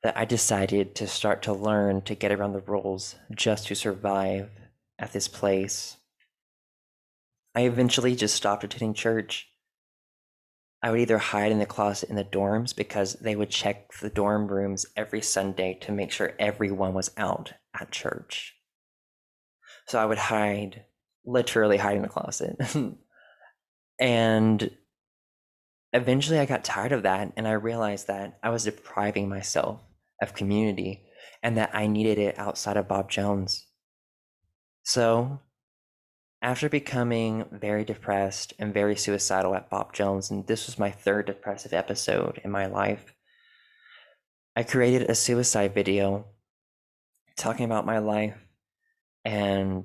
that 0.02 0.16
I 0.16 0.24
decided 0.24 0.94
to 0.96 1.06
start 1.06 1.42
to 1.42 1.52
learn 1.52 2.02
to 2.02 2.14
get 2.14 2.32
around 2.32 2.52
the 2.52 2.60
rules 2.60 3.16
just 3.34 3.66
to 3.66 3.74
survive 3.74 4.50
at 4.98 5.12
this 5.12 5.28
place. 5.28 5.96
I 7.54 7.62
eventually 7.62 8.14
just 8.14 8.34
stopped 8.34 8.64
attending 8.64 8.94
church. 8.94 9.48
I 10.82 10.90
would 10.90 11.00
either 11.00 11.18
hide 11.18 11.52
in 11.52 11.58
the 11.58 11.66
closet 11.66 12.08
in 12.08 12.16
the 12.16 12.24
dorms 12.24 12.74
because 12.74 13.14
they 13.14 13.36
would 13.36 13.50
check 13.50 13.92
the 14.00 14.08
dorm 14.08 14.46
rooms 14.46 14.86
every 14.96 15.20
Sunday 15.20 15.76
to 15.82 15.92
make 15.92 16.10
sure 16.10 16.34
everyone 16.38 16.94
was 16.94 17.10
out 17.16 17.52
at 17.78 17.90
church. 17.90 18.54
So 19.86 19.98
I 19.98 20.06
would 20.06 20.18
hide, 20.18 20.84
literally 21.24 21.76
hide 21.76 21.96
in 21.96 22.02
the 22.02 22.08
closet. 22.08 22.56
and 23.98 24.70
eventually 25.92 26.38
I 26.38 26.46
got 26.46 26.64
tired 26.64 26.92
of 26.92 27.02
that 27.02 27.32
and 27.36 27.48
I 27.48 27.52
realized 27.52 28.06
that 28.06 28.38
I 28.42 28.50
was 28.50 28.64
depriving 28.64 29.28
myself 29.28 29.80
of 30.22 30.34
community 30.34 31.02
and 31.42 31.56
that 31.56 31.70
I 31.74 31.86
needed 31.86 32.18
it 32.18 32.38
outside 32.38 32.76
of 32.76 32.88
Bob 32.88 33.10
Jones. 33.10 33.66
So, 34.82 35.40
after 36.42 36.68
becoming 36.68 37.44
very 37.52 37.84
depressed 37.84 38.54
and 38.58 38.72
very 38.72 38.96
suicidal 38.96 39.54
at 39.54 39.68
Bob 39.68 39.92
Jones, 39.92 40.30
and 40.30 40.46
this 40.46 40.66
was 40.66 40.78
my 40.78 40.90
third 40.90 41.26
depressive 41.26 41.74
episode 41.74 42.40
in 42.42 42.50
my 42.50 42.66
life, 42.66 43.14
I 44.56 44.62
created 44.62 45.08
a 45.08 45.14
suicide 45.14 45.74
video 45.74 46.26
talking 47.40 47.64
about 47.64 47.86
my 47.86 47.98
life 47.98 48.36
and 49.24 49.84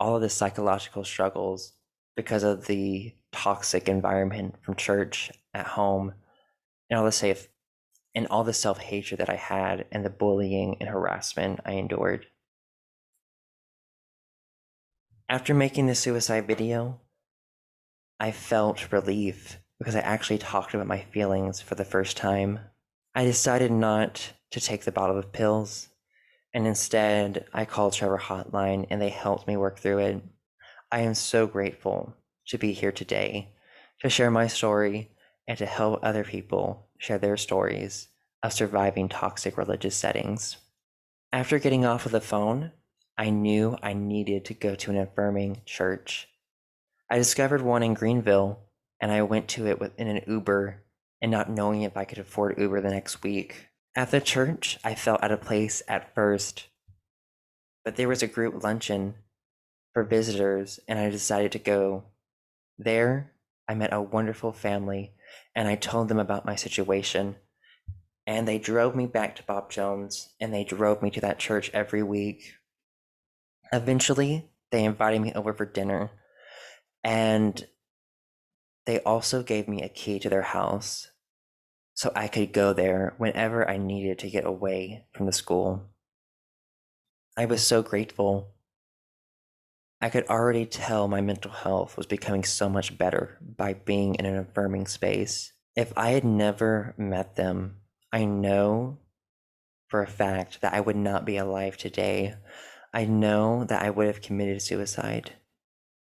all 0.00 0.16
of 0.16 0.22
the 0.22 0.30
psychological 0.30 1.04
struggles 1.04 1.72
because 2.16 2.42
of 2.42 2.66
the 2.66 3.12
toxic 3.32 3.88
environment 3.88 4.54
from 4.62 4.76
church 4.76 5.30
at 5.52 5.66
home 5.66 6.14
and 6.88 6.98
all 6.98 7.04
the 7.04 7.12
safe 7.12 7.48
and 8.14 8.26
all 8.28 8.44
the 8.44 8.52
self-hatred 8.52 9.18
that 9.18 9.28
I 9.28 9.34
had 9.34 9.86
and 9.90 10.04
the 10.04 10.10
bullying 10.10 10.76
and 10.80 10.88
harassment 10.88 11.60
I 11.64 11.72
endured. 11.72 12.26
After 15.28 15.52
making 15.52 15.86
the 15.86 15.94
suicide 15.94 16.46
video, 16.46 17.00
I 18.20 18.30
felt 18.30 18.92
relief 18.92 19.58
because 19.78 19.96
I 19.96 20.00
actually 20.00 20.38
talked 20.38 20.74
about 20.74 20.86
my 20.86 21.00
feelings 21.00 21.60
for 21.60 21.74
the 21.74 21.84
first 21.84 22.16
time. 22.16 22.60
I 23.14 23.24
decided 23.24 23.72
not 23.72 24.34
to 24.52 24.60
take 24.60 24.84
the 24.84 24.92
bottle 24.92 25.18
of 25.18 25.32
pills, 25.32 25.88
and 26.54 26.68
instead 26.68 27.46
I 27.52 27.64
called 27.64 27.92
Trevor 27.92 28.18
Hotline 28.18 28.86
and 28.88 29.02
they 29.02 29.10
helped 29.10 29.48
me 29.48 29.56
work 29.56 29.80
through 29.80 29.98
it. 29.98 30.22
I 30.90 31.00
am 31.00 31.14
so 31.14 31.48
grateful 31.48 32.14
to 32.46 32.58
be 32.58 32.72
here 32.72 32.92
today 32.92 33.50
to 34.00 34.08
share 34.08 34.30
my 34.30 34.46
story 34.46 35.10
and 35.48 35.58
to 35.58 35.66
help 35.66 36.00
other 36.02 36.22
people 36.22 36.86
share 36.96 37.18
their 37.18 37.36
stories 37.36 38.08
of 38.42 38.52
surviving 38.52 39.08
toxic 39.08 39.58
religious 39.58 39.96
settings. 39.96 40.58
After 41.32 41.58
getting 41.58 41.84
off 41.84 42.06
of 42.06 42.12
the 42.12 42.20
phone, 42.20 42.70
I 43.18 43.30
knew 43.30 43.76
I 43.82 43.92
needed 43.92 44.44
to 44.46 44.54
go 44.54 44.76
to 44.76 44.90
an 44.90 44.98
affirming 44.98 45.62
church. 45.66 46.28
I 47.10 47.16
discovered 47.16 47.62
one 47.62 47.82
in 47.82 47.94
Greenville 47.94 48.60
and 49.00 49.10
I 49.10 49.22
went 49.22 49.48
to 49.48 49.66
it 49.66 49.92
in 49.98 50.06
an 50.06 50.22
Uber 50.26 50.82
and 51.20 51.30
not 51.30 51.50
knowing 51.50 51.82
if 51.82 51.96
I 51.96 52.04
could 52.04 52.18
afford 52.18 52.58
Uber 52.58 52.80
the 52.80 52.90
next 52.90 53.22
week. 53.22 53.68
At 53.96 54.10
the 54.10 54.20
church, 54.20 54.78
I 54.82 54.96
felt 54.96 55.22
out 55.22 55.30
of 55.30 55.42
place 55.42 55.80
at 55.86 56.14
first, 56.16 56.66
but 57.84 57.94
there 57.94 58.08
was 58.08 58.24
a 58.24 58.26
group 58.26 58.64
luncheon 58.64 59.14
for 59.92 60.02
visitors 60.02 60.80
and 60.88 60.98
I 60.98 61.10
decided 61.10 61.52
to 61.52 61.60
go. 61.60 62.04
There, 62.76 63.30
I 63.68 63.74
met 63.74 63.92
a 63.92 64.02
wonderful 64.02 64.52
family 64.52 65.12
and 65.54 65.68
I 65.68 65.76
told 65.76 66.08
them 66.08 66.18
about 66.18 66.44
my 66.44 66.56
situation. 66.56 67.36
And 68.26 68.48
they 68.48 68.58
drove 68.58 68.96
me 68.96 69.06
back 69.06 69.36
to 69.36 69.44
Bob 69.44 69.70
Jones 69.70 70.30
and 70.40 70.52
they 70.52 70.64
drove 70.64 71.00
me 71.00 71.10
to 71.12 71.20
that 71.20 71.38
church 71.38 71.70
every 71.72 72.02
week. 72.02 72.54
Eventually, 73.72 74.50
they 74.72 74.82
invited 74.82 75.20
me 75.20 75.32
over 75.34 75.52
for 75.52 75.66
dinner 75.66 76.10
and 77.04 77.64
they 78.86 78.98
also 79.00 79.44
gave 79.44 79.68
me 79.68 79.82
a 79.82 79.88
key 79.88 80.18
to 80.18 80.28
their 80.28 80.42
house 80.42 81.10
so 81.94 82.12
I 82.14 82.28
could 82.28 82.52
go 82.52 82.72
there 82.72 83.14
whenever 83.18 83.68
I 83.68 83.76
needed 83.76 84.18
to 84.20 84.30
get 84.30 84.44
away 84.44 85.06
from 85.14 85.26
the 85.26 85.32
school. 85.32 85.90
I 87.36 87.46
was 87.46 87.66
so 87.66 87.82
grateful. 87.82 88.54
I 90.00 90.10
could 90.10 90.26
already 90.26 90.66
tell 90.66 91.08
my 91.08 91.20
mental 91.20 91.50
health 91.50 91.96
was 91.96 92.06
becoming 92.06 92.44
so 92.44 92.68
much 92.68 92.98
better 92.98 93.38
by 93.40 93.74
being 93.74 94.16
in 94.16 94.26
an 94.26 94.36
affirming 94.36 94.86
space. 94.86 95.52
If 95.76 95.92
I 95.96 96.10
had 96.10 96.24
never 96.24 96.94
met 96.98 97.36
them, 97.36 97.76
I 98.12 98.24
know 98.24 98.98
for 99.88 100.02
a 100.02 100.06
fact 100.06 100.60
that 100.60 100.74
I 100.74 100.80
would 100.80 100.96
not 100.96 101.24
be 101.24 101.36
alive 101.36 101.76
today. 101.76 102.34
I 102.92 103.04
know 103.04 103.64
that 103.64 103.82
I 103.82 103.90
would 103.90 104.06
have 104.06 104.20
committed 104.20 104.60
suicide 104.62 105.32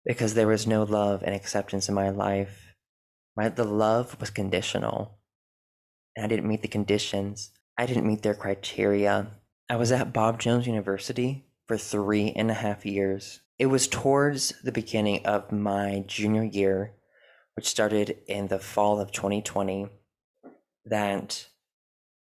because 0.05 0.33
there 0.33 0.47
was 0.47 0.67
no 0.67 0.83
love 0.83 1.23
and 1.23 1.35
acceptance 1.35 1.89
in 1.89 1.95
my 1.95 2.09
life. 2.09 2.75
My, 3.35 3.49
the 3.49 3.65
love 3.65 4.19
was 4.19 4.29
conditional, 4.29 5.19
and 6.15 6.25
I 6.25 6.27
didn't 6.27 6.47
meet 6.47 6.61
the 6.61 6.67
conditions. 6.67 7.51
I 7.77 7.85
didn't 7.85 8.07
meet 8.07 8.21
their 8.21 8.33
criteria. 8.33 9.27
I 9.69 9.75
was 9.75 9.91
at 9.91 10.13
Bob 10.13 10.39
Jones 10.39 10.67
University 10.67 11.45
for 11.67 11.77
three 11.77 12.31
and 12.35 12.49
a 12.49 12.53
half 12.53 12.85
years. 12.85 13.41
It 13.57 13.67
was 13.67 13.87
towards 13.87 14.53
the 14.63 14.71
beginning 14.71 15.25
of 15.25 15.51
my 15.51 16.03
junior 16.07 16.43
year, 16.43 16.93
which 17.55 17.67
started 17.67 18.17
in 18.27 18.47
the 18.47 18.59
fall 18.59 18.99
of 18.99 19.11
2020, 19.11 19.87
that 20.85 21.47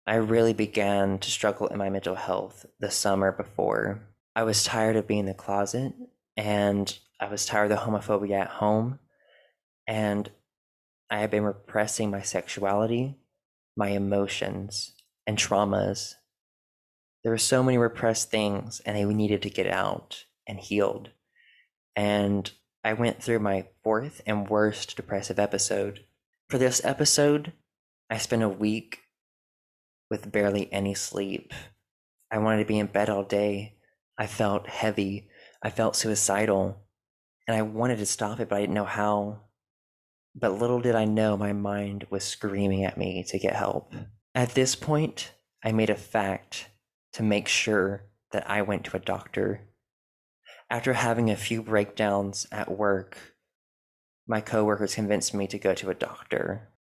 I 0.07 0.16
really 0.16 0.52
began 0.52 1.18
to 1.18 1.31
struggle 1.31 1.68
in 1.68 1.78
my 1.78 1.90
mental 1.90 2.14
health 2.14 2.66
the 2.81 2.90
summer 2.90 3.33
before. 3.33 4.02
I 4.35 4.42
was 4.42 4.64
tired 4.64 4.96
of 4.96 5.07
being 5.07 5.20
in 5.20 5.26
the 5.26 5.35
closet 5.35 5.92
and 6.37 6.98
I 7.20 7.28
was 7.28 7.46
tired 7.46 7.70
of 7.70 7.78
the 7.78 7.85
homophobia 7.85 8.40
at 8.40 8.48
home. 8.48 8.98
And 9.87 10.31
I 11.11 11.18
had 11.18 11.31
been 11.31 11.44
repressing 11.44 12.11
my 12.11 12.22
sexuality, 12.22 13.16
my 13.76 13.88
emotions, 13.88 14.92
and 15.26 15.38
traumas. 15.38 16.14
There 17.22 17.32
were 17.32 17.38
so 17.38 17.62
many 17.62 17.78
repressed 17.78 18.30
things, 18.30 18.80
and 18.85 18.96
they 18.96 19.04
needed 19.04 19.42
to 19.42 19.50
get 19.50 19.66
out 19.66 20.24
and 20.46 20.58
healed. 20.58 21.11
And 21.94 22.50
I 22.85 22.94
went 22.94 23.22
through 23.22 23.38
my 23.38 23.66
fourth 23.85 24.22
and 24.26 24.48
worst 24.48 24.96
depressive 24.96 25.38
episode. 25.38 26.04
For 26.48 26.58
this 26.58 26.85
episode, 26.85 27.52
I 28.11 28.18
spent 28.18 28.42
a 28.42 28.48
week 28.48 28.98
with 30.11 30.32
barely 30.32 30.70
any 30.72 30.94
sleep. 30.94 31.52
I 32.30 32.38
wanted 32.38 32.58
to 32.58 32.68
be 32.68 32.78
in 32.78 32.87
bed 32.87 33.08
all 33.08 33.22
day. 33.22 33.76
I 34.18 34.26
felt 34.26 34.66
heavy. 34.66 35.28
I 35.62 35.70
felt 35.70 35.96
suicidal. 35.96 36.82
And 37.46 37.56
I 37.56 37.62
wanted 37.62 37.98
to 37.98 38.06
stop 38.06 38.40
it, 38.40 38.48
but 38.48 38.56
I 38.56 38.61
didn't 38.61 38.74
know 38.74 38.85
how. 38.85 39.42
But 40.34 40.58
little 40.58 40.80
did 40.80 40.94
I 40.94 41.04
know 41.04 41.36
my 41.36 41.52
mind 41.52 42.06
was 42.10 42.24
screaming 42.24 42.84
at 42.84 42.96
me 42.96 43.24
to 43.28 43.38
get 43.38 43.54
help. 43.54 43.92
At 44.34 44.54
this 44.54 44.74
point, 44.74 45.32
I 45.62 45.72
made 45.72 45.90
a 45.90 45.94
fact 45.94 46.70
to 47.12 47.22
make 47.22 47.48
sure 47.48 48.04
that 48.32 48.48
I 48.48 48.62
went 48.62 48.84
to 48.84 48.96
a 48.96 49.00
doctor. 49.00 49.60
After 50.70 50.94
having 50.94 51.30
a 51.30 51.36
few 51.36 51.62
breakdowns 51.62 52.46
at 52.50 52.70
work, 52.70 53.18
my 54.26 54.40
coworkers 54.40 54.94
convinced 54.94 55.34
me 55.34 55.46
to 55.48 55.58
go 55.58 55.74
to 55.74 55.90
a 55.90 55.94
doctor. 55.94 56.70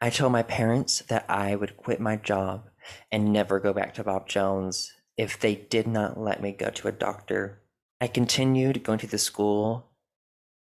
I 0.00 0.10
told 0.10 0.30
my 0.30 0.44
parents 0.44 1.00
that 1.08 1.24
I 1.28 1.56
would 1.56 1.76
quit 1.76 2.00
my 2.00 2.14
job 2.14 2.70
and 3.10 3.32
never 3.32 3.58
go 3.58 3.72
back 3.72 3.92
to 3.94 4.04
Bob 4.04 4.28
Jones 4.28 4.92
if 5.16 5.38
they 5.38 5.56
did 5.56 5.88
not 5.88 6.18
let 6.18 6.40
me 6.40 6.52
go 6.52 6.70
to 6.70 6.88
a 6.88 6.92
doctor. 6.92 7.60
I 8.00 8.06
continued 8.06 8.84
going 8.84 9.00
to 9.00 9.06
the 9.08 9.18
school 9.18 9.90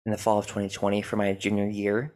in 0.06 0.12
the 0.12 0.18
fall 0.18 0.38
of 0.38 0.46
2020 0.46 1.02
for 1.02 1.16
my 1.16 1.32
junior 1.32 1.66
year 1.66 2.14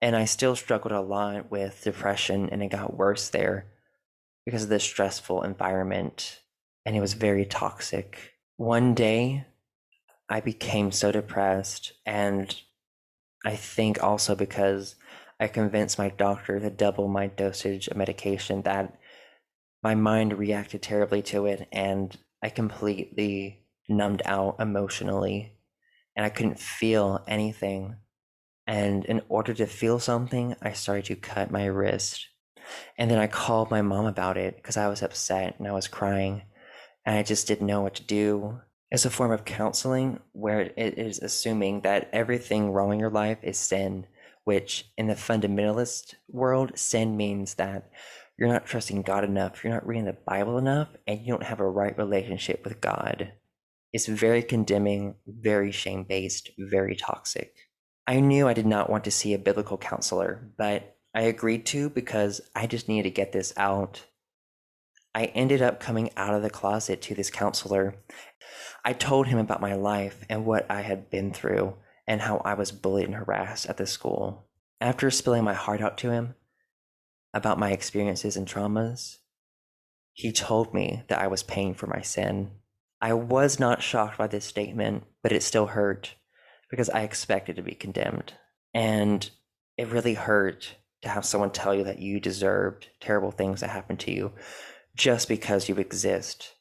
and 0.00 0.14
I 0.16 0.24
still 0.24 0.56
struggled 0.56 0.92
a 0.92 1.00
lot 1.00 1.50
with 1.50 1.82
depression, 1.84 2.48
and 2.50 2.62
it 2.62 2.70
got 2.70 2.96
worse 2.96 3.28
there 3.28 3.66
because 4.44 4.64
of 4.64 4.68
the 4.68 4.80
stressful 4.80 5.42
environment, 5.42 6.40
and 6.84 6.94
it 6.96 7.00
was 7.00 7.14
very 7.14 7.46
toxic. 7.46 8.34
One 8.56 8.94
day, 8.94 9.46
I 10.28 10.40
became 10.40 10.92
so 10.92 11.12
depressed, 11.12 11.92
and 12.04 12.54
I 13.44 13.56
think 13.56 14.02
also 14.02 14.34
because 14.34 14.96
I 15.40 15.48
convinced 15.48 15.98
my 15.98 16.08
doctor 16.10 16.60
to 16.60 16.70
double 16.70 17.08
my 17.08 17.26
dosage 17.26 17.88
of 17.88 17.96
medication 17.96 18.62
that 18.62 18.98
my 19.82 19.94
mind 19.94 20.38
reacted 20.38 20.82
terribly 20.82 21.22
to 21.22 21.46
it, 21.46 21.68
and 21.72 22.16
I 22.42 22.50
completely 22.50 23.66
numbed 23.88 24.22
out 24.24 24.56
emotionally, 24.60 25.52
and 26.16 26.24
I 26.24 26.30
couldn't 26.30 26.60
feel 26.60 27.24
anything 27.26 27.96
and 28.66 29.04
in 29.04 29.22
order 29.28 29.52
to 29.54 29.66
feel 29.66 29.98
something, 29.98 30.56
I 30.62 30.72
started 30.72 31.04
to 31.06 31.16
cut 31.16 31.50
my 31.50 31.66
wrist. 31.66 32.28
And 32.96 33.10
then 33.10 33.18
I 33.18 33.26
called 33.26 33.70
my 33.70 33.82
mom 33.82 34.06
about 34.06 34.38
it 34.38 34.56
because 34.56 34.76
I 34.76 34.88
was 34.88 35.02
upset 35.02 35.56
and 35.58 35.68
I 35.68 35.72
was 35.72 35.88
crying. 35.88 36.42
And 37.04 37.16
I 37.16 37.22
just 37.22 37.46
didn't 37.46 37.66
know 37.66 37.82
what 37.82 37.94
to 37.96 38.02
do. 38.02 38.60
It's 38.90 39.04
a 39.04 39.10
form 39.10 39.32
of 39.32 39.44
counseling 39.44 40.20
where 40.32 40.60
it 40.60 40.98
is 40.98 41.18
assuming 41.18 41.82
that 41.82 42.08
everything 42.12 42.70
wrong 42.70 42.92
in 42.92 43.00
your 43.00 43.10
life 43.10 43.38
is 43.42 43.58
sin, 43.58 44.06
which 44.44 44.90
in 44.96 45.08
the 45.08 45.14
fundamentalist 45.14 46.14
world, 46.28 46.78
sin 46.78 47.16
means 47.16 47.54
that 47.54 47.90
you're 48.38 48.48
not 48.48 48.66
trusting 48.66 49.02
God 49.02 49.24
enough, 49.24 49.62
you're 49.62 49.72
not 49.72 49.86
reading 49.86 50.06
the 50.06 50.16
Bible 50.26 50.58
enough, 50.58 50.88
and 51.06 51.20
you 51.20 51.26
don't 51.28 51.42
have 51.42 51.60
a 51.60 51.68
right 51.68 51.96
relationship 51.96 52.64
with 52.64 52.80
God. 52.80 53.32
It's 53.92 54.06
very 54.06 54.42
condemning, 54.42 55.16
very 55.26 55.70
shame 55.70 56.04
based, 56.04 56.50
very 56.58 56.96
toxic. 56.96 57.54
I 58.06 58.20
knew 58.20 58.46
I 58.46 58.52
did 58.52 58.66
not 58.66 58.90
want 58.90 59.04
to 59.04 59.10
see 59.10 59.32
a 59.32 59.38
biblical 59.38 59.78
counselor, 59.78 60.50
but 60.58 60.96
I 61.14 61.22
agreed 61.22 61.64
to 61.66 61.88
because 61.88 62.40
I 62.54 62.66
just 62.66 62.88
needed 62.88 63.04
to 63.04 63.14
get 63.14 63.32
this 63.32 63.54
out. 63.56 64.04
I 65.14 65.26
ended 65.26 65.62
up 65.62 65.80
coming 65.80 66.10
out 66.16 66.34
of 66.34 66.42
the 66.42 66.50
closet 66.50 67.00
to 67.02 67.14
this 67.14 67.30
counselor. 67.30 67.94
I 68.84 68.92
told 68.92 69.28
him 69.28 69.38
about 69.38 69.60
my 69.60 69.74
life 69.74 70.24
and 70.28 70.44
what 70.44 70.70
I 70.70 70.82
had 70.82 71.08
been 71.08 71.32
through 71.32 71.76
and 72.06 72.20
how 72.20 72.38
I 72.44 72.54
was 72.54 72.72
bullied 72.72 73.06
and 73.06 73.14
harassed 73.14 73.66
at 73.66 73.78
the 73.78 73.86
school. 73.86 74.48
After 74.80 75.10
spilling 75.10 75.44
my 75.44 75.54
heart 75.54 75.80
out 75.80 75.96
to 75.98 76.10
him 76.10 76.34
about 77.32 77.58
my 77.58 77.70
experiences 77.70 78.36
and 78.36 78.46
traumas, 78.46 79.18
he 80.12 80.30
told 80.30 80.74
me 80.74 81.04
that 81.08 81.20
I 81.20 81.28
was 81.28 81.42
paying 81.42 81.74
for 81.74 81.86
my 81.86 82.02
sin. 82.02 82.50
I 83.00 83.14
was 83.14 83.58
not 83.58 83.82
shocked 83.82 84.18
by 84.18 84.26
this 84.26 84.44
statement, 84.44 85.04
but 85.22 85.32
it 85.32 85.42
still 85.42 85.68
hurt 85.68 86.16
because 86.74 86.90
I 86.90 87.02
expected 87.02 87.54
to 87.54 87.62
be 87.62 87.76
condemned. 87.76 88.32
And 88.74 89.30
it 89.76 89.92
really 89.92 90.14
hurt 90.14 90.74
to 91.02 91.08
have 91.08 91.24
someone 91.24 91.52
tell 91.52 91.72
you 91.72 91.84
that 91.84 92.00
you 92.00 92.18
deserved 92.18 92.88
terrible 92.98 93.30
things 93.30 93.60
that 93.60 93.70
happened 93.70 94.00
to 94.00 94.12
you 94.12 94.32
just 94.96 95.28
because 95.28 95.68
you 95.68 95.76
exist. 95.76 96.54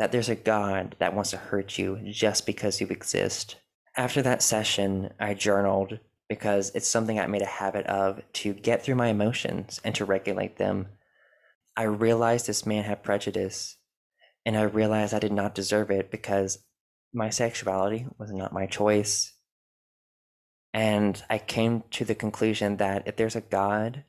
That 0.00 0.10
there's 0.10 0.28
a 0.28 0.34
God 0.34 0.96
that 0.98 1.14
wants 1.14 1.30
to 1.30 1.36
hurt 1.36 1.78
you 1.78 2.00
just 2.10 2.44
because 2.44 2.80
you 2.80 2.88
exist. 2.88 3.54
After 3.96 4.20
that 4.20 4.42
session, 4.42 5.12
I 5.20 5.34
journaled 5.34 6.00
because 6.28 6.72
it's 6.74 6.88
something 6.88 7.20
I 7.20 7.28
made 7.28 7.42
a 7.42 7.46
habit 7.46 7.86
of 7.86 8.20
to 8.32 8.52
get 8.52 8.82
through 8.82 8.96
my 8.96 9.10
emotions 9.10 9.80
and 9.84 9.94
to 9.94 10.04
regulate 10.04 10.56
them. 10.56 10.88
I 11.76 11.84
realized 11.84 12.48
this 12.48 12.66
man 12.66 12.82
had 12.82 13.04
prejudice, 13.04 13.76
and 14.44 14.56
I 14.56 14.62
realized 14.62 15.14
I 15.14 15.20
did 15.20 15.32
not 15.32 15.54
deserve 15.54 15.92
it 15.92 16.10
because 16.10 16.58
my 17.12 17.30
sexuality 17.30 18.06
was 18.18 18.32
not 18.32 18.52
my 18.52 18.66
choice. 18.66 19.32
And 20.72 21.22
I 21.28 21.38
came 21.38 21.82
to 21.92 22.04
the 22.04 22.14
conclusion 22.14 22.76
that 22.76 23.06
if 23.06 23.16
there's 23.16 23.36
a 23.36 23.40
God 23.40 24.04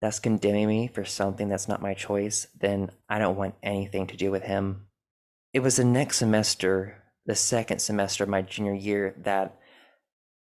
that's 0.00 0.18
condemning 0.18 0.66
me 0.66 0.88
for 0.88 1.04
something 1.04 1.48
that's 1.48 1.68
not 1.68 1.82
my 1.82 1.94
choice, 1.94 2.46
then 2.58 2.90
I 3.08 3.18
don't 3.18 3.36
want 3.36 3.54
anything 3.62 4.06
to 4.08 4.16
do 4.16 4.30
with 4.30 4.42
him. 4.42 4.86
It 5.52 5.60
was 5.60 5.76
the 5.76 5.84
next 5.84 6.18
semester, 6.18 7.02
the 7.26 7.34
second 7.34 7.80
semester 7.80 8.24
of 8.24 8.30
my 8.30 8.42
junior 8.42 8.74
year, 8.74 9.14
that 9.24 9.58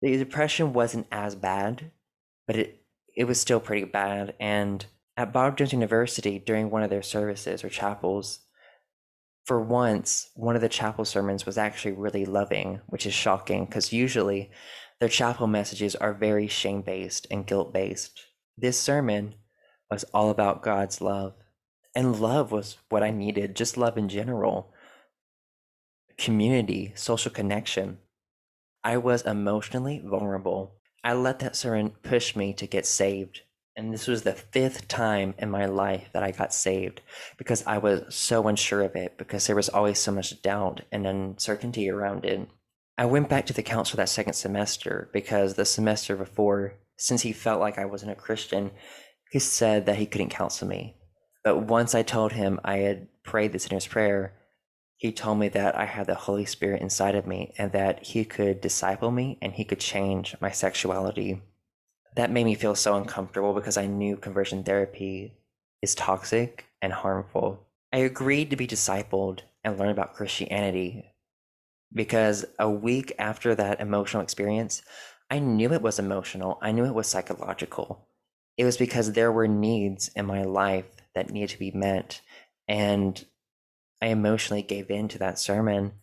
the 0.02 0.18
depression 0.18 0.74
wasn't 0.74 1.08
as 1.12 1.36
bad, 1.36 1.92
but 2.48 2.56
it, 2.56 2.82
it 3.16 3.26
was 3.26 3.40
still 3.40 3.60
pretty 3.60 3.86
bad. 3.86 4.34
And 4.40 4.86
at 5.18 5.34
Bob 5.34 5.58
Jones 5.58 5.74
University, 5.74 6.40
during 6.40 6.70
one 6.70 6.82
of 6.82 6.90
their 6.90 7.04
services 7.04 7.64
or 7.64 7.70
chapels, 7.70 8.40
for 9.46 9.62
once, 9.62 10.30
one 10.36 10.56
of 10.56 10.62
the 10.62 10.70
chapel 10.70 11.06
sermons 11.06 11.46
was 11.46 11.58
actually 11.58 11.94
really 11.94 12.26
loving, 12.26 12.82
which 12.88 13.06
is 13.06 13.14
shocking 13.14 13.66
because 13.66 13.92
usually 13.92 14.52
their 15.00 15.10
chapel 15.10 15.48
messages 15.48 15.96
are 15.96 16.14
very 16.14 16.48
shame 16.48 16.82
based 16.82 17.26
and 17.32 17.48
guilt 17.48 17.74
based. 17.74 18.22
This 18.58 18.80
sermon 18.80 19.36
was 19.90 20.04
all 20.14 20.30
about 20.30 20.62
God's 20.62 21.02
love. 21.02 21.34
And 21.96 22.22
love 22.22 22.52
was 22.52 22.78
what 22.90 23.04
I 23.04 23.10
needed, 23.10 23.56
just 23.56 23.78
love 23.78 23.98
in 23.98 24.08
general. 24.08 24.74
Community, 26.18 26.94
social 26.96 27.32
connection. 27.32 27.98
I 28.84 28.98
was 28.98 29.24
emotionally 29.24 30.02
vulnerable. 30.04 30.76
I 31.04 31.14
let 31.14 31.40
that 31.40 31.56
sermon 31.56 31.96
push 32.04 32.36
me 32.36 32.54
to 32.54 32.68
get 32.68 32.86
saved. 32.86 33.42
And 33.82 33.92
this 33.92 34.06
was 34.06 34.22
the 34.22 34.34
fifth 34.34 34.88
time 34.88 35.34
in 35.40 35.50
my 35.50 35.66
life 35.66 36.12
that 36.14 36.22
I 36.22 36.30
got 36.30 36.54
saved 36.54 37.02
because 37.36 37.66
I 37.66 37.80
was 37.80 38.14
so 38.14 38.48
unsure 38.48 38.84
of 38.84 38.96
it, 38.96 39.18
because 39.18 39.48
there 39.48 39.56
was 39.56 39.70
always 39.70 39.98
so 39.98 40.12
much 40.12 40.40
doubt 40.44 40.82
and 40.92 41.08
uncertainty 41.08 41.90
around 41.90 42.24
it. 42.24 42.48
I 43.00 43.06
went 43.06 43.28
back 43.28 43.48
to 43.48 43.54
the 43.54 43.64
counselor 43.64 44.04
that 44.04 44.10
second 44.10 44.34
semester 44.34 45.10
because 45.12 45.56
the 45.56 45.66
semester 45.66 46.16
before, 46.16 46.76
since 46.98 47.24
he 47.24 47.34
felt 47.34 47.60
like 47.60 47.80
I 47.80 47.86
wasn't 47.86 48.12
a 48.12 48.16
Christian, 48.16 48.70
he 49.32 49.40
said 49.40 49.88
that 49.88 49.96
he 49.96 50.06
couldn't 50.06 50.30
counsel 50.30 50.68
me. 50.68 50.98
But 51.44 51.64
once 51.64 51.96
I 51.96 52.04
told 52.04 52.34
him 52.34 52.60
I 52.64 52.78
had 52.78 53.08
prayed 53.24 53.52
the 53.52 53.58
sinner's 53.58 53.88
prayer, 53.88 54.36
he 54.96 55.12
told 55.12 55.40
me 55.40 55.50
that 55.50 55.76
I 55.76 55.86
had 55.86 56.06
the 56.06 56.14
Holy 56.14 56.46
Spirit 56.46 56.84
inside 56.84 57.16
of 57.16 57.26
me 57.26 57.56
and 57.58 57.72
that 57.72 58.06
he 58.06 58.26
could 58.26 58.62
disciple 58.62 59.10
me 59.10 59.40
and 59.42 59.54
he 59.54 59.66
could 59.66 59.80
change 59.80 60.36
my 60.40 60.52
sexuality. 60.52 61.42
That 62.16 62.32
made 62.32 62.46
me 62.46 62.56
feel 62.56 62.76
so 62.76 62.96
uncomfortable 62.96 63.54
because 63.54 63.78
I 63.78 63.88
knew 63.88 64.18
conversion 64.18 64.64
therapy 64.64 65.34
is 65.82 65.96
toxic 65.96 66.66
and 66.82 66.92
harmful. 66.92 67.68
I 67.94 68.00
agreed 68.00 68.50
to 68.50 68.56
be 68.56 68.68
discipled 68.68 69.42
and 69.64 69.78
learn 69.78 69.90
about 69.90 70.14
Christianity 70.14 71.06
because 71.94 72.46
a 72.60 72.70
week 72.70 73.14
after 73.18 73.56
that 73.56 73.80
emotional 73.80 74.24
experience, 74.24 74.82
I 75.30 75.40
knew 75.40 75.72
it 75.74 75.82
was 75.82 76.00
emotional. 76.00 76.58
I 76.62 76.72
knew 76.72 76.86
it 76.86 76.94
was 76.94 77.08
psychological 77.08 78.08
it 78.58 78.66
was 78.66 78.78
because 78.78 79.14
there 79.14 79.32
were 79.32 79.48
needs 79.48 80.10
in 80.10 80.26
my 80.26 80.44
life 80.44 80.86
that 81.16 81.32
needed 81.32 81.50
to 81.50 81.60
be 81.60 81.72
met. 81.72 82.22
And 82.68 83.26
I 84.02 84.08
emotionally 84.08 84.62
gave 84.62 84.92
in 84.92 85.08
to 85.10 85.18
that 85.20 85.40
sermon 85.40 85.94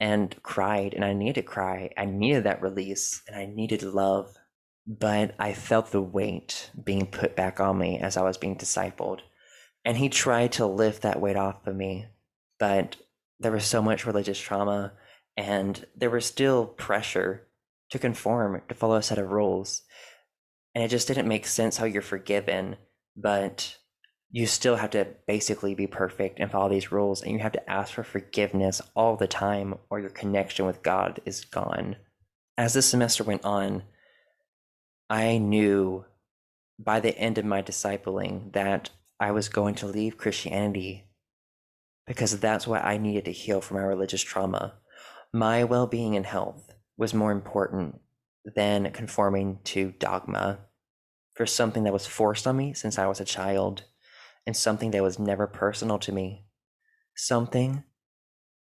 and 0.00 0.34
cried, 0.42 0.94
and 0.94 1.04
I 1.04 1.12
needed 1.12 1.36
to 1.36 1.42
cry. 1.42 1.90
I 1.96 2.06
needed 2.06 2.44
that 2.44 2.62
release 2.62 3.22
and 3.26 3.36
I 3.36 3.46
needed 3.46 3.82
love. 3.82 4.36
But 4.86 5.34
I 5.38 5.52
felt 5.52 5.90
the 5.92 6.02
weight 6.02 6.70
being 6.82 7.06
put 7.06 7.36
back 7.36 7.60
on 7.60 7.78
me 7.78 7.98
as 7.98 8.16
I 8.16 8.22
was 8.22 8.36
being 8.36 8.56
discipled. 8.56 9.20
And 9.84 9.96
he 9.96 10.08
tried 10.08 10.52
to 10.52 10.66
lift 10.66 11.02
that 11.02 11.20
weight 11.20 11.36
off 11.36 11.66
of 11.66 11.76
me. 11.76 12.06
But 12.58 12.96
there 13.38 13.52
was 13.52 13.64
so 13.64 13.82
much 13.82 14.06
religious 14.06 14.38
trauma, 14.38 14.92
and 15.36 15.84
there 15.96 16.10
was 16.10 16.26
still 16.26 16.66
pressure 16.66 17.46
to 17.90 17.98
conform, 17.98 18.62
to 18.68 18.74
follow 18.74 18.96
a 18.96 19.02
set 19.02 19.18
of 19.18 19.30
rules 19.30 19.82
and 20.74 20.82
it 20.82 20.88
just 20.88 21.08
didn't 21.08 21.28
make 21.28 21.46
sense 21.46 21.76
how 21.76 21.84
you're 21.84 22.02
forgiven, 22.02 22.76
but 23.16 23.76
you 24.30 24.46
still 24.46 24.76
have 24.76 24.90
to 24.90 25.06
basically 25.26 25.74
be 25.74 25.86
perfect 25.86 26.40
and 26.40 26.50
follow 26.50 26.70
these 26.70 26.90
rules, 26.90 27.22
and 27.22 27.32
you 27.32 27.38
have 27.40 27.52
to 27.52 27.70
ask 27.70 27.92
for 27.92 28.02
forgiveness 28.02 28.80
all 28.96 29.16
the 29.16 29.26
time, 29.26 29.74
or 29.90 30.00
your 30.00 30.10
connection 30.10 30.64
with 30.64 30.82
God 30.82 31.20
is 31.26 31.44
gone. 31.44 31.96
As 32.56 32.72
the 32.72 32.82
semester 32.82 33.24
went 33.24 33.44
on, 33.44 33.82
I 35.12 35.36
knew 35.36 36.06
by 36.78 37.00
the 37.00 37.14
end 37.18 37.36
of 37.36 37.44
my 37.44 37.60
discipling 37.60 38.54
that 38.54 38.88
I 39.20 39.30
was 39.30 39.50
going 39.50 39.74
to 39.74 39.86
leave 39.86 40.16
Christianity 40.16 41.04
because 42.06 42.40
that's 42.40 42.66
what 42.66 42.82
I 42.82 42.96
needed 42.96 43.26
to 43.26 43.30
heal 43.30 43.60
from 43.60 43.76
my 43.76 43.82
religious 43.82 44.22
trauma. 44.22 44.72
My 45.30 45.64
well 45.64 45.86
being 45.86 46.16
and 46.16 46.24
health 46.24 46.72
was 46.96 47.12
more 47.12 47.30
important 47.30 48.00
than 48.56 48.90
conforming 48.92 49.58
to 49.64 49.92
dogma 49.98 50.60
for 51.34 51.44
something 51.44 51.84
that 51.84 51.92
was 51.92 52.06
forced 52.06 52.46
on 52.46 52.56
me 52.56 52.72
since 52.72 52.98
I 52.98 53.06
was 53.06 53.20
a 53.20 53.26
child 53.26 53.84
and 54.46 54.56
something 54.56 54.92
that 54.92 55.02
was 55.02 55.18
never 55.18 55.46
personal 55.46 55.98
to 55.98 56.12
me. 56.12 56.46
Something 57.14 57.84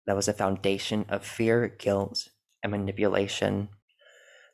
that 0.05 0.15
was 0.15 0.27
a 0.27 0.33
foundation 0.33 1.07
of 1.09 1.25
fear, 1.25 1.67
guilt, 1.67 2.29
and 2.61 2.71
manipulation. 2.71 3.69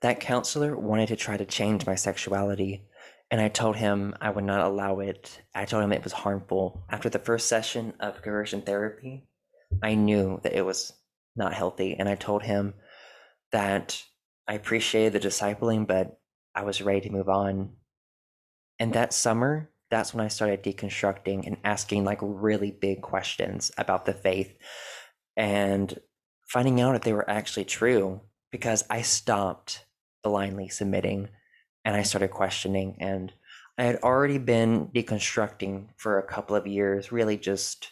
That 0.02 0.20
counselor 0.20 0.76
wanted 0.76 1.10
to 1.10 1.16
try 1.16 1.38
to 1.38 1.46
change 1.46 1.86
my 1.86 1.96
sexuality, 1.96 2.88
and 3.30 3.40
I 3.40 3.50
told 3.50 3.76
him 3.76 4.16
I 4.20 4.32
would 4.32 4.44
not 4.44 4.66
allow 4.66 5.00
it. 5.00 5.42
I 5.54 5.66
told 5.66 5.84
him 5.84 5.94
it 5.94 6.04
was 6.04 6.14
harmful. 6.14 6.84
After 6.90 7.10
the 7.10 7.20
first 7.20 7.48
session 7.48 7.94
of 8.00 8.22
conversion 8.24 8.64
therapy, 8.64 9.28
I 9.82 9.94
knew 9.94 10.40
that 10.44 10.58
it 10.58 10.66
was 10.66 10.92
not 11.36 11.54
healthy, 11.54 11.96
and 11.98 12.10
I 12.10 12.16
told 12.16 12.42
him 12.42 12.74
that 13.52 14.04
I 14.48 14.56
appreciated 14.56 15.14
the 15.14 15.28
discipling, 15.28 15.86
but 15.86 16.20
I 16.56 16.64
was 16.64 16.82
ready 16.82 17.02
to 17.02 17.12
move 17.12 17.30
on. 17.30 17.74
And 18.80 18.94
that 18.94 19.14
summer, 19.14 19.70
that's 19.92 20.14
when 20.14 20.26
I 20.26 20.30
started 20.30 20.64
deconstructing 20.64 21.46
and 21.46 21.58
asking 21.64 22.06
like 22.06 22.20
really 22.22 22.72
big 22.72 23.02
questions 23.02 23.72
about 23.78 24.06
the 24.06 24.14
faith 24.14 24.58
and 25.38 26.00
finding 26.48 26.82
out 26.82 26.96
if 26.96 27.04
they 27.04 27.14
were 27.14 27.30
actually 27.30 27.66
true 27.66 28.22
because 28.52 28.84
I 28.90 29.04
stopped 29.04 29.86
blindly 30.24 30.70
submitting 30.70 31.30
and 31.84 31.96
I 31.96 32.04
started 32.04 32.30
questioning. 32.30 32.98
And 33.00 33.34
I 33.78 33.84
had 33.84 33.98
already 33.98 34.38
been 34.38 34.88
deconstructing 34.88 35.88
for 35.98 36.20
a 36.20 36.28
couple 36.28 36.56
of 36.56 36.68
years, 36.68 37.12
really 37.12 37.38
just 37.38 37.92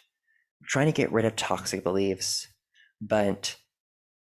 trying 0.64 0.86
to 0.86 0.92
get 0.92 1.12
rid 1.12 1.24
of 1.24 1.36
toxic 1.36 1.82
beliefs. 1.82 2.46
But 3.00 3.56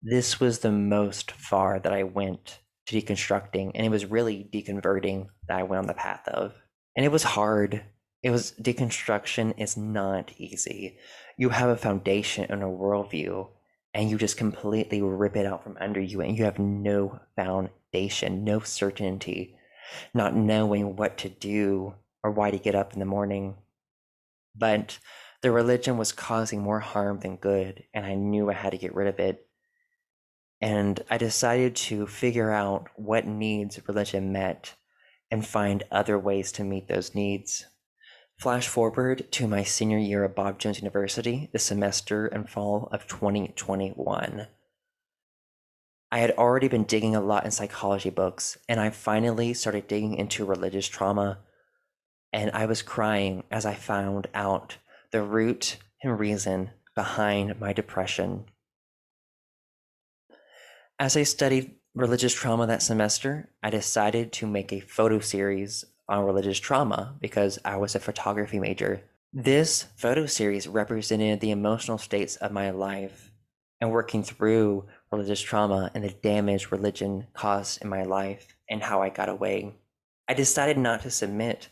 this 0.01 0.39
was 0.39 0.59
the 0.59 0.71
most 0.71 1.31
far 1.31 1.79
that 1.79 1.93
I 1.93 2.03
went 2.03 2.59
to 2.87 3.01
deconstructing, 3.01 3.71
and 3.75 3.85
it 3.85 3.89
was 3.89 4.05
really 4.05 4.49
deconverting 4.51 5.27
that 5.47 5.59
I 5.59 5.63
went 5.63 5.81
on 5.81 5.87
the 5.87 5.93
path 5.93 6.27
of. 6.27 6.55
And 6.95 7.05
it 7.05 7.11
was 7.11 7.23
hard. 7.23 7.83
It 8.23 8.31
was 8.31 8.53
deconstruction 8.53 9.53
is 9.57 9.77
not 9.77 10.31
easy. 10.37 10.97
You 11.37 11.49
have 11.49 11.69
a 11.69 11.77
foundation 11.77 12.45
and 12.49 12.63
a 12.63 12.67
worldview, 12.67 13.49
and 13.93 14.09
you 14.09 14.17
just 14.17 14.37
completely 14.37 15.01
rip 15.01 15.35
it 15.35 15.45
out 15.45 15.63
from 15.63 15.77
under 15.79 15.99
you, 15.99 16.21
and 16.21 16.37
you 16.37 16.45
have 16.45 16.59
no 16.59 17.19
foundation, 17.35 17.73
no 17.93 18.59
certainty, 18.59 19.55
not 20.13 20.35
knowing 20.35 20.95
what 20.95 21.17
to 21.19 21.29
do 21.29 21.95
or 22.23 22.31
why 22.31 22.51
to 22.51 22.59
get 22.59 22.75
up 22.75 22.93
in 22.93 22.99
the 22.99 23.05
morning. 23.05 23.55
But 24.55 24.99
the 25.41 25.51
religion 25.51 25.97
was 25.97 26.11
causing 26.11 26.61
more 26.61 26.79
harm 26.79 27.19
than 27.19 27.37
good, 27.37 27.83
and 27.93 28.05
I 28.05 28.15
knew 28.15 28.49
I 28.49 28.53
had 28.53 28.71
to 28.71 28.77
get 28.77 28.95
rid 28.95 29.07
of 29.07 29.19
it 29.19 29.45
and 30.61 31.01
I 31.09 31.17
decided 31.17 31.75
to 31.75 32.05
figure 32.05 32.51
out 32.51 32.87
what 32.95 33.25
needs 33.25 33.79
religion 33.87 34.31
met 34.31 34.75
and 35.31 35.45
find 35.45 35.83
other 35.91 36.19
ways 36.19 36.51
to 36.53 36.63
meet 36.63 36.87
those 36.87 37.15
needs. 37.15 37.65
Flash 38.37 38.67
forward 38.67 39.31
to 39.31 39.47
my 39.47 39.63
senior 39.63 39.97
year 39.97 40.25
at 40.25 40.35
Bob 40.35 40.59
Jones 40.59 40.79
University, 40.79 41.49
the 41.53 41.59
semester 41.59 42.27
and 42.27 42.49
fall 42.49 42.89
of 42.91 43.07
2021. 43.07 44.47
I 46.11 46.19
had 46.19 46.31
already 46.31 46.67
been 46.67 46.85
digging 46.85 47.15
a 47.15 47.21
lot 47.21 47.45
in 47.45 47.51
psychology 47.51 48.09
books, 48.09 48.57
and 48.67 48.79
I 48.79 48.89
finally 48.89 49.53
started 49.53 49.87
digging 49.87 50.15
into 50.15 50.45
religious 50.45 50.87
trauma. 50.87 51.39
And 52.33 52.51
I 52.51 52.65
was 52.65 52.81
crying 52.81 53.43
as 53.51 53.65
I 53.65 53.75
found 53.75 54.27
out 54.33 54.77
the 55.11 55.21
root 55.21 55.77
and 56.03 56.19
reason 56.19 56.71
behind 56.95 57.59
my 57.59 57.73
depression. 57.73 58.45
As 60.97 61.15
I 61.15 61.23
studied 61.23 61.75
religious 61.95 62.33
trauma 62.33 62.67
that 62.67 62.81
semester, 62.81 63.49
I 63.61 63.69
decided 63.69 64.31
to 64.33 64.47
make 64.47 64.73
a 64.73 64.79
photo 64.79 65.19
series 65.19 65.85
on 66.07 66.25
religious 66.25 66.59
trauma 66.59 67.15
because 67.21 67.59
I 67.63 67.77
was 67.77 67.95
a 67.95 67.99
photography 67.99 68.59
major. 68.59 69.03
This 69.31 69.85
photo 69.95 70.25
series 70.25 70.67
represented 70.67 71.39
the 71.39 71.51
emotional 71.51 71.99
states 71.99 72.35
of 72.37 72.51
my 72.51 72.71
life 72.71 73.28
and 73.81 73.91
working 73.91 74.23
through 74.23 74.85
religious 75.11 75.41
trauma 75.41 75.91
and 75.93 76.03
the 76.03 76.09
damage 76.09 76.71
religion 76.71 77.27
caused 77.33 77.81
in 77.81 77.89
my 77.89 78.03
life 78.03 78.55
and 78.69 78.83
how 78.83 79.01
I 79.01 79.09
got 79.09 79.29
away. 79.29 79.73
I 80.27 80.33
decided 80.33 80.77
not 80.77 81.01
to 81.01 81.11
submit 81.11 81.69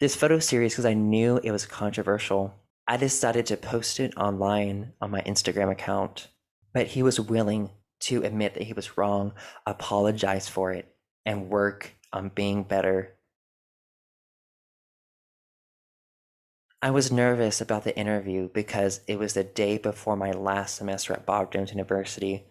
this 0.00 0.16
photo 0.16 0.38
series 0.38 0.72
because 0.72 0.86
I 0.86 0.94
knew 0.94 1.40
it 1.42 1.50
was 1.50 1.66
controversial. 1.66 2.54
I 2.86 2.96
decided 2.96 3.46
to 3.46 3.56
post 3.56 4.00
it 4.00 4.16
online 4.16 4.92
on 5.00 5.10
my 5.10 5.20
Instagram 5.22 5.70
account, 5.70 6.28
but 6.72 6.86
he 6.86 7.02
was 7.02 7.20
willing 7.20 7.70
to 8.00 8.22
admit 8.22 8.54
that 8.54 8.62
he 8.62 8.72
was 8.72 8.96
wrong, 8.96 9.32
apologize 9.66 10.48
for 10.48 10.72
it, 10.72 10.94
and 11.26 11.50
work 11.50 11.94
on 12.12 12.30
being 12.30 12.62
better. 12.62 13.17
I 16.80 16.92
was 16.92 17.10
nervous 17.10 17.60
about 17.60 17.82
the 17.82 17.98
interview 17.98 18.48
because 18.54 19.00
it 19.08 19.18
was 19.18 19.34
the 19.34 19.42
day 19.42 19.78
before 19.78 20.14
my 20.14 20.30
last 20.30 20.76
semester 20.76 21.12
at 21.12 21.26
Bob 21.26 21.52
Jones 21.52 21.72
University. 21.72 22.46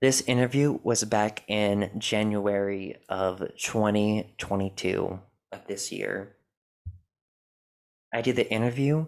This 0.00 0.20
interview 0.22 0.80
was 0.82 1.04
back 1.04 1.44
in 1.46 1.92
January 1.96 2.96
of 3.08 3.38
2022 3.38 5.20
of 5.52 5.66
this 5.68 5.92
year. 5.92 6.34
I 8.12 8.20
did 8.20 8.34
the 8.34 8.50
interview, 8.50 9.06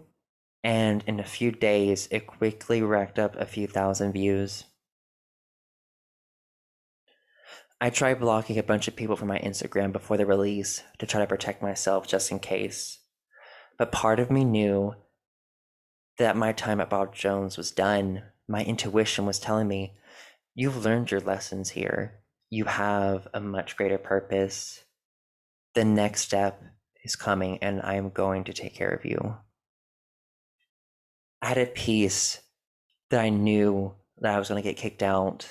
and 0.63 1.03
in 1.05 1.19
a 1.19 1.25
few 1.25 1.51
days, 1.51 2.07
it 2.09 2.25
quickly 2.25 2.81
racked 2.81 3.19
up 3.19 3.35
a 3.35 3.45
few 3.45 3.67
thousand 3.67 4.13
views. 4.13 4.63
I 7.81 7.89
tried 7.89 8.21
blocking 8.21 8.57
a 8.57 8.63
bunch 8.63 8.87
of 8.87 8.95
people 8.95 9.17
from 9.17 9.27
my 9.27 9.39
Instagram 9.39 9.91
before 9.91 10.15
the 10.15 10.25
release 10.25 10.81
to 10.99 11.05
try 11.05 11.19
to 11.19 11.27
protect 11.27 11.61
myself 11.61 12.07
just 12.07 12.31
in 12.31 12.39
case. 12.39 12.99
But 13.77 13.91
part 13.91 14.19
of 14.19 14.31
me 14.31 14.45
knew 14.45 14.95
that 16.17 16.37
my 16.37 16.53
time 16.53 16.79
at 16.79 16.89
Bob 16.89 17.13
Jones 17.13 17.57
was 17.57 17.71
done. 17.71 18.23
My 18.47 18.63
intuition 18.63 19.25
was 19.25 19.39
telling 19.39 19.67
me, 19.67 19.97
you've 20.53 20.85
learned 20.85 21.11
your 21.11 21.19
lessons 21.19 21.71
here. 21.71 22.19
You 22.49 22.65
have 22.65 23.27
a 23.33 23.41
much 23.41 23.75
greater 23.75 23.97
purpose. 23.97 24.85
The 25.73 25.83
next 25.83 26.21
step 26.21 26.61
is 27.03 27.15
coming, 27.15 27.57
and 27.61 27.81
I 27.81 27.95
am 27.95 28.09
going 28.09 28.45
to 28.45 28.53
take 28.53 28.75
care 28.75 28.91
of 28.91 29.03
you. 29.03 29.37
I 31.41 31.47
had 31.47 31.57
a 31.57 31.65
peace 31.65 32.41
that 33.09 33.19
I 33.19 33.29
knew 33.29 33.93
that 34.19 34.33
I 34.33 34.39
was 34.39 34.47
going 34.47 34.61
to 34.61 34.67
get 34.67 34.77
kicked 34.77 35.03
out, 35.03 35.47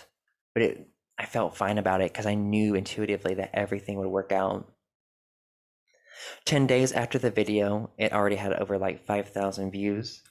but 0.54 0.62
it, 0.62 0.88
I 1.18 1.26
felt 1.26 1.56
fine 1.56 1.78
about 1.78 2.00
it 2.00 2.12
because 2.12 2.26
I 2.26 2.34
knew 2.34 2.74
intuitively 2.74 3.34
that 3.34 3.50
everything 3.52 3.98
would 3.98 4.08
work 4.08 4.32
out. 4.32 4.72
10 6.44 6.66
days 6.66 6.92
after 6.92 7.18
the 7.18 7.30
video, 7.30 7.90
it 7.98 8.12
already 8.12 8.36
had 8.36 8.52
over 8.54 8.78
like 8.78 9.06
5,000 9.06 9.70
views. 9.70 10.22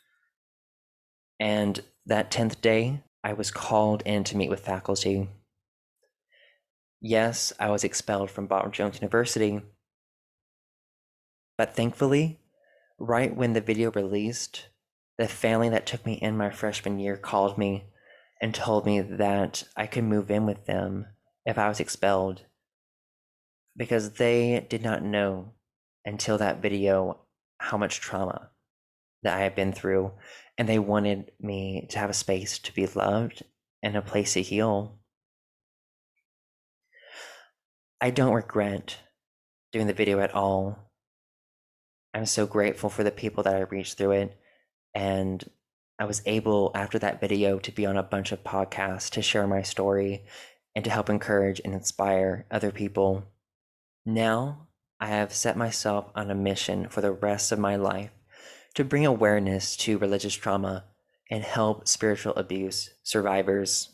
And 1.40 1.82
that 2.06 2.32
10th 2.32 2.62
day, 2.62 3.04
I 3.24 3.34
was 3.34 3.52
called 3.52 4.04
in 4.06 4.24
to 4.26 4.38
meet 4.38 4.50
with 4.50 4.60
faculty. 4.60 5.30
Yes, 7.02 7.54
I 7.60 7.70
was 7.70 7.84
expelled 7.84 8.32
from 8.32 8.48
Bob 8.48 8.74
Jones 8.74 8.96
University. 8.96 9.62
But 11.58 11.76
thankfully, 11.76 12.40
right 13.00 13.36
when 13.36 13.54
the 13.54 13.62
video 13.62 13.92
released, 13.92 14.68
the 15.18 15.28
family 15.28 15.70
that 15.70 15.86
took 15.86 16.06
me 16.06 16.14
in 16.14 16.38
my 16.38 16.50
freshman 16.50 17.00
year 17.00 17.18
called 17.18 17.58
me 17.58 17.86
and 18.42 18.54
told 18.54 18.86
me 18.86 19.02
that 19.02 19.64
I 19.76 19.88
could 19.88 20.04
move 20.04 20.32
in 20.32 20.46
with 20.46 20.66
them 20.66 21.08
if 21.46 21.58
I 21.58 21.68
was 21.68 21.80
expelled 21.80 22.46
because 23.76 24.14
they 24.14 24.66
did 24.70 24.84
not 24.84 25.04
know 25.04 25.54
until 26.06 26.38
that 26.38 26.62
video 26.62 27.20
how 27.58 27.78
much 27.78 28.02
trauma 28.02 28.50
that 29.24 29.38
I 29.38 29.42
had 29.42 29.56
been 29.56 29.72
through, 29.72 30.12
and 30.58 30.68
they 30.68 30.80
wanted 30.80 31.32
me 31.40 31.88
to 31.92 32.00
have 32.00 32.10
a 32.10 32.14
space 32.14 32.60
to 32.60 32.74
be 32.74 32.86
loved 32.88 33.44
and 33.82 33.96
a 33.96 34.02
place 34.02 34.34
to 34.34 34.42
heal. 34.42 35.00
I 38.02 38.10
don't 38.10 38.34
regret 38.34 38.98
doing 39.72 39.88
the 39.88 39.94
video 39.94 40.20
at 40.20 40.36
all. 40.36 40.92
I'm 42.14 42.26
so 42.26 42.46
grateful 42.46 42.90
for 42.90 43.04
the 43.04 43.12
people 43.12 43.44
that 43.44 43.56
I 43.56 43.62
reached 43.62 43.98
through 43.98 44.12
it. 44.12 44.38
And 44.94 45.44
I 45.98 46.06
was 46.06 46.22
able, 46.26 46.72
after 46.76 47.00
that 47.00 47.22
video, 47.22 47.60
to 47.60 47.72
be 47.72 47.86
on 47.86 47.98
a 47.98 48.04
bunch 48.04 48.32
of 48.32 48.44
podcasts 48.44 49.10
to 49.12 49.22
share 49.22 49.48
my 49.48 49.62
story 49.62 50.26
and 50.76 50.84
to 50.84 50.92
help 50.92 51.10
encourage 51.10 51.62
and 51.64 51.74
inspire 51.74 52.46
other 52.52 52.72
people. 52.72 53.24
Now 54.06 54.68
I 55.04 55.08
have 55.08 55.34
set 55.34 55.58
myself 55.58 56.10
on 56.16 56.32
a 56.32 56.34
mission 56.34 56.88
for 56.88 57.02
the 57.02 57.12
rest 57.12 57.52
of 57.52 57.60
my 57.60 57.76
life 57.76 58.12
to 58.76 58.86
bring 58.86 59.06
awareness 59.06 59.76
to 59.76 59.98
religious 59.98 60.34
trauma 60.34 60.86
and 61.30 61.44
help 61.44 61.90
spiritual 61.90 62.34
abuse 62.36 62.92
survivors. 63.04 63.90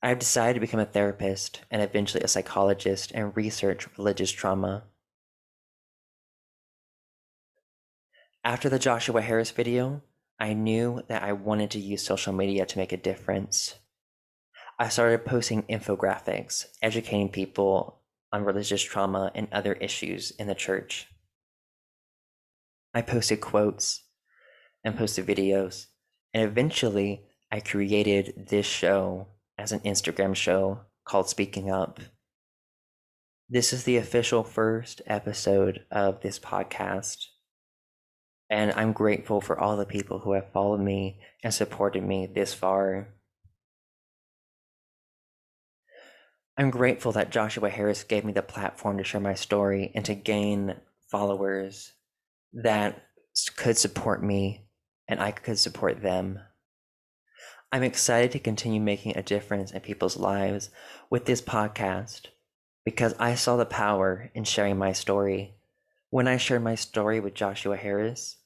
I 0.00 0.10
have 0.10 0.20
decided 0.20 0.54
to 0.54 0.60
become 0.60 0.78
a 0.78 0.84
therapist 0.84 1.62
and 1.72 1.82
eventually 1.82 2.22
a 2.22 2.28
psychologist 2.28 3.10
and 3.16 3.36
research 3.36 3.88
religious 3.98 4.30
trauma. 4.30 4.84
After 8.44 8.68
the 8.68 8.78
Joshua 8.78 9.22
Harris 9.22 9.50
video, 9.50 10.02
I 10.38 10.52
knew 10.52 11.02
that 11.08 11.24
I 11.24 11.32
wanted 11.32 11.72
to 11.72 11.80
use 11.80 12.04
social 12.04 12.32
media 12.32 12.64
to 12.64 12.78
make 12.78 12.92
a 12.92 12.96
difference. 12.96 13.74
I 14.78 14.88
started 14.88 15.24
posting 15.26 15.64
infographics, 15.64 16.66
educating 16.80 17.28
people 17.28 17.98
on 18.32 18.44
religious 18.44 18.82
trauma 18.82 19.30
and 19.34 19.48
other 19.52 19.74
issues 19.74 20.30
in 20.32 20.46
the 20.46 20.54
church. 20.54 21.06
I 22.94 23.02
posted 23.02 23.40
quotes 23.40 24.02
and 24.84 24.96
posted 24.96 25.26
videos, 25.26 25.86
and 26.32 26.42
eventually 26.42 27.24
I 27.50 27.60
created 27.60 28.48
this 28.48 28.66
show 28.66 29.28
as 29.58 29.72
an 29.72 29.80
Instagram 29.80 30.34
show 30.34 30.80
called 31.04 31.28
Speaking 31.28 31.70
Up. 31.70 32.00
This 33.48 33.72
is 33.72 33.84
the 33.84 33.98
official 33.98 34.44
first 34.44 35.02
episode 35.06 35.84
of 35.90 36.22
this 36.22 36.38
podcast. 36.38 37.26
And 38.48 38.72
I'm 38.72 38.92
grateful 38.92 39.40
for 39.40 39.58
all 39.58 39.76
the 39.76 39.86
people 39.86 40.20
who 40.20 40.32
have 40.32 40.52
followed 40.52 40.80
me 40.80 41.20
and 41.42 41.52
supported 41.52 42.02
me 42.02 42.26
this 42.26 42.54
far. 42.54 43.08
I'm 46.56 46.70
grateful 46.70 47.12
that 47.12 47.30
Joshua 47.30 47.70
Harris 47.70 48.04
gave 48.04 48.24
me 48.24 48.32
the 48.32 48.42
platform 48.42 48.98
to 48.98 49.04
share 49.04 49.20
my 49.20 49.34
story 49.34 49.90
and 49.94 50.04
to 50.04 50.14
gain 50.14 50.76
followers 51.10 51.92
that 52.52 53.02
could 53.56 53.78
support 53.78 54.22
me 54.22 54.66
and 55.08 55.20
I 55.20 55.30
could 55.30 55.58
support 55.58 56.02
them. 56.02 56.38
I'm 57.72 57.82
excited 57.82 58.32
to 58.32 58.38
continue 58.38 58.82
making 58.82 59.16
a 59.16 59.22
difference 59.22 59.70
in 59.70 59.80
people's 59.80 60.18
lives 60.18 60.68
with 61.08 61.24
this 61.24 61.40
podcast 61.40 62.26
because 62.84 63.14
I 63.18 63.34
saw 63.34 63.56
the 63.56 63.64
power 63.64 64.30
in 64.34 64.44
sharing 64.44 64.76
my 64.76 64.92
story. 64.92 65.54
When 66.10 66.28
I 66.28 66.36
shared 66.36 66.62
my 66.62 66.74
story 66.74 67.18
with 67.20 67.32
Joshua 67.32 67.78
Harris, 67.78 68.36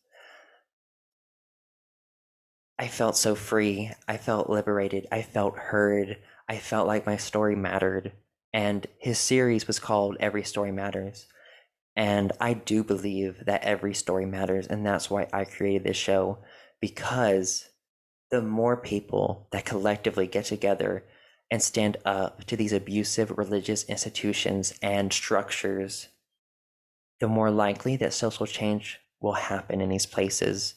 I 2.79 2.87
felt 2.87 3.17
so 3.17 3.35
free. 3.35 3.91
I 4.07 4.17
felt 4.17 4.49
liberated. 4.49 5.09
I 5.11 5.23
felt 5.23 5.57
heard. 5.57 6.19
I 6.49 6.59
felt 6.59 6.87
like 6.87 7.07
my 7.07 7.17
story 7.17 7.57
mattered. 7.57 8.13
And 8.53 8.87
his 8.99 9.19
series 9.19 9.67
was 9.67 9.79
called 9.79 10.17
Every 10.21 10.43
Story 10.43 10.73
Matters. 10.73 11.27
And 11.97 12.33
I 12.41 12.53
do 12.53 12.85
believe 12.85 13.45
that 13.47 13.65
every 13.65 13.95
story 13.95 14.27
matters. 14.27 14.67
And 14.67 14.85
that's 14.85 15.11
why 15.11 15.29
I 15.33 15.45
created 15.45 15.85
this 15.85 15.97
show 15.97 16.39
because 16.81 17.69
the 18.31 18.43
more 18.43 18.77
people 18.77 19.49
that 19.53 19.65
collectively 19.65 20.27
get 20.27 20.45
together 20.45 21.05
and 21.51 21.63
stand 21.63 21.97
up 22.05 22.45
to 22.45 22.57
these 22.57 22.73
abusive 22.73 23.37
religious 23.39 23.85
institutions 23.85 24.75
and 24.83 25.13
structures, 25.13 26.09
the 27.21 27.29
more 27.29 27.51
likely 27.51 27.97
that 27.97 28.13
social 28.13 28.47
change 28.47 28.99
will 29.21 29.35
happen 29.35 29.81
in 29.81 29.89
these 29.89 30.07
places. 30.07 30.75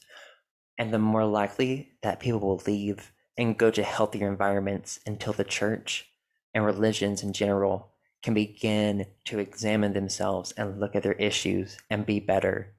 And 0.77 0.93
the 0.93 0.99
more 0.99 1.25
likely 1.25 1.93
that 2.01 2.19
people 2.19 2.39
will 2.39 2.61
leave 2.65 3.11
and 3.39 3.57
go 3.57 3.71
to 3.71 3.81
healthier 3.81 4.27
environments 4.27 4.99
until 5.05 5.31
the 5.31 5.45
church 5.45 6.09
and 6.53 6.65
religions 6.65 7.23
in 7.23 7.31
general 7.31 7.93
can 8.21 8.33
begin 8.33 9.05
to 9.23 9.39
examine 9.39 9.93
themselves 9.93 10.51
and 10.57 10.77
look 10.77 10.93
at 10.93 11.03
their 11.03 11.13
issues 11.13 11.77
and 11.89 12.05
be 12.05 12.19
better. 12.19 12.75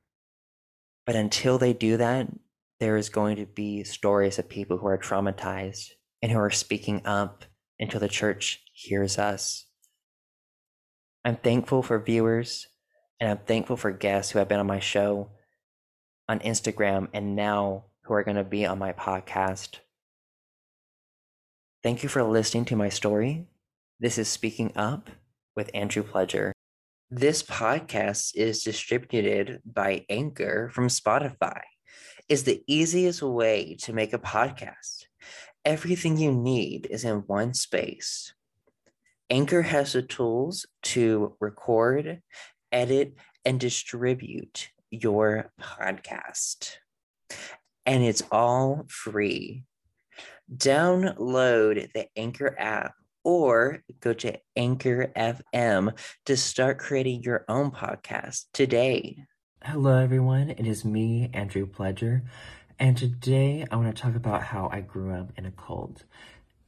But 1.06 1.16
until 1.16 1.56
they 1.56 1.72
do 1.72 1.96
that, 1.96 2.28
there 2.78 2.98
is 2.98 3.08
going 3.08 3.36
to 3.36 3.46
be 3.46 3.84
stories 3.84 4.38
of 4.38 4.50
people 4.50 4.76
who 4.76 4.86
are 4.86 4.98
traumatized 4.98 5.92
and 6.20 6.30
who 6.30 6.38
are 6.38 6.50
speaking 6.50 7.00
up 7.06 7.46
until 7.78 8.00
the 8.00 8.08
church 8.08 8.62
hears 8.74 9.18
us. 9.18 9.64
I'm 11.24 11.36
thankful 11.36 11.82
for 11.82 11.98
viewers 11.98 12.68
and 13.18 13.30
I'm 13.30 13.38
thankful 13.38 13.78
for 13.78 13.92
guests 13.92 14.32
who 14.32 14.38
have 14.38 14.48
been 14.48 14.60
on 14.60 14.66
my 14.66 14.80
show 14.80 15.30
on 16.28 16.40
Instagram 16.40 17.08
and 17.14 17.34
now 17.34 17.86
who 18.02 18.12
are 18.12 18.24
going 18.24 18.36
to 18.36 18.44
be 18.44 18.66
on 18.66 18.78
my 18.78 18.92
podcast. 18.92 19.78
Thank 21.82 22.02
you 22.02 22.10
for 22.10 22.22
listening 22.22 22.66
to 22.66 22.76
my 22.76 22.90
story. 22.90 23.46
This 24.00 24.18
is 24.18 24.28
Speaking 24.28 24.70
Up 24.76 25.08
with 25.56 25.70
Andrew 25.72 26.02
Pledger. 26.02 26.52
This 27.10 27.42
podcast 27.42 28.36
is 28.36 28.62
distributed 28.62 29.62
by 29.64 30.04
Anchor 30.10 30.68
from 30.74 30.88
Spotify. 30.88 31.62
Is 32.28 32.44
the 32.44 32.62
easiest 32.66 33.22
way 33.22 33.76
to 33.80 33.94
make 33.94 34.12
a 34.12 34.18
podcast. 34.18 35.06
Everything 35.64 36.18
you 36.18 36.32
need 36.32 36.86
is 36.90 37.02
in 37.02 37.20
one 37.20 37.54
space. 37.54 38.34
Anchor 39.30 39.62
has 39.62 39.94
the 39.94 40.02
tools 40.02 40.66
to 40.82 41.34
record, 41.40 42.20
edit, 42.70 43.14
and 43.46 43.58
distribute 43.58 44.68
your 44.90 45.50
podcast. 45.58 46.76
And 47.86 48.04
it's 48.04 48.22
all 48.30 48.84
free. 48.90 49.64
Download 50.56 51.92
the 51.92 52.06
Anchor 52.16 52.54
app 52.58 52.94
or 53.24 53.82
go 54.00 54.12
to 54.14 54.38
Anchor 54.56 55.12
FM 55.16 55.96
to 56.26 56.36
start 56.36 56.78
creating 56.78 57.22
your 57.22 57.44
own 57.48 57.70
podcast 57.70 58.44
today. 58.52 59.24
Hello, 59.62 59.98
everyone. 59.98 60.50
It 60.50 60.66
is 60.66 60.84
me, 60.84 61.30
Andrew 61.34 61.66
Pledger, 61.66 62.22
and 62.78 62.96
today 62.96 63.66
I 63.70 63.76
want 63.76 63.94
to 63.94 64.02
talk 64.02 64.16
about 64.16 64.42
how 64.42 64.70
I 64.72 64.80
grew 64.80 65.12
up 65.12 65.32
in 65.36 65.44
a 65.44 65.50
cult. 65.50 66.04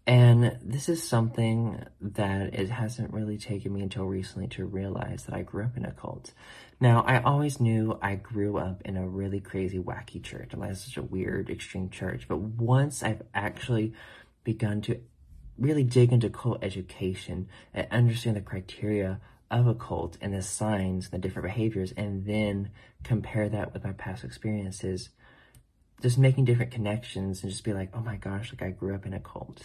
And 0.05 0.59
this 0.61 0.89
is 0.89 1.07
something 1.07 1.85
that 2.01 2.55
it 2.55 2.71
hasn't 2.71 3.13
really 3.13 3.39
taken 3.39 3.73
me 3.73 3.83
until 3.83 4.05
recently 4.05 4.49
to 4.49 4.65
realize 4.65 5.25
that 5.25 5.35
I 5.35 5.43
grew 5.43 5.65
up 5.65 5.77
in 5.77 5.85
a 5.85 5.93
cult. 5.93 6.33
Now, 6.81 7.03
I 7.03 7.23
always 7.23 7.61
knew 7.61 7.97
I 8.03 8.17
grew 8.17 8.57
up 8.59 8.83
in 8.85 8.97
a 8.97 9.07
really 9.07 9.39
crazy, 9.39 9.79
wacky 9.79 10.21
church. 10.21 10.55
Like, 10.55 10.75
such 10.75 10.97
a 10.97 11.03
weird, 11.03 11.51
extreme 11.51 11.89
church. 11.89 12.27
But 12.27 12.39
once 12.39 13.05
I've 13.05 13.23
actually 13.33 13.93
begun 14.43 14.81
to 14.83 15.01
really 15.57 15.85
dig 15.85 16.13
into 16.13 16.31
cult 16.31 16.65
education 16.65 17.49
and 17.73 17.87
understand 17.93 18.37
the 18.37 18.41
criteria 18.41 19.21
of 19.53 19.69
a 19.69 19.75
cult 19.75 20.19
and 20.21 20.35
the 20.35 20.43
signs, 20.43 21.05
and 21.05 21.13
the 21.13 21.19
different 21.19 21.47
behaviors, 21.47 21.93
and 21.93 22.27
then 22.27 22.71
compare 23.05 23.49
that 23.51 23.73
with 23.73 23.85
my 23.85 23.93
past 23.93 24.25
experiences, 24.25 25.11
just 26.01 26.19
making 26.19 26.45
different 26.45 26.73
connections 26.73 27.45
and 27.45 27.53
just 27.53 27.63
be 27.63 27.73
like, 27.73 27.91
oh 27.95 28.01
my 28.01 28.17
gosh, 28.17 28.53
like 28.53 28.63
I 28.63 28.71
grew 28.71 28.97
up 28.97 29.07
in 29.07 29.13
a 29.13 29.21
cult 29.21 29.63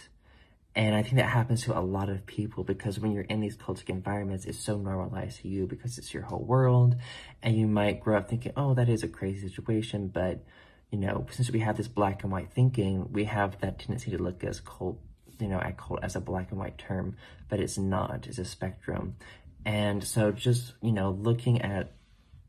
and 0.74 0.94
I 0.94 1.02
think 1.02 1.16
that 1.16 1.28
happens 1.28 1.64
to 1.64 1.76
a 1.76 1.80
lot 1.80 2.08
of 2.08 2.24
people 2.26 2.62
because 2.62 3.00
when 3.00 3.12
you're 3.12 3.24
in 3.24 3.40
these 3.40 3.56
cultic 3.56 3.88
environments, 3.88 4.44
it's 4.44 4.58
so 4.58 4.76
normalized 4.76 5.40
to 5.40 5.48
you 5.48 5.66
because 5.66 5.98
it's 5.98 6.14
your 6.14 6.22
whole 6.22 6.44
world. 6.44 6.96
And 7.42 7.56
you 7.56 7.66
might 7.66 8.00
grow 8.00 8.18
up 8.18 8.28
thinking, 8.28 8.52
oh, 8.56 8.74
that 8.74 8.88
is 8.88 9.02
a 9.02 9.08
crazy 9.08 9.48
situation. 9.48 10.08
But, 10.08 10.44
you 10.90 10.98
know, 10.98 11.26
since 11.30 11.50
we 11.50 11.60
have 11.60 11.76
this 11.76 11.88
black 11.88 12.22
and 12.22 12.30
white 12.30 12.52
thinking, 12.52 13.12
we 13.12 13.24
have 13.24 13.60
that 13.60 13.80
tendency 13.80 14.12
to 14.12 14.22
look 14.22 14.44
as 14.44 14.60
cult, 14.60 15.00
you 15.40 15.48
know, 15.48 15.58
at 15.58 15.78
cult 15.78 16.00
as 16.04 16.14
a 16.14 16.20
black 16.20 16.50
and 16.50 16.60
white 16.60 16.78
term, 16.78 17.16
but 17.48 17.58
it's 17.60 17.78
not, 17.78 18.26
it's 18.28 18.38
a 18.38 18.44
spectrum. 18.44 19.16
And 19.64 20.04
so 20.04 20.30
just, 20.30 20.74
you 20.80 20.92
know, 20.92 21.10
looking 21.10 21.62
at 21.62 21.92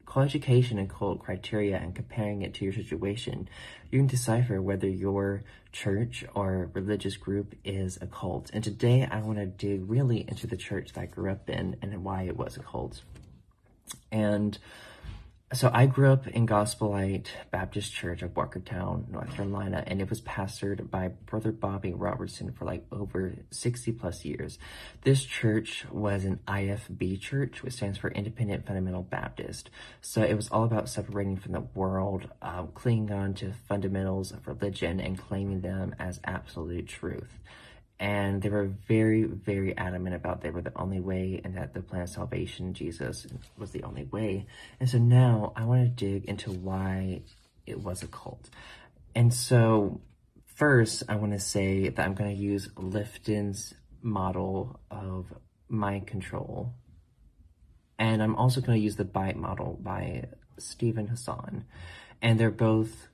co-education 0.09 0.79
and 0.79 0.89
cult 0.89 1.19
criteria 1.19 1.77
and 1.77 1.93
comparing 1.93 2.41
it 2.41 2.55
to 2.55 2.65
your 2.65 2.73
situation, 2.73 3.47
you 3.91 3.99
can 3.99 4.07
decipher 4.07 4.59
whether 4.59 4.87
your 4.87 5.43
church 5.71 6.25
or 6.33 6.71
religious 6.73 7.15
group 7.15 7.53
is 7.63 7.99
a 8.01 8.07
cult. 8.07 8.49
And 8.51 8.63
today 8.63 9.07
I 9.09 9.21
want 9.21 9.37
to 9.37 9.45
dig 9.45 9.87
really 9.87 10.25
into 10.27 10.47
the 10.47 10.57
church 10.57 10.93
that 10.93 11.01
I 11.01 11.05
grew 11.05 11.31
up 11.31 11.47
in 11.47 11.75
and 11.83 12.03
why 12.03 12.23
it 12.23 12.35
was 12.35 12.57
a 12.57 12.61
cult. 12.61 13.03
And 14.11 14.57
so 15.51 15.71
I 15.73 15.87
grew 15.87 16.11
up 16.11 16.27
in 16.27 16.45
Gospel 16.45 16.91
Light 16.91 17.31
Baptist 17.49 17.91
Church 17.91 18.21
of 18.21 18.35
Walkertown, 18.35 19.09
North 19.09 19.33
Carolina, 19.33 19.83
and 19.87 19.99
it 19.99 20.07
was 20.07 20.21
pastored 20.21 20.91
by 20.91 21.07
Brother 21.07 21.51
Bobby 21.51 21.91
Roberson 21.91 22.51
for 22.51 22.65
like 22.65 22.85
over 22.91 23.33
60 23.49 23.91
plus 23.93 24.23
years. 24.25 24.59
This 25.01 25.23
church 25.23 25.85
was 25.91 26.23
an 26.23 26.39
IFB 26.47 27.19
church, 27.19 27.63
which 27.63 27.73
stands 27.73 27.97
for 27.97 28.11
Independent 28.11 28.67
Fundamental 28.67 29.01
Baptist. 29.01 29.71
So 30.01 30.21
it 30.21 30.35
was 30.35 30.49
all 30.49 30.65
about 30.65 30.87
separating 30.87 31.37
from 31.37 31.53
the 31.53 31.63
world, 31.73 32.29
um, 32.43 32.69
clinging 32.75 33.11
on 33.11 33.33
to 33.35 33.53
fundamentals 33.67 34.31
of 34.31 34.47
religion 34.47 34.99
and 34.99 35.17
claiming 35.17 35.61
them 35.61 35.95
as 35.97 36.19
absolute 36.25 36.87
truth 36.87 37.39
and 37.99 38.41
they 38.41 38.49
were 38.49 38.71
very, 38.87 39.23
very 39.23 39.77
adamant 39.77 40.15
about 40.15 40.41
they 40.41 40.51
were 40.51 40.61
the 40.61 40.77
only 40.77 41.01
way 41.01 41.41
and 41.43 41.57
that 41.57 41.73
the 41.73 41.81
plan 41.81 42.03
of 42.03 42.09
salvation, 42.09 42.73
Jesus, 42.73 43.27
was 43.57 43.71
the 43.71 43.83
only 43.83 44.05
way. 44.05 44.45
And 44.79 44.89
so 44.89 44.97
now 44.97 45.51
I 45.55 45.65
want 45.65 45.83
to 45.83 45.89
dig 46.05 46.25
into 46.25 46.51
why 46.51 47.23
it 47.65 47.83
was 47.83 48.01
a 48.01 48.07
cult. 48.07 48.49
And 49.13 49.33
so 49.33 49.99
first, 50.55 51.03
I 51.09 51.15
want 51.15 51.33
to 51.33 51.39
say 51.39 51.89
that 51.89 52.05
I'm 52.05 52.13
going 52.13 52.33
to 52.33 52.41
use 52.41 52.69
Lifton's 52.77 53.73
model 54.01 54.79
of 54.89 55.33
mind 55.67 56.07
control. 56.07 56.73
And 57.97 58.23
I'm 58.23 58.37
also 58.37 58.61
going 58.61 58.79
to 58.79 58.83
use 58.83 58.95
the 58.95 59.03
BITE 59.03 59.35
model 59.35 59.77
by 59.81 60.29
Steven 60.57 61.07
Hassan. 61.07 61.65
And 62.21 62.39
they're 62.39 62.49
both 62.49 63.08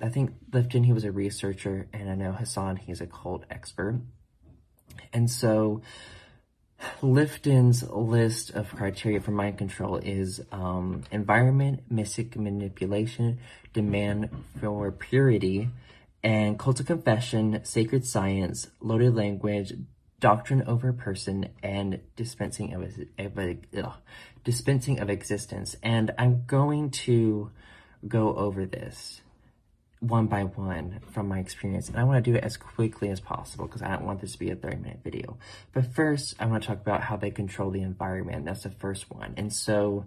I 0.00 0.08
think 0.08 0.32
Lifton, 0.50 0.84
he 0.84 0.92
was 0.92 1.04
a 1.04 1.12
researcher, 1.12 1.88
and 1.92 2.10
I 2.10 2.14
know 2.14 2.32
Hassan, 2.32 2.76
he's 2.76 3.00
a 3.00 3.06
cult 3.06 3.44
expert. 3.50 4.00
And 5.12 5.30
so 5.30 5.82
Lifton's 7.00 7.88
list 7.88 8.50
of 8.50 8.74
criteria 8.74 9.20
for 9.20 9.30
mind 9.30 9.58
control 9.58 9.96
is 9.96 10.40
um, 10.52 11.02
environment, 11.10 11.84
mystic 11.90 12.36
manipulation, 12.36 13.38
demand 13.72 14.30
for 14.60 14.90
purity, 14.90 15.68
and 16.22 16.58
cult 16.58 16.80
of 16.80 16.86
confession, 16.86 17.60
sacred 17.64 18.04
science, 18.04 18.68
loaded 18.80 19.14
language, 19.14 19.72
doctrine 20.20 20.62
over 20.66 20.92
person, 20.92 21.50
and 21.62 22.00
dispensing 22.16 22.74
of, 22.74 22.82
of 23.18 23.56
ugh, 23.76 23.92
dispensing 24.42 25.00
of 25.00 25.10
existence. 25.10 25.76
And 25.82 26.10
I'm 26.18 26.44
going 26.46 26.90
to 26.90 27.50
go 28.06 28.34
over 28.34 28.66
this 28.66 29.20
one 30.08 30.26
by 30.26 30.44
one 30.44 31.00
from 31.12 31.28
my 31.28 31.38
experience. 31.38 31.88
And 31.88 31.98
I 31.98 32.04
want 32.04 32.24
to 32.24 32.30
do 32.30 32.36
it 32.36 32.44
as 32.44 32.56
quickly 32.56 33.08
as 33.08 33.20
possible 33.20 33.66
because 33.66 33.82
I 33.82 33.88
don't 33.88 34.04
want 34.04 34.20
this 34.20 34.32
to 34.32 34.38
be 34.38 34.50
a 34.50 34.56
30 34.56 34.76
minute 34.76 35.00
video. 35.02 35.38
But 35.72 35.94
first, 35.94 36.34
I 36.38 36.46
want 36.46 36.62
to 36.62 36.68
talk 36.68 36.80
about 36.80 37.02
how 37.02 37.16
they 37.16 37.30
control 37.30 37.70
the 37.70 37.82
environment. 37.82 38.44
That's 38.44 38.64
the 38.64 38.70
first 38.70 39.10
one. 39.10 39.34
And 39.36 39.52
so 39.52 40.06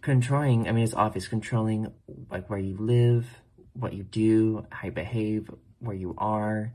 controlling, 0.00 0.68
I 0.68 0.72
mean, 0.72 0.84
it's 0.84 0.94
obvious, 0.94 1.28
controlling 1.28 1.92
like 2.30 2.48
where 2.48 2.58
you 2.58 2.76
live, 2.76 3.26
what 3.74 3.92
you 3.92 4.04
do, 4.04 4.66
how 4.70 4.86
you 4.86 4.92
behave, 4.92 5.50
where 5.80 5.96
you 5.96 6.14
are, 6.18 6.72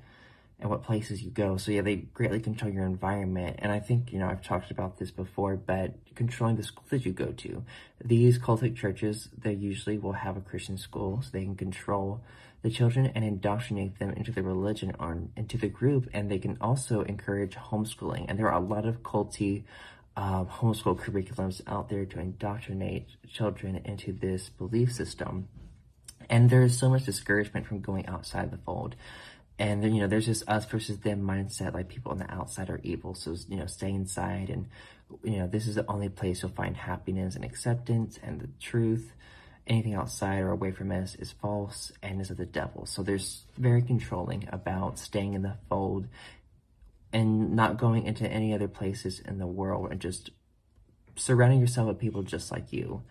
and 0.64 0.72
what 0.72 0.82
places 0.82 1.22
you 1.22 1.30
go. 1.30 1.57
So 1.57 1.72
yeah, 1.72 1.82
they 1.82 1.97
greatly 1.97 2.39
control 2.39 2.72
your 2.72 2.86
environment. 2.86 3.57
And 3.59 3.70
I 3.70 3.82
think, 3.82 4.14
you 4.14 4.18
know, 4.18 4.30
I've 4.30 4.41
talked 4.41 4.72
about 4.72 4.97
this 4.97 5.11
before, 5.11 5.57
but 5.57 5.93
controlling 6.16 6.55
the 6.55 6.64
schools 6.64 6.88
that 6.89 7.05
you 7.05 7.11
go 7.11 7.34
to. 7.34 7.66
These 8.03 8.39
cultic 8.39 8.74
churches, 8.74 9.28
they 9.38 9.51
usually 9.51 9.97
will 9.97 10.14
have 10.14 10.38
a 10.38 10.41
Christian 10.41 10.78
school 10.78 11.22
so 11.22 11.30
they 11.34 11.43
can 11.43 11.57
control 11.57 12.22
the 12.61 12.70
children 12.70 13.11
and 13.14 13.26
indoctrinate 13.26 13.99
them 13.99 14.11
into 14.11 14.32
the 14.32 14.41
religion 14.41 14.95
or 14.99 15.24
into 15.36 15.57
the 15.57 15.68
group. 15.68 16.09
And 16.14 16.32
they 16.32 16.39
can 16.39 16.57
also 16.61 17.01
encourage 17.01 17.55
homeschooling. 17.55 18.28
And 18.30 18.39
there 18.39 18.47
are 18.47 18.57
a 18.57 18.66
lot 18.66 18.86
of 18.86 19.03
culty 19.03 19.66
uh, 20.16 20.45
homeschool 20.45 20.97
curriculums 20.97 21.61
out 21.68 21.89
there 21.89 22.05
to 22.05 22.20
indoctrinate 22.22 23.07
children 23.30 23.82
into 23.84 24.14
this 24.14 24.47
belief 24.47 24.93
system. 24.93 25.49
And 26.30 26.49
there 26.49 26.64
is 26.64 26.80
so 26.80 26.89
much 26.89 27.03
discouragement 27.03 27.68
from 27.68 27.82
going 27.82 28.05
outside 28.05 28.49
the 28.49 28.57
fold 28.57 28.95
and 29.60 29.84
then 29.84 29.93
you 29.93 30.01
know 30.01 30.08
there's 30.08 30.28
this 30.28 30.43
us 30.47 30.66
versus 30.66 30.99
them 30.99 31.22
mindset 31.22 31.74
like 31.74 31.88
people 31.88 32.12
on 32.12 32.18
the 32.18 32.32
outside 32.32 32.70
are 32.70 32.80
evil 32.84 33.14
so 33.14 33.36
you 33.47 33.56
know 33.56 33.68
stay 33.68 33.89
inside 33.89 34.49
and 34.49 34.68
you 35.24 35.38
know 35.38 35.47
this 35.47 35.68
is 35.68 35.76
the 35.76 35.86
only 35.88 36.10
place 36.10 36.41
you'll 36.41 36.51
find 36.51 36.76
happiness 36.76 37.36
and 37.36 37.45
acceptance 37.45 38.20
and 38.24 38.41
the 38.41 38.49
truth. 38.60 39.14
Anything 39.66 39.93
outside 39.93 40.39
or 40.39 40.49
away 40.49 40.72
from 40.72 40.91
us 40.91 41.16
is 41.16 41.32
false 41.32 41.91
and 42.01 42.20
is 42.20 42.30
of 42.30 42.38
the 42.38 42.45
devil. 42.45 42.86
So 42.86 43.01
there's 43.01 43.45
very 43.58 43.82
controlling 43.82 44.49
about 44.51 44.99
staying 44.99 45.36
in 45.36 45.41
the 45.41 45.56
fold 45.70 46.08
and 47.14 47.56
not 47.56 47.78
going 47.78 48.06
into 48.06 48.28
any 48.28 48.54
other 48.54 48.68
places 48.68 49.22
in 49.22 49.38
the 49.38 49.47
world 49.47 49.91
and 49.91 50.01
just 50.01 50.32
surrounding 51.16 51.62
yourself 51.62 51.88
with 51.88 51.99
people 51.99 52.24
just 52.24 52.51
like 52.51 52.74
you. 52.74 53.04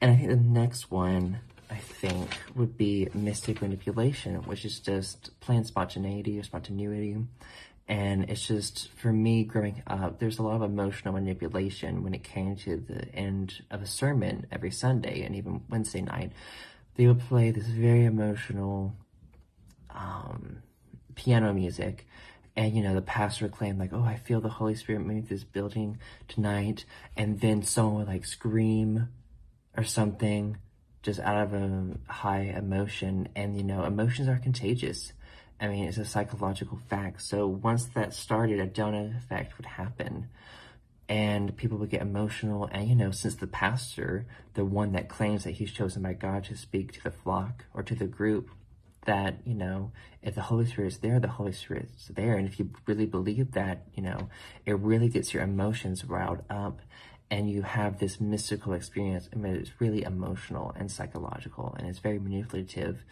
And 0.00 0.12
i 0.12 0.16
think 0.16 0.28
the 0.28 0.36
next 0.36 0.90
one 0.90 1.40
I 1.70 1.76
think, 1.76 2.30
would 2.54 2.76
be 2.76 3.08
mystic 3.14 3.60
manipulation, 3.60 4.36
which 4.44 4.64
is 4.64 4.80
just 4.80 5.38
planned 5.40 5.66
spontaneity 5.66 6.38
or 6.38 6.42
spontaneity. 6.42 7.16
And 7.86 8.28
it's 8.28 8.46
just, 8.46 8.90
for 8.92 9.12
me, 9.12 9.44
growing 9.44 9.82
up, 9.86 10.18
there's 10.18 10.38
a 10.38 10.42
lot 10.42 10.56
of 10.56 10.62
emotional 10.62 11.14
manipulation 11.14 12.02
when 12.02 12.14
it 12.14 12.22
came 12.22 12.56
to 12.56 12.76
the 12.76 13.14
end 13.14 13.62
of 13.70 13.82
a 13.82 13.86
sermon 13.86 14.46
every 14.52 14.70
Sunday 14.70 15.22
and 15.22 15.34
even 15.34 15.62
Wednesday 15.70 16.02
night. 16.02 16.32
They 16.96 17.06
would 17.06 17.20
play 17.20 17.50
this 17.50 17.66
very 17.66 18.04
emotional 18.04 18.94
um, 19.90 20.62
piano 21.14 21.52
music. 21.54 22.06
And, 22.56 22.74
you 22.76 22.82
know, 22.82 22.94
the 22.94 23.02
pastor 23.02 23.48
claimed, 23.48 23.78
like, 23.78 23.92
oh, 23.92 24.02
I 24.02 24.16
feel 24.16 24.40
the 24.40 24.48
Holy 24.48 24.74
Spirit 24.74 25.06
move 25.06 25.28
this 25.28 25.44
building 25.44 25.98
tonight. 26.26 26.84
And 27.16 27.40
then 27.40 27.62
someone 27.62 27.94
would, 27.94 28.08
like, 28.08 28.26
scream 28.26 29.08
or 29.76 29.84
something 29.84 30.58
just 31.02 31.20
out 31.20 31.42
of 31.42 31.54
a 31.54 31.96
high 32.08 32.54
emotion. 32.56 33.28
And, 33.36 33.56
you 33.56 33.62
know, 33.62 33.84
emotions 33.84 34.28
are 34.28 34.38
contagious. 34.38 35.12
I 35.60 35.68
mean, 35.68 35.84
it's 35.84 35.98
a 35.98 36.04
psychological 36.04 36.78
fact. 36.88 37.22
So 37.22 37.46
once 37.46 37.86
that 37.94 38.14
started, 38.14 38.60
a 38.60 38.66
donut 38.66 39.16
effect 39.16 39.58
would 39.58 39.66
happen. 39.66 40.28
And 41.08 41.56
people 41.56 41.78
would 41.78 41.90
get 41.90 42.02
emotional. 42.02 42.68
And, 42.70 42.88
you 42.88 42.94
know, 42.94 43.10
since 43.10 43.36
the 43.36 43.46
pastor, 43.46 44.26
the 44.54 44.64
one 44.64 44.92
that 44.92 45.08
claims 45.08 45.44
that 45.44 45.52
he's 45.52 45.72
chosen 45.72 46.02
by 46.02 46.12
God 46.12 46.44
to 46.44 46.56
speak 46.56 46.92
to 46.92 47.02
the 47.02 47.10
flock 47.10 47.64
or 47.72 47.82
to 47.82 47.94
the 47.94 48.06
group, 48.06 48.50
that, 49.06 49.38
you 49.46 49.54
know, 49.54 49.90
if 50.22 50.34
the 50.34 50.42
Holy 50.42 50.66
Spirit 50.66 50.88
is 50.88 50.98
there, 50.98 51.18
the 51.18 51.28
Holy 51.28 51.52
Spirit 51.52 51.88
is 51.96 52.08
there. 52.14 52.36
And 52.36 52.46
if 52.46 52.58
you 52.58 52.70
really 52.86 53.06
believe 53.06 53.52
that, 53.52 53.86
you 53.94 54.02
know, 54.02 54.28
it 54.66 54.78
really 54.78 55.08
gets 55.08 55.32
your 55.32 55.42
emotions 55.42 56.04
riled 56.04 56.42
up 56.50 56.82
and 57.30 57.50
you 57.50 57.62
have 57.62 57.98
this 57.98 58.20
mystical 58.20 58.72
experience. 58.72 59.28
I 59.32 59.36
mean, 59.36 59.56
it's 59.56 59.80
really 59.80 60.02
emotional 60.02 60.74
and 60.78 60.90
psychological, 60.90 61.74
and 61.78 61.86
it's 61.88 61.98
very 61.98 62.18
manipulative. 62.18 63.04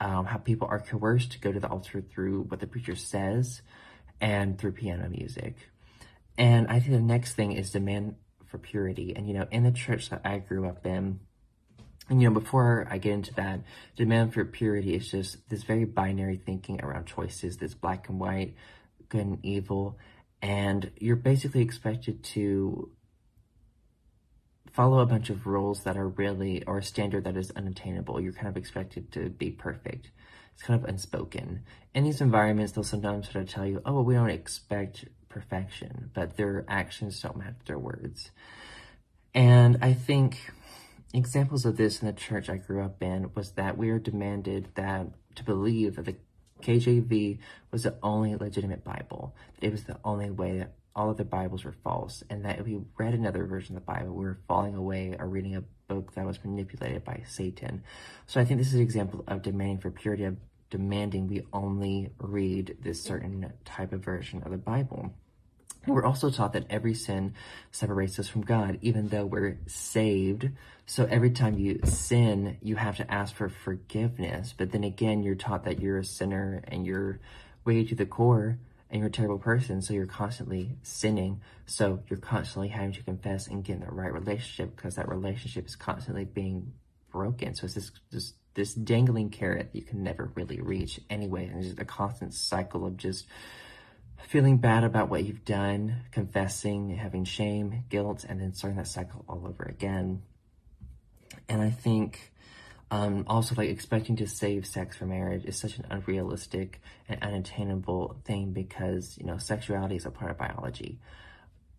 um, 0.00 0.24
how 0.24 0.38
people 0.38 0.66
are 0.68 0.80
coerced 0.80 1.32
to 1.32 1.38
go 1.38 1.52
to 1.52 1.60
the 1.60 1.68
altar 1.68 2.00
through 2.00 2.42
what 2.44 2.60
the 2.60 2.66
preacher 2.66 2.96
says 2.96 3.60
and 4.20 4.58
through 4.58 4.72
piano 4.72 5.08
music. 5.08 5.56
And 6.38 6.68
I 6.68 6.80
think 6.80 6.92
the 6.92 7.00
next 7.00 7.34
thing 7.34 7.52
is 7.52 7.70
demand 7.70 8.14
for 8.46 8.58
purity. 8.58 9.14
And, 9.14 9.28
you 9.28 9.34
know, 9.34 9.46
in 9.50 9.62
the 9.62 9.70
church 9.70 10.08
that 10.08 10.22
I 10.24 10.38
grew 10.38 10.66
up 10.66 10.86
in, 10.86 11.20
and, 12.08 12.20
you 12.20 12.28
know, 12.28 12.40
before 12.40 12.88
I 12.90 12.98
get 12.98 13.12
into 13.12 13.34
that, 13.34 13.60
demand 13.94 14.32
for 14.34 14.44
purity 14.44 14.94
is 14.94 15.10
just 15.10 15.48
this 15.48 15.62
very 15.62 15.84
binary 15.84 16.40
thinking 16.44 16.82
around 16.82 17.06
choices, 17.06 17.58
this 17.58 17.74
black 17.74 18.08
and 18.08 18.18
white, 18.18 18.54
good 19.10 19.20
and 19.20 19.38
evil. 19.44 19.98
And 20.42 20.90
you're 20.98 21.16
basically 21.16 21.60
expected 21.60 22.24
to 22.24 22.90
follow 24.72 25.00
a 25.00 25.06
bunch 25.06 25.30
of 25.30 25.46
rules 25.46 25.84
that 25.84 25.96
are 25.96 26.08
really, 26.08 26.64
or 26.64 26.78
a 26.78 26.82
standard 26.82 27.24
that 27.24 27.36
is 27.36 27.50
unattainable. 27.52 28.20
You're 28.20 28.32
kind 28.32 28.48
of 28.48 28.56
expected 28.56 29.12
to 29.12 29.30
be 29.30 29.50
perfect. 29.50 30.10
It's 30.54 30.62
kind 30.62 30.82
of 30.82 30.88
unspoken. 30.88 31.62
In 31.94 32.04
these 32.04 32.20
environments, 32.20 32.72
they'll 32.72 32.84
sometimes 32.84 33.30
sort 33.30 33.44
of 33.44 33.50
tell 33.50 33.66
you, 33.66 33.82
oh, 33.84 33.94
well, 33.94 34.04
we 34.04 34.14
don't 34.14 34.30
expect 34.30 35.06
perfection, 35.28 36.10
but 36.14 36.36
their 36.36 36.64
actions 36.68 37.20
don't 37.20 37.36
match 37.36 37.54
their 37.66 37.78
words. 37.78 38.30
And 39.34 39.78
I 39.80 39.92
think 39.92 40.50
examples 41.14 41.64
of 41.64 41.76
this 41.76 42.00
in 42.00 42.06
the 42.06 42.12
church 42.12 42.48
I 42.48 42.56
grew 42.56 42.82
up 42.82 43.02
in 43.02 43.30
was 43.34 43.52
that 43.52 43.78
we 43.78 43.90
are 43.90 43.98
demanded 43.98 44.68
that 44.74 45.06
to 45.36 45.44
believe 45.44 45.96
that 45.96 46.04
the 46.04 46.16
KJV 46.62 47.38
was 47.70 47.84
the 47.84 47.96
only 48.02 48.36
legitimate 48.36 48.84
Bible. 48.84 49.34
It 49.60 49.72
was 49.72 49.84
the 49.84 49.98
only 50.04 50.30
way 50.30 50.58
that 50.58 50.72
all 51.00 51.08
of 51.08 51.16
the 51.16 51.24
Bibles 51.24 51.64
were 51.64 51.74
false, 51.82 52.22
and 52.28 52.44
that 52.44 52.58
if 52.58 52.66
we 52.66 52.78
read 52.98 53.14
another 53.14 53.46
version 53.46 53.74
of 53.74 53.82
the 53.82 53.86
Bible, 53.86 54.12
we 54.12 54.26
were 54.26 54.38
falling 54.46 54.74
away 54.74 55.16
or 55.18 55.26
reading 55.26 55.56
a 55.56 55.64
book 55.88 56.12
that 56.12 56.26
was 56.26 56.38
manipulated 56.44 57.04
by 57.04 57.22
Satan. 57.26 57.82
So 58.26 58.38
I 58.38 58.44
think 58.44 58.58
this 58.58 58.68
is 58.68 58.74
an 58.74 58.82
example 58.82 59.24
of 59.26 59.40
demanding 59.40 59.78
for 59.78 59.90
purity, 59.90 60.24
of 60.24 60.36
demanding 60.68 61.26
we 61.26 61.46
only 61.54 62.10
read 62.18 62.76
this 62.82 63.02
certain 63.02 63.50
type 63.64 63.94
of 63.94 64.04
version 64.04 64.42
of 64.42 64.50
the 64.50 64.58
Bible. 64.58 65.14
We're 65.86 66.04
also 66.04 66.28
taught 66.28 66.52
that 66.52 66.66
every 66.68 66.92
sin 66.92 67.32
separates 67.70 68.18
us 68.18 68.28
from 68.28 68.42
God, 68.42 68.78
even 68.82 69.08
though 69.08 69.24
we're 69.24 69.58
saved. 69.66 70.50
So 70.84 71.06
every 71.06 71.30
time 71.30 71.58
you 71.58 71.80
sin, 71.84 72.58
you 72.60 72.76
have 72.76 72.98
to 72.98 73.10
ask 73.10 73.34
for 73.34 73.48
forgiveness. 73.48 74.54
But 74.54 74.72
then 74.72 74.84
again, 74.84 75.22
you're 75.22 75.34
taught 75.34 75.64
that 75.64 75.80
you're 75.80 75.96
a 75.96 76.04
sinner 76.04 76.62
and 76.68 76.84
you're 76.84 77.20
way 77.64 77.84
to 77.84 77.94
the 77.94 78.04
core 78.04 78.58
and 78.90 78.98
you're 78.98 79.08
a 79.08 79.12
terrible 79.12 79.38
person, 79.38 79.82
so 79.82 79.94
you're 79.94 80.06
constantly 80.06 80.76
sinning. 80.82 81.40
So 81.66 82.02
you're 82.08 82.18
constantly 82.18 82.68
having 82.68 82.92
to 82.92 83.02
confess 83.02 83.46
and 83.46 83.64
get 83.64 83.74
in 83.74 83.80
the 83.80 83.86
right 83.86 84.12
relationship 84.12 84.74
because 84.74 84.96
that 84.96 85.08
relationship 85.08 85.66
is 85.66 85.76
constantly 85.76 86.24
being 86.24 86.72
broken. 87.12 87.54
So 87.54 87.66
it's 87.66 87.74
this 87.74 87.92
this 88.10 88.32
this 88.54 88.74
dangling 88.74 89.30
carrot 89.30 89.72
that 89.72 89.78
you 89.78 89.84
can 89.84 90.02
never 90.02 90.32
really 90.34 90.60
reach 90.60 91.00
anyway, 91.08 91.46
and 91.46 91.58
it's 91.58 91.68
just 91.68 91.80
a 91.80 91.84
constant 91.84 92.34
cycle 92.34 92.84
of 92.84 92.96
just 92.96 93.26
feeling 94.26 94.58
bad 94.58 94.84
about 94.84 95.08
what 95.08 95.24
you've 95.24 95.44
done, 95.44 96.02
confessing, 96.10 96.90
having 96.90 97.24
shame, 97.24 97.84
guilt, 97.88 98.24
and 98.28 98.40
then 98.40 98.52
starting 98.52 98.76
that 98.76 98.88
cycle 98.88 99.24
all 99.28 99.46
over 99.46 99.62
again. 99.64 100.22
And 101.48 101.62
I 101.62 101.70
think 101.70 102.29
um, 102.90 103.24
also, 103.28 103.54
like 103.54 103.68
expecting 103.68 104.16
to 104.16 104.26
save 104.26 104.66
sex 104.66 104.96
for 104.96 105.06
marriage 105.06 105.44
is 105.44 105.56
such 105.56 105.78
an 105.78 105.86
unrealistic 105.90 106.80
and 107.08 107.22
unattainable 107.22 108.16
thing 108.24 108.52
because 108.52 109.16
you 109.16 109.26
know 109.26 109.38
sexuality 109.38 109.94
is 109.94 110.06
a 110.06 110.10
part 110.10 110.32
of 110.32 110.38
biology. 110.38 110.98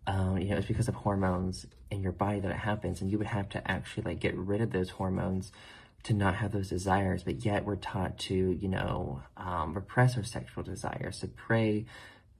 Um, 0.07 0.37
you 0.37 0.49
know, 0.49 0.57
it's 0.57 0.67
because 0.67 0.87
of 0.87 0.95
hormones 0.95 1.65
in 1.91 2.01
your 2.01 2.13
body 2.13 2.39
that 2.39 2.51
it 2.51 2.57
happens, 2.57 3.01
and 3.01 3.11
you 3.11 3.17
would 3.17 3.27
have 3.27 3.49
to 3.49 3.71
actually 3.71 4.03
like 4.03 4.19
get 4.21 4.37
rid 4.37 4.61
of 4.61 4.71
those 4.71 4.91
hormones 4.91 5.51
to 6.03 6.13
not 6.13 6.35
have 6.35 6.53
those 6.53 6.69
desires. 6.69 7.23
But 7.23 7.43
yet, 7.43 7.65
we're 7.65 7.75
taught 7.75 8.17
to 8.19 8.33
you 8.33 8.69
know 8.69 9.21
um, 9.35 9.73
repress 9.73 10.15
our 10.15 10.23
sexual 10.23 10.63
desires, 10.63 11.19
to 11.19 11.27
pray 11.27 11.87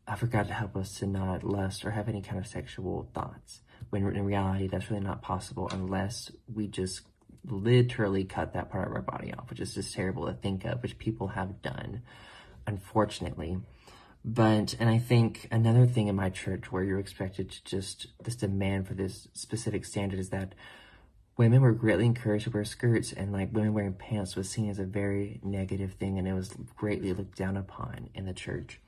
uh, 0.07 0.15
for 0.15 0.27
God 0.27 0.47
to 0.47 0.53
help 0.53 0.77
us 0.77 0.97
to 0.99 1.07
not 1.07 1.43
lust 1.43 1.83
or 1.83 1.91
have 1.91 2.07
any 2.07 2.21
kind 2.21 2.39
of 2.39 2.47
sexual 2.47 3.09
thoughts. 3.13 3.59
When 3.89 4.07
in 4.15 4.23
reality, 4.23 4.67
that's 4.67 4.89
really 4.89 5.03
not 5.03 5.21
possible 5.21 5.67
unless 5.73 6.31
we 6.53 6.67
just 6.67 7.01
literally 7.45 8.23
cut 8.23 8.53
that 8.53 8.69
part 8.69 8.87
of 8.87 8.95
our 8.95 9.01
body 9.01 9.33
off, 9.33 9.49
which 9.49 9.59
is 9.59 9.73
just 9.73 9.93
terrible 9.93 10.25
to 10.27 10.33
think 10.33 10.65
of, 10.65 10.81
which 10.81 10.97
people 10.97 11.29
have 11.29 11.61
done, 11.61 12.01
unfortunately. 12.67 13.59
But, 14.23 14.75
and 14.79 14.89
I 14.89 14.99
think 14.99 15.47
another 15.51 15.87
thing 15.87 16.07
in 16.07 16.15
my 16.15 16.29
church 16.29 16.71
where 16.71 16.83
you're 16.83 16.99
expected 16.99 17.49
to 17.49 17.63
just, 17.63 18.07
this 18.23 18.35
demand 18.35 18.87
for 18.87 18.93
this 18.93 19.27
specific 19.33 19.83
standard 19.83 20.19
is 20.19 20.29
that 20.29 20.53
women 21.37 21.61
were 21.61 21.71
greatly 21.71 22.05
encouraged 22.05 22.43
to 22.43 22.51
wear 22.51 22.63
skirts 22.63 23.11
and 23.11 23.31
like 23.31 23.51
women 23.51 23.73
wearing 23.73 23.93
pants 23.93 24.35
was 24.35 24.47
seen 24.47 24.69
as 24.69 24.77
a 24.77 24.85
very 24.85 25.39
negative 25.43 25.93
thing 25.93 26.19
and 26.19 26.27
it 26.27 26.33
was 26.33 26.53
greatly 26.75 27.13
looked 27.13 27.35
down 27.35 27.57
upon 27.57 28.09
in 28.13 28.25
the 28.25 28.33
church. 28.33 28.79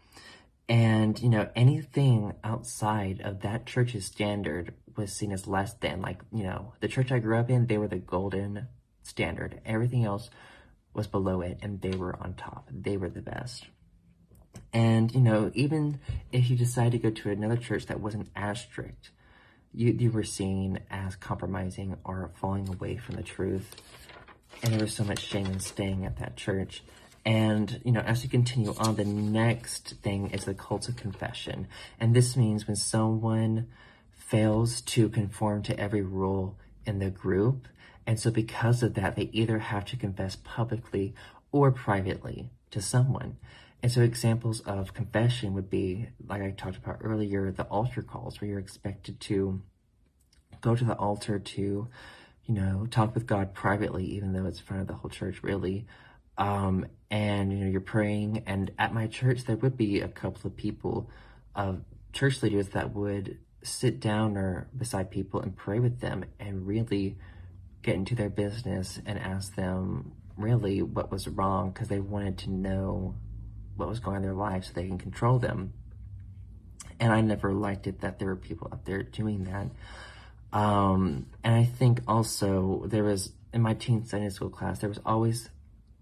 And, 0.70 1.20
you 1.22 1.30
know, 1.30 1.50
anything 1.56 2.34
outside 2.44 3.22
of 3.22 3.42
that 3.42 3.66
church's 3.66 4.06
standard 4.06 4.74
was 4.96 5.12
seen 5.12 5.32
as 5.32 5.48
less 5.48 5.74
than. 5.76 6.02
Like, 6.02 6.22
you 6.32 6.44
know, 6.44 6.74
the 6.80 6.88
church 6.88 7.12
I 7.12 7.20
grew 7.20 7.38
up 7.38 7.50
in, 7.50 7.68
they 7.68 7.78
were 7.78 7.88
the 7.88 7.98
golden 7.98 8.68
standard. 9.02 9.62
Everything 9.66 10.06
else 10.06 10.30
was 10.94 11.08
below 11.08 11.42
it, 11.42 11.60
and 11.62 11.82
they 11.82 11.92
were 11.92 12.16
on 12.16 12.36
top. 12.36 12.70
They 12.72 12.98
were 12.98 13.10
the 13.10 13.22
best. 13.22 13.66
And, 14.72 15.14
you 15.14 15.22
know, 15.22 15.52
even 15.54 16.00
if 16.32 16.50
you 16.50 16.56
decide 16.56 16.94
to 16.94 17.00
go 17.00 17.10
to 17.10 17.30
another 17.30 17.58
church 17.58 17.88
that 17.88 18.00
wasn't 18.00 18.30
as 18.36 18.62
strict, 18.62 19.12
you, 19.74 19.92
you 19.92 20.12
were 20.12 20.24
seen 20.24 20.80
as 20.90 21.16
compromising 21.16 21.98
or 22.06 22.32
falling 22.36 22.70
away 22.70 22.98
from 22.98 23.16
the 23.16 23.24
truth. 23.24 23.76
And 24.62 24.74
there 24.74 24.82
was 24.82 24.94
so 24.94 25.04
much 25.04 25.20
shame 25.20 25.48
in 25.48 25.60
staying 25.60 26.06
at 26.06 26.18
that 26.18 26.38
church. 26.38 26.84
And, 27.26 27.80
you 27.86 27.92
know, 27.92 28.02
as 28.02 28.24
you 28.24 28.30
continue 28.30 28.74
on, 28.78 28.96
the 28.96 29.06
next 29.06 29.96
thing 30.02 30.32
is 30.32 30.44
the 30.44 30.54
cult 30.54 30.90
of 30.90 30.98
confession. 30.98 31.68
And 32.00 32.14
this 32.14 32.36
means 32.36 32.68
when 32.68 32.76
someone 32.76 33.68
fails 34.12 34.82
to 34.82 35.08
conform 35.10 35.64
to 35.64 35.80
every 35.80 36.02
rule 36.02 36.58
in 36.86 37.00
the 37.00 37.10
group. 37.10 37.68
And 38.06 38.20
so 38.20 38.30
because 38.30 38.84
of 38.84 38.96
that, 38.96 39.16
they 39.16 39.30
either 39.32 39.60
have 39.60 39.86
to 39.86 39.96
confess 39.96 40.36
publicly 40.36 41.14
or 41.52 41.72
privately 41.72 42.50
to 42.72 42.82
someone. 42.82 43.38
And 43.82 43.92
so 43.92 44.02
examples 44.02 44.60
of 44.62 44.94
confession 44.94 45.54
would 45.54 45.70
be, 45.70 46.08
like 46.28 46.42
I 46.42 46.52
talked 46.52 46.78
about 46.78 47.00
earlier, 47.02 47.52
the 47.52 47.64
altar 47.64 48.02
calls 48.02 48.40
where 48.40 48.50
you're 48.50 48.60
expected 48.60 49.20
to 49.22 49.62
go 50.62 50.76
to 50.76 50.84
the 50.84 50.96
altar 50.96 51.40
to, 51.40 51.88
you 52.46 52.54
know, 52.54 52.88
talk 52.90 53.14
with 53.14 53.28
God 53.28 53.54
privately, 53.54 54.06
even 54.06 54.34
though 54.34 54.46
it's 54.46 54.60
in 54.60 54.66
front 54.66 54.82
of 54.82 54.88
the 54.88 54.94
whole 54.94 55.10
church, 55.10 55.44
really. 55.44 55.86
Um, 56.38 56.88
and 57.14 57.54
you 57.54 57.60
know 57.60 57.70
you're 57.70 57.80
praying 57.80 58.42
and 58.48 58.72
at 58.80 58.92
my 58.92 59.06
church 59.06 59.44
there 59.46 59.56
would 59.58 59.78
be 59.78 60.02
a 60.02 60.08
couple 60.08 60.48
of 60.48 60.58
people 60.58 61.08
of 61.54 61.84
church 62.12 62.42
leaders 62.42 62.70
that 62.70 62.92
would 62.96 63.38
sit 63.62 64.00
down 64.00 64.36
or 64.36 64.68
beside 64.76 65.12
people 65.12 65.40
and 65.40 65.56
pray 65.56 65.80
with 65.80 66.00
them 66.00 66.26
and 66.40 66.66
really 66.66 67.16
get 67.84 67.96
into 67.96 68.16
their 68.16 68.32
business 68.32 69.00
and 69.06 69.20
ask 69.20 69.56
them 69.56 70.12
really 70.36 70.82
what 70.82 71.12
was 71.12 71.28
wrong 71.28 71.70
because 71.70 71.88
they 71.88 72.00
wanted 72.00 72.38
to 72.40 72.50
know 72.50 73.16
what 73.76 73.88
was 73.88 74.00
going 74.00 74.18
on 74.18 74.24
in 74.24 74.30
their 74.30 74.36
lives 74.36 74.68
so 74.68 74.74
they 74.74 74.88
can 74.88 74.98
control 74.98 75.38
them. 75.38 75.74
And 77.00 77.12
i 77.12 77.22
never 77.22 77.54
liked 77.54 77.86
it 77.86 78.02
that 78.02 78.18
there 78.18 78.30
were 78.30 78.36
people 78.36 78.70
out 78.72 78.86
there 78.86 79.04
doing 79.04 79.44
that. 79.44 79.70
Um, 80.58 81.28
and 81.44 81.56
i 81.56 81.66
think 81.66 82.02
also 82.08 82.84
there 82.88 83.04
was 83.04 83.34
in 83.54 83.62
my 83.62 83.74
teen 83.74 84.06
Sunday 84.06 84.30
school 84.30 84.50
class 84.50 84.80
there 84.80 84.90
was 84.90 85.00
always 85.06 85.50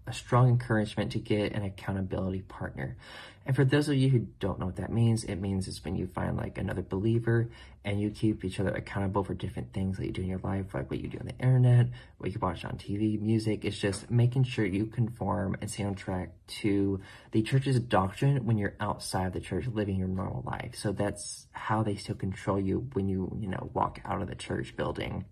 a 0.06 0.12
strong 0.12 0.48
encouragement 0.48 1.12
to 1.12 1.18
get 1.18 1.52
an 1.52 1.62
accountability 1.62 2.42
partner. 2.42 2.96
And 3.44 3.56
for 3.56 3.64
those 3.64 3.88
of 3.88 3.96
you 3.96 4.08
who 4.08 4.20
don't 4.38 4.60
know 4.60 4.66
what 4.66 4.76
that 4.76 4.92
means, 4.92 5.24
it 5.24 5.36
means 5.36 5.66
it's 5.66 5.84
when 5.84 5.96
you 5.96 6.06
find 6.06 6.36
like 6.36 6.58
another 6.58 6.82
believer 6.82 7.48
and 7.84 8.00
you 8.00 8.10
keep 8.10 8.44
each 8.44 8.60
other 8.60 8.70
accountable 8.70 9.24
for 9.24 9.34
different 9.34 9.72
things 9.72 9.96
that 9.96 10.06
you 10.06 10.12
do 10.12 10.22
in 10.22 10.28
your 10.28 10.40
life, 10.44 10.74
like 10.74 10.88
what 10.90 11.00
you 11.00 11.08
do 11.08 11.18
on 11.18 11.26
the 11.26 11.36
internet, 11.38 11.88
what 12.18 12.32
you 12.32 12.38
watch 12.40 12.64
on 12.64 12.78
TV, 12.78 13.20
music. 13.20 13.64
It's 13.64 13.78
just 13.78 14.10
making 14.10 14.44
sure 14.44 14.64
you 14.64 14.86
conform 14.86 15.56
and 15.60 15.68
stay 15.68 15.82
on 15.82 15.96
track 15.96 16.30
to 16.60 17.00
the 17.32 17.42
church's 17.42 17.80
doctrine 17.80 18.44
when 18.46 18.58
you're 18.58 18.76
outside 18.78 19.32
the 19.32 19.40
church 19.40 19.66
living 19.66 19.96
your 19.96 20.08
normal 20.08 20.44
life. 20.46 20.76
So 20.76 20.92
that's 20.92 21.48
how 21.50 21.82
they 21.82 21.96
still 21.96 22.14
control 22.14 22.60
you 22.60 22.88
when 22.92 23.08
you, 23.08 23.36
you 23.40 23.48
know, 23.48 23.70
walk 23.72 24.00
out 24.04 24.22
of 24.22 24.28
the 24.28 24.36
church 24.36 24.76
building. 24.76 25.24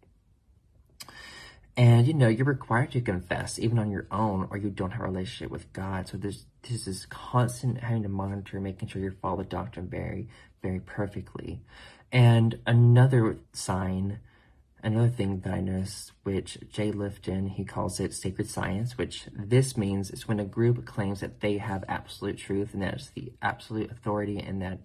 And 1.80 2.06
you 2.06 2.12
know, 2.12 2.28
you're 2.28 2.44
required 2.44 2.90
to 2.90 3.00
confess 3.00 3.58
even 3.58 3.78
on 3.78 3.90
your 3.90 4.06
own 4.10 4.48
or 4.50 4.58
you 4.58 4.68
don't 4.68 4.90
have 4.90 5.00
a 5.00 5.04
relationship 5.04 5.50
with 5.50 5.72
God. 5.72 6.08
So 6.08 6.18
there's 6.18 6.44
this 6.68 6.86
is 6.86 7.06
constant 7.06 7.78
having 7.78 8.02
to 8.02 8.10
monitor, 8.10 8.60
making 8.60 8.88
sure 8.88 9.00
you 9.00 9.16
follow 9.22 9.38
the 9.38 9.44
doctrine 9.44 9.88
very, 9.88 10.28
very 10.62 10.80
perfectly. 10.80 11.62
And 12.12 12.58
another 12.66 13.38
sign, 13.54 14.18
another 14.82 15.08
thing 15.08 15.40
that 15.40 15.54
I 15.54 15.62
noticed, 15.62 16.12
which 16.22 16.58
Jay 16.70 16.92
Lifton, 16.92 17.48
he 17.48 17.64
calls 17.64 17.98
it 17.98 18.12
sacred 18.12 18.50
science, 18.50 18.98
which 18.98 19.24
this 19.32 19.74
means 19.78 20.10
is 20.10 20.28
when 20.28 20.38
a 20.38 20.44
group 20.44 20.84
claims 20.84 21.20
that 21.20 21.40
they 21.40 21.56
have 21.56 21.82
absolute 21.88 22.36
truth 22.36 22.74
and 22.74 22.82
that 22.82 22.92
it's 22.92 23.08
the 23.08 23.32
absolute 23.40 23.90
authority 23.90 24.38
and 24.38 24.60
that 24.60 24.80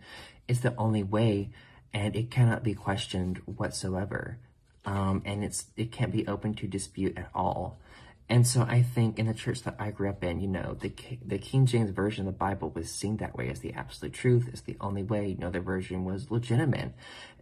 it's 0.48 0.62
the 0.62 0.74
only 0.78 1.04
way 1.04 1.50
and 1.94 2.16
it 2.16 2.32
cannot 2.32 2.64
be 2.64 2.74
questioned 2.74 3.40
whatsoever 3.40 4.38
um, 4.86 5.22
and 5.26 5.44
it's 5.44 5.66
it 5.76 5.92
can't 5.92 6.12
be 6.12 6.28
open 6.28 6.54
to 6.56 6.68
dispute 6.68 7.18
at 7.18 7.30
all. 7.34 7.80
And 8.28 8.48
so 8.48 8.62
I 8.64 8.82
think 8.82 9.20
in 9.20 9.28
the 9.28 9.36
church 9.36 9.62
that 9.64 9.76
I 9.78 9.92
grew 9.92 10.10
up 10.10 10.24
in, 10.24 10.40
you 10.40 10.48
know, 10.48 10.76
the 10.80 10.92
the 11.24 11.38
King 11.38 11.66
James 11.66 11.92
version 11.92 12.28
of 12.28 12.34
the 12.34 12.38
Bible 12.38 12.72
was 12.72 12.90
seen 12.90 13.18
that 13.18 13.36
way 13.36 13.50
as 13.50 13.60
the 13.60 13.74
absolute 13.74 14.14
truth, 14.14 14.50
as 14.52 14.62
the 14.62 14.78
only 14.82 15.04
way. 15.04 15.28
You 15.28 15.38
know, 15.38 15.52
the 15.52 15.60
version 15.60 16.06
was 16.06 16.32
legitimate, 16.32 16.94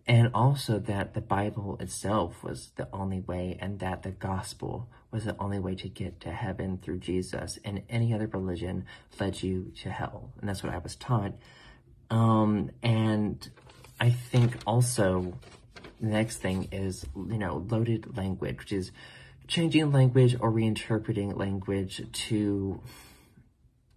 and 0.06 0.30
also 0.34 0.80
that 0.80 1.14
the 1.14 1.22
Bible 1.22 1.78
itself 1.80 2.44
was 2.44 2.72
the 2.76 2.89
only 2.91 3.22
way, 3.22 3.58
and 3.62 3.80
that 3.80 4.04
the 4.04 4.12
gospel 4.12 4.89
was 5.10 5.24
the 5.24 5.38
only 5.39 5.60
way 5.60 5.76
to 5.76 5.88
get 5.88 6.20
to 6.22 6.32
heaven 6.32 6.80
through 6.82 7.00
Jesus, 7.00 7.60
and 7.64 7.84
any 7.88 8.14
other 8.14 8.28
religion 8.28 8.86
led 9.20 9.41
you 9.41 9.72
to 9.84 9.89
hell, 9.89 10.34
and 10.39 10.50
that's 10.50 10.64
what 10.64 10.74
I 10.74 10.80
was 10.80 10.96
taught. 10.96 11.34
Um, 12.10 12.72
and 12.82 13.50
I 14.02 14.10
think 14.10 14.58
also 14.68 15.38
the 15.99 16.07
next 16.07 16.38
thing 16.38 16.67
is 16.71 17.05
you 17.15 17.38
know 17.38 17.65
loaded 17.69 18.17
language, 18.17 18.59
which 18.59 18.71
is 18.71 18.91
changing 19.47 19.91
language 19.91 20.36
or 20.39 20.51
reinterpreting 20.51 21.38
language 21.38 22.01
to 22.11 22.82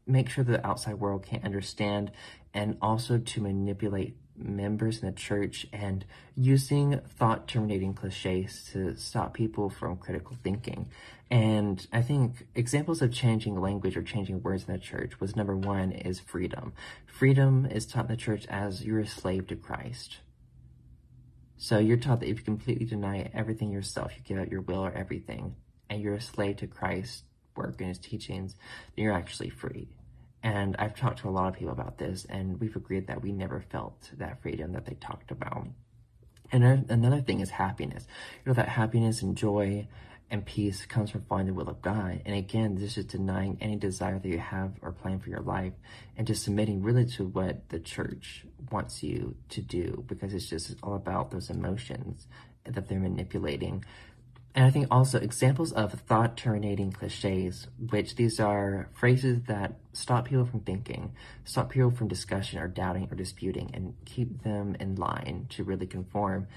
make 0.06 0.28
sure 0.28 0.44
the 0.44 0.64
outside 0.66 0.94
world 0.94 1.24
can't 1.24 1.44
understand 1.44 2.10
and 2.54 2.76
also 2.80 3.18
to 3.18 3.40
manipulate 3.40 4.16
members 4.38 5.02
in 5.02 5.06
the 5.06 5.14
church 5.14 5.66
and 5.72 6.04
using 6.34 7.00
thought 7.18 7.48
terminating 7.48 7.94
cliches 7.94 8.68
to 8.72 8.94
stop 8.96 9.34
people 9.34 9.70
from 9.70 9.96
critical 9.96 10.36
thinking. 10.42 10.88
And 11.30 11.84
I 11.92 12.02
think 12.02 12.46
examples 12.54 13.02
of 13.02 13.12
changing 13.12 13.60
language 13.60 13.96
or 13.96 14.02
changing 14.02 14.42
words 14.42 14.64
in 14.68 14.72
the 14.72 14.78
church 14.78 15.18
was 15.20 15.34
number 15.34 15.56
one 15.56 15.92
is 15.92 16.20
freedom. 16.20 16.72
Freedom 17.06 17.66
is 17.66 17.86
taught 17.86 18.04
in 18.04 18.10
the 18.10 18.16
church 18.16 18.46
as 18.46 18.84
you're 18.84 19.00
a 19.00 19.06
slave 19.06 19.46
to 19.48 19.56
Christ. 19.56 20.18
So 21.58 21.78
you're 21.78 21.96
taught 21.96 22.20
that 22.20 22.28
if 22.28 22.38
you 22.38 22.44
completely 22.44 22.86
deny 22.86 23.30
everything 23.32 23.70
yourself, 23.70 24.12
you 24.16 24.22
give 24.22 24.38
out 24.38 24.50
your 24.50 24.60
will 24.60 24.84
or 24.84 24.92
everything, 24.92 25.56
and 25.88 26.02
you're 26.02 26.14
a 26.14 26.20
slave 26.20 26.56
to 26.58 26.66
Christ's 26.66 27.22
work 27.56 27.80
and 27.80 27.88
his 27.88 27.98
teachings, 27.98 28.54
then 28.94 29.04
you're 29.04 29.14
actually 29.14 29.50
free. 29.50 29.88
And 30.42 30.76
I've 30.78 30.94
talked 30.94 31.20
to 31.20 31.28
a 31.28 31.30
lot 31.30 31.48
of 31.48 31.54
people 31.54 31.72
about 31.72 31.98
this, 31.98 32.26
and 32.28 32.60
we've 32.60 32.76
agreed 32.76 33.06
that 33.06 33.22
we 33.22 33.32
never 33.32 33.60
felt 33.60 34.10
that 34.18 34.42
freedom 34.42 34.72
that 34.72 34.84
they 34.84 34.94
talked 34.94 35.30
about. 35.30 35.66
And 36.52 36.88
another 36.90 37.20
thing 37.20 37.40
is 37.40 37.50
happiness. 37.50 38.06
You 38.44 38.50
know, 38.50 38.54
that 38.54 38.68
happiness 38.68 39.22
and 39.22 39.36
joy 39.36 39.88
and 40.30 40.44
peace 40.44 40.86
comes 40.86 41.10
from 41.10 41.22
following 41.22 41.46
the 41.46 41.54
will 41.54 41.68
of 41.68 41.80
God. 41.82 42.20
And 42.26 42.34
again, 42.34 42.74
this 42.74 42.98
is 42.98 43.04
denying 43.04 43.58
any 43.60 43.76
desire 43.76 44.18
that 44.18 44.28
you 44.28 44.38
have 44.38 44.72
or 44.82 44.92
plan 44.92 45.20
for 45.20 45.30
your 45.30 45.40
life 45.40 45.72
and 46.16 46.26
just 46.26 46.42
submitting 46.42 46.82
really 46.82 47.06
to 47.12 47.24
what 47.24 47.68
the 47.68 47.78
church 47.78 48.44
wants 48.72 49.02
you 49.02 49.36
to 49.50 49.60
do 49.62 50.04
because 50.08 50.34
it's 50.34 50.48
just 50.48 50.74
all 50.82 50.94
about 50.94 51.30
those 51.30 51.48
emotions 51.48 52.26
that 52.64 52.88
they're 52.88 52.98
manipulating. 52.98 53.84
And 54.56 54.64
I 54.64 54.70
think 54.70 54.88
also 54.90 55.20
examples 55.20 55.72
of 55.72 55.92
thought 55.92 56.38
terminating 56.38 56.90
cliches, 56.90 57.66
which 57.90 58.16
these 58.16 58.40
are 58.40 58.88
phrases 58.94 59.42
that 59.48 59.74
stop 59.92 60.24
people 60.24 60.46
from 60.46 60.60
thinking, 60.60 61.12
stop 61.44 61.70
people 61.70 61.90
from 61.90 62.08
discussion 62.08 62.58
or 62.58 62.66
doubting 62.66 63.06
or 63.12 63.16
disputing, 63.16 63.70
and 63.74 63.94
keep 64.06 64.42
them 64.42 64.74
in 64.80 64.96
line 64.96 65.46
to 65.50 65.62
really 65.62 65.86
conform. 65.86 66.48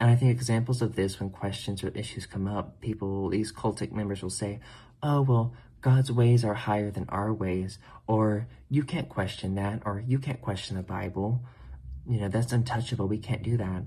And 0.00 0.10
I 0.10 0.16
think 0.16 0.30
examples 0.30 0.80
of 0.80 0.94
this, 0.94 1.18
when 1.18 1.30
questions 1.30 1.82
or 1.82 1.88
issues 1.88 2.26
come 2.26 2.46
up, 2.46 2.80
people, 2.80 3.28
these 3.30 3.52
cultic 3.52 3.90
members 3.90 4.22
will 4.22 4.30
say, 4.30 4.60
oh, 5.02 5.22
well, 5.22 5.54
God's 5.80 6.10
ways 6.10 6.44
are 6.44 6.54
higher 6.54 6.90
than 6.90 7.06
our 7.08 7.32
ways, 7.32 7.78
or 8.06 8.48
you 8.68 8.82
can't 8.82 9.08
question 9.08 9.54
that, 9.56 9.82
or 9.84 10.02
you 10.06 10.18
can't 10.18 10.40
question 10.40 10.76
the 10.76 10.82
Bible. 10.82 11.40
You 12.06 12.20
know, 12.20 12.28
that's 12.28 12.52
untouchable. 12.52 13.06
We 13.06 13.18
can't 13.18 13.42
do 13.42 13.56
that. 13.56 13.84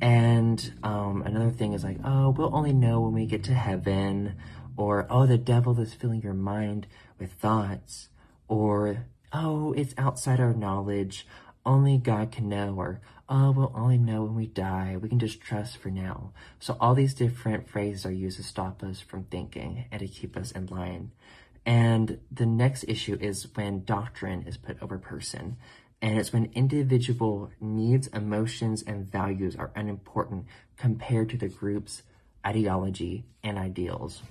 And 0.00 0.72
um, 0.82 1.22
another 1.22 1.50
thing 1.50 1.72
is 1.72 1.84
like, 1.84 1.98
oh, 2.04 2.30
we'll 2.30 2.54
only 2.54 2.72
know 2.72 3.00
when 3.00 3.12
we 3.12 3.26
get 3.26 3.44
to 3.44 3.54
heaven, 3.54 4.36
or 4.76 5.06
oh, 5.10 5.26
the 5.26 5.38
devil 5.38 5.78
is 5.80 5.94
filling 5.94 6.22
your 6.22 6.34
mind 6.34 6.86
with 7.18 7.32
thoughts, 7.32 8.08
or 8.46 9.06
oh, 9.32 9.72
it's 9.72 9.94
outside 9.98 10.40
our 10.40 10.54
knowledge. 10.54 11.26
Only 11.66 11.98
God 11.98 12.32
can 12.32 12.48
know, 12.48 12.74
or 12.76 13.00
oh, 13.28 13.50
we'll 13.50 13.72
only 13.74 13.98
know 13.98 14.22
when 14.22 14.34
we 14.34 14.46
die. 14.46 14.96
We 15.00 15.08
can 15.08 15.18
just 15.18 15.40
trust 15.40 15.76
for 15.76 15.90
now. 15.90 16.32
So 16.58 16.76
all 16.80 16.94
these 16.94 17.14
different 17.14 17.68
phrases 17.68 18.06
are 18.06 18.12
used 18.12 18.38
to 18.38 18.42
stop 18.42 18.82
us 18.82 19.00
from 19.00 19.24
thinking 19.24 19.84
and 19.90 20.00
to 20.00 20.08
keep 20.08 20.36
us 20.36 20.50
in 20.52 20.66
line. 20.66 21.12
And 21.66 22.18
the 22.32 22.46
next 22.46 22.84
issue 22.88 23.18
is 23.20 23.46
when 23.54 23.84
doctrine 23.84 24.44
is 24.46 24.56
put 24.56 24.82
over 24.82 24.96
person. 24.98 25.56
And 26.00 26.18
it's 26.18 26.32
when 26.32 26.50
individual 26.54 27.50
needs, 27.60 28.06
emotions, 28.08 28.82
and 28.82 29.10
values 29.10 29.56
are 29.56 29.72
unimportant 29.74 30.46
compared 30.76 31.28
to 31.30 31.36
the 31.36 31.48
group's 31.48 32.02
ideology 32.46 33.24
and 33.42 33.58
ideals. 33.58 34.22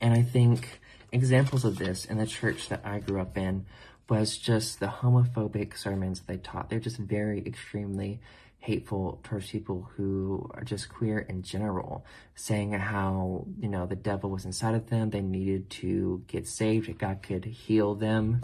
And 0.00 0.14
I 0.14 0.22
think 0.22 0.80
examples 1.12 1.64
of 1.64 1.78
this 1.78 2.04
in 2.04 2.18
the 2.18 2.26
church 2.26 2.68
that 2.68 2.82
I 2.84 2.98
grew 2.98 3.20
up 3.20 3.36
in 3.36 3.66
was 4.08 4.38
just 4.38 4.80
the 4.80 4.86
homophobic 4.86 5.76
sermons 5.76 6.20
they 6.20 6.38
taught. 6.38 6.70
They're 6.70 6.80
just 6.80 6.96
very 6.98 7.44
extremely 7.46 8.20
hateful 8.60 9.20
towards 9.22 9.50
people 9.50 9.88
who 9.96 10.50
are 10.52 10.64
just 10.64 10.88
queer 10.88 11.20
in 11.20 11.42
general, 11.42 12.04
saying 12.34 12.72
how, 12.72 13.46
you 13.60 13.68
know, 13.68 13.86
the 13.86 13.96
devil 13.96 14.30
was 14.30 14.44
inside 14.44 14.74
of 14.74 14.90
them, 14.90 15.10
they 15.10 15.20
needed 15.20 15.70
to 15.70 16.22
get 16.26 16.46
saved, 16.46 16.98
God 16.98 17.22
could 17.22 17.44
heal 17.44 17.94
them. 17.94 18.40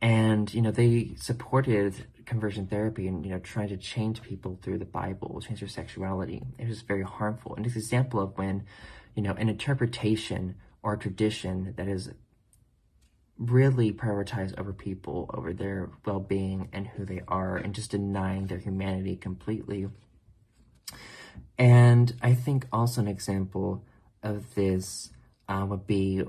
And, 0.00 0.52
you 0.52 0.62
know, 0.62 0.70
they 0.70 1.14
supported 1.16 1.94
conversion 2.24 2.66
therapy 2.66 3.06
and, 3.06 3.24
you 3.24 3.30
know, 3.30 3.38
trying 3.38 3.68
to 3.68 3.76
change 3.76 4.22
people 4.22 4.58
through 4.62 4.78
the 4.78 4.84
Bible, 4.84 5.40
change 5.40 5.60
their 5.60 5.68
sexuality. 5.68 6.42
It 6.58 6.66
was 6.66 6.80
very 6.80 7.04
harmful. 7.04 7.54
And 7.54 7.66
it's 7.66 7.76
an 7.76 7.82
example 7.82 8.18
of 8.18 8.36
when, 8.36 8.64
you 9.14 9.22
know, 9.22 9.34
an 9.34 9.48
interpretation 9.48 10.56
or 10.82 10.96
tradition 10.96 11.74
that 11.76 11.86
is 11.86 12.10
really 13.50 13.92
prioritize 13.92 14.58
over 14.58 14.72
people, 14.72 15.30
over 15.34 15.52
their 15.52 15.90
well 16.04 16.20
being 16.20 16.68
and 16.72 16.86
who 16.86 17.04
they 17.04 17.22
are, 17.28 17.56
and 17.56 17.74
just 17.74 17.90
denying 17.90 18.46
their 18.46 18.58
humanity 18.58 19.16
completely. 19.16 19.88
And 21.58 22.14
I 22.22 22.34
think 22.34 22.66
also 22.72 23.00
an 23.00 23.08
example 23.08 23.84
of 24.22 24.54
this 24.54 25.10
uh, 25.48 25.66
would 25.68 25.86
be 25.86 26.22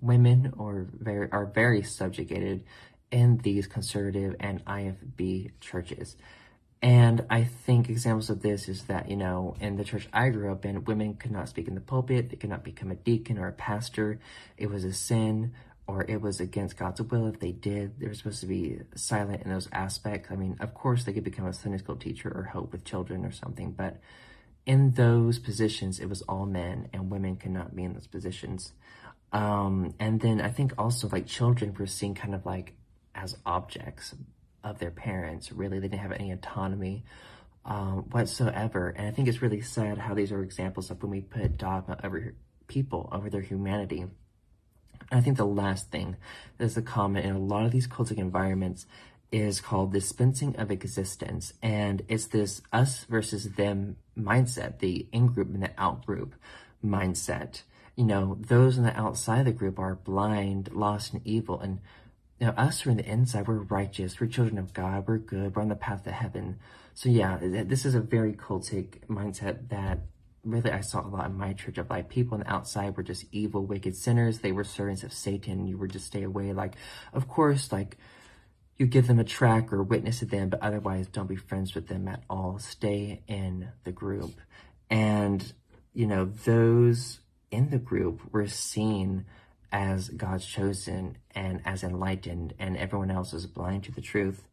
women 0.00 0.52
or 0.56 0.86
very 0.92 1.30
are 1.32 1.46
very 1.46 1.82
subjugated 1.82 2.64
in 3.10 3.38
these 3.38 3.66
conservative 3.66 4.34
and 4.40 4.64
IFB 4.64 5.52
churches. 5.60 6.16
And 6.80 7.24
I 7.30 7.44
think 7.44 7.88
examples 7.88 8.28
of 8.28 8.42
this 8.42 8.68
is 8.68 8.84
that, 8.84 9.08
you 9.08 9.16
know, 9.16 9.54
in 9.60 9.76
the 9.76 9.84
church 9.84 10.08
I 10.12 10.30
grew 10.30 10.50
up 10.50 10.64
in, 10.64 10.84
women 10.84 11.14
could 11.14 11.30
not 11.30 11.48
speak 11.48 11.68
in 11.68 11.76
the 11.76 11.80
pulpit, 11.80 12.30
they 12.30 12.36
could 12.36 12.50
not 12.50 12.64
become 12.64 12.90
a 12.90 12.96
deacon 12.96 13.38
or 13.38 13.46
a 13.46 13.52
pastor. 13.52 14.18
It 14.56 14.68
was 14.68 14.82
a 14.82 14.92
sin 14.92 15.52
or 15.92 16.04
it 16.08 16.22
was 16.22 16.40
against 16.40 16.78
God's 16.78 17.02
will 17.02 17.26
if 17.26 17.38
they 17.38 17.52
did. 17.52 18.00
They 18.00 18.06
were 18.06 18.14
supposed 18.14 18.40
to 18.40 18.46
be 18.46 18.80
silent 18.94 19.42
in 19.42 19.50
those 19.50 19.68
aspects. 19.72 20.30
I 20.30 20.36
mean, 20.36 20.56
of 20.60 20.72
course, 20.72 21.04
they 21.04 21.12
could 21.12 21.24
become 21.24 21.46
a 21.46 21.52
Sunday 21.52 21.78
school 21.78 21.96
teacher 21.96 22.32
or 22.34 22.44
help 22.44 22.72
with 22.72 22.84
children 22.84 23.26
or 23.26 23.30
something, 23.30 23.72
but 23.72 24.00
in 24.64 24.92
those 24.92 25.38
positions, 25.38 26.00
it 26.00 26.08
was 26.08 26.22
all 26.22 26.46
men, 26.46 26.88
and 26.92 27.10
women 27.10 27.36
could 27.36 27.50
not 27.50 27.74
be 27.76 27.82
in 27.82 27.92
those 27.92 28.06
positions. 28.06 28.72
Um, 29.32 29.94
and 29.98 30.20
then 30.20 30.40
I 30.40 30.48
think 30.48 30.72
also 30.78 31.08
like 31.08 31.26
children 31.26 31.74
were 31.78 31.86
seen 31.86 32.14
kind 32.14 32.34
of 32.34 32.46
like 32.46 32.74
as 33.14 33.36
objects 33.44 34.14
of 34.64 34.78
their 34.78 34.90
parents. 34.90 35.52
Really, 35.52 35.78
they 35.78 35.88
didn't 35.88 36.02
have 36.02 36.12
any 36.12 36.30
autonomy 36.30 37.04
um, 37.64 38.04
whatsoever. 38.10 38.88
And 38.96 39.06
I 39.08 39.10
think 39.10 39.28
it's 39.28 39.42
really 39.42 39.60
sad 39.60 39.98
how 39.98 40.14
these 40.14 40.32
are 40.32 40.42
examples 40.42 40.90
of 40.90 41.02
when 41.02 41.10
we 41.10 41.20
put 41.20 41.58
dogma 41.58 41.98
over 42.02 42.34
people, 42.66 43.08
over 43.12 43.28
their 43.28 43.42
humanity. 43.42 44.06
I 45.12 45.20
think 45.20 45.36
the 45.36 45.44
last 45.44 45.90
thing 45.90 46.16
that 46.58 46.64
is 46.64 46.76
a 46.76 46.82
common 46.82 47.24
in 47.24 47.34
a 47.34 47.38
lot 47.38 47.66
of 47.66 47.72
these 47.72 47.86
cultic 47.86 48.18
environments 48.18 48.86
is 49.30 49.60
called 49.60 49.92
dispensing 49.92 50.56
of 50.56 50.70
existence. 50.70 51.52
And 51.62 52.02
it's 52.08 52.26
this 52.26 52.62
us 52.72 53.04
versus 53.04 53.52
them 53.52 53.96
mindset, 54.18 54.78
the 54.78 55.06
in 55.12 55.28
group 55.28 55.48
and 55.48 55.62
the 55.62 55.70
out 55.78 56.04
group 56.04 56.34
mindset. 56.84 57.62
You 57.96 58.04
know, 58.04 58.38
those 58.40 58.78
on 58.78 58.84
the 58.84 58.98
outside 58.98 59.40
of 59.40 59.46
the 59.46 59.52
group 59.52 59.78
are 59.78 59.94
blind, 59.94 60.72
lost, 60.72 61.12
and 61.12 61.26
evil. 61.26 61.60
And 61.60 61.80
you 62.40 62.46
know, 62.46 62.54
us 62.54 62.80
who 62.80 62.90
are 62.90 62.92
on 62.92 62.96
the 62.96 63.08
inside, 63.08 63.46
we're 63.46 63.56
righteous, 63.56 64.20
we're 64.20 64.26
children 64.26 64.58
of 64.58 64.72
God, 64.72 65.06
we're 65.06 65.18
good, 65.18 65.54
we're 65.54 65.62
on 65.62 65.68
the 65.68 65.76
path 65.76 66.04
to 66.04 66.12
heaven. 66.12 66.58
So 66.94 67.08
yeah, 67.08 67.38
this 67.40 67.84
is 67.84 67.94
a 67.94 68.00
very 68.00 68.32
cultic 68.32 69.06
mindset 69.08 69.68
that 69.68 70.00
really 70.44 70.70
I 70.70 70.80
saw 70.80 71.06
a 71.06 71.08
lot 71.08 71.26
in 71.26 71.36
my 71.36 71.52
church 71.52 71.78
of 71.78 71.88
like 71.90 72.08
people 72.08 72.34
on 72.34 72.40
the 72.40 72.52
outside 72.52 72.96
were 72.96 73.02
just 73.02 73.26
evil, 73.32 73.64
wicked 73.64 73.96
sinners. 73.96 74.40
They 74.40 74.52
were 74.52 74.64
servants 74.64 75.02
of 75.02 75.12
Satan. 75.12 75.66
You 75.66 75.78
were 75.78 75.86
just 75.86 76.06
stay 76.06 76.22
away. 76.22 76.52
Like, 76.52 76.74
of 77.12 77.28
course, 77.28 77.70
like 77.70 77.96
you 78.76 78.86
give 78.86 79.06
them 79.06 79.18
a 79.18 79.24
track 79.24 79.72
or 79.72 79.82
witness 79.82 80.18
to 80.20 80.26
them, 80.26 80.48
but 80.48 80.62
otherwise 80.62 81.06
don't 81.06 81.28
be 81.28 81.36
friends 81.36 81.74
with 81.74 81.88
them 81.88 82.08
at 82.08 82.22
all. 82.28 82.58
Stay 82.58 83.22
in 83.28 83.68
the 83.84 83.92
group. 83.92 84.40
And, 84.90 85.52
you 85.94 86.06
know, 86.06 86.24
those 86.24 87.20
in 87.50 87.70
the 87.70 87.78
group 87.78 88.20
were 88.32 88.48
seen 88.48 89.26
as 89.70 90.08
God's 90.08 90.44
chosen 90.44 91.18
and 91.34 91.62
as 91.64 91.82
enlightened 91.82 92.54
and 92.58 92.76
everyone 92.76 93.10
else 93.10 93.32
is 93.32 93.46
blind 93.46 93.84
to 93.84 93.92
the 93.92 94.00
truth. 94.00 94.46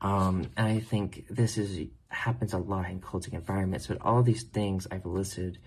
Um, 0.00 0.50
and 0.56 0.66
I 0.66 0.80
think 0.80 1.26
this 1.28 1.58
is 1.58 1.86
happens 2.12 2.52
a 2.52 2.58
lot 2.58 2.90
in 2.90 3.00
cultic 3.00 3.32
environments, 3.32 3.86
but 3.86 3.98
all 4.00 4.22
these 4.22 4.42
things 4.42 4.86
I've 4.90 5.06
listed 5.06 5.58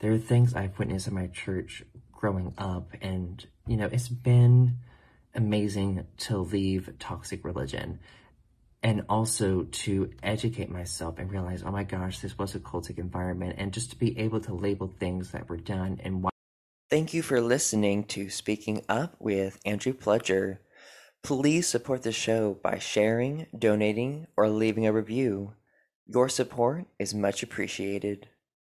there 0.00 0.12
are 0.12 0.18
things 0.18 0.54
I've 0.54 0.78
witnessed 0.78 1.08
in 1.08 1.14
my 1.14 1.26
church 1.26 1.82
growing 2.12 2.54
up, 2.56 2.90
and 3.00 3.44
you 3.66 3.76
know, 3.76 3.88
it's 3.90 4.08
been 4.08 4.78
amazing 5.34 6.06
to 6.18 6.38
leave 6.38 6.90
toxic 6.98 7.44
religion 7.44 8.00
and 8.82 9.04
also 9.08 9.64
to 9.64 10.10
educate 10.22 10.70
myself 10.70 11.18
and 11.18 11.30
realize, 11.30 11.64
oh 11.64 11.72
my 11.72 11.82
gosh, 11.82 12.20
this 12.20 12.38
was 12.38 12.54
a 12.54 12.60
cultic 12.60 12.98
environment, 12.98 13.56
and 13.58 13.72
just 13.72 13.90
to 13.90 13.96
be 13.96 14.16
able 14.18 14.40
to 14.40 14.54
label 14.54 14.86
things 14.86 15.32
that 15.32 15.48
were 15.48 15.56
done 15.56 16.00
and 16.04 16.22
why. 16.22 16.30
Thank 16.88 17.12
you 17.12 17.22
for 17.22 17.40
listening 17.40 18.04
to 18.04 18.30
Speaking 18.30 18.84
Up 18.88 19.16
with 19.18 19.58
Andrew 19.64 19.92
Pledger. 19.92 20.58
Please 21.24 21.66
support 21.66 22.02
the 22.02 22.12
show 22.12 22.54
by 22.62 22.78
sharing, 22.78 23.48
donating, 23.58 24.28
or 24.36 24.48
leaving 24.48 24.86
a 24.86 24.92
review. 24.92 25.54
Your 26.10 26.30
support 26.30 26.86
is 26.98 27.12
much 27.12 27.42
appreciated. 27.42 28.28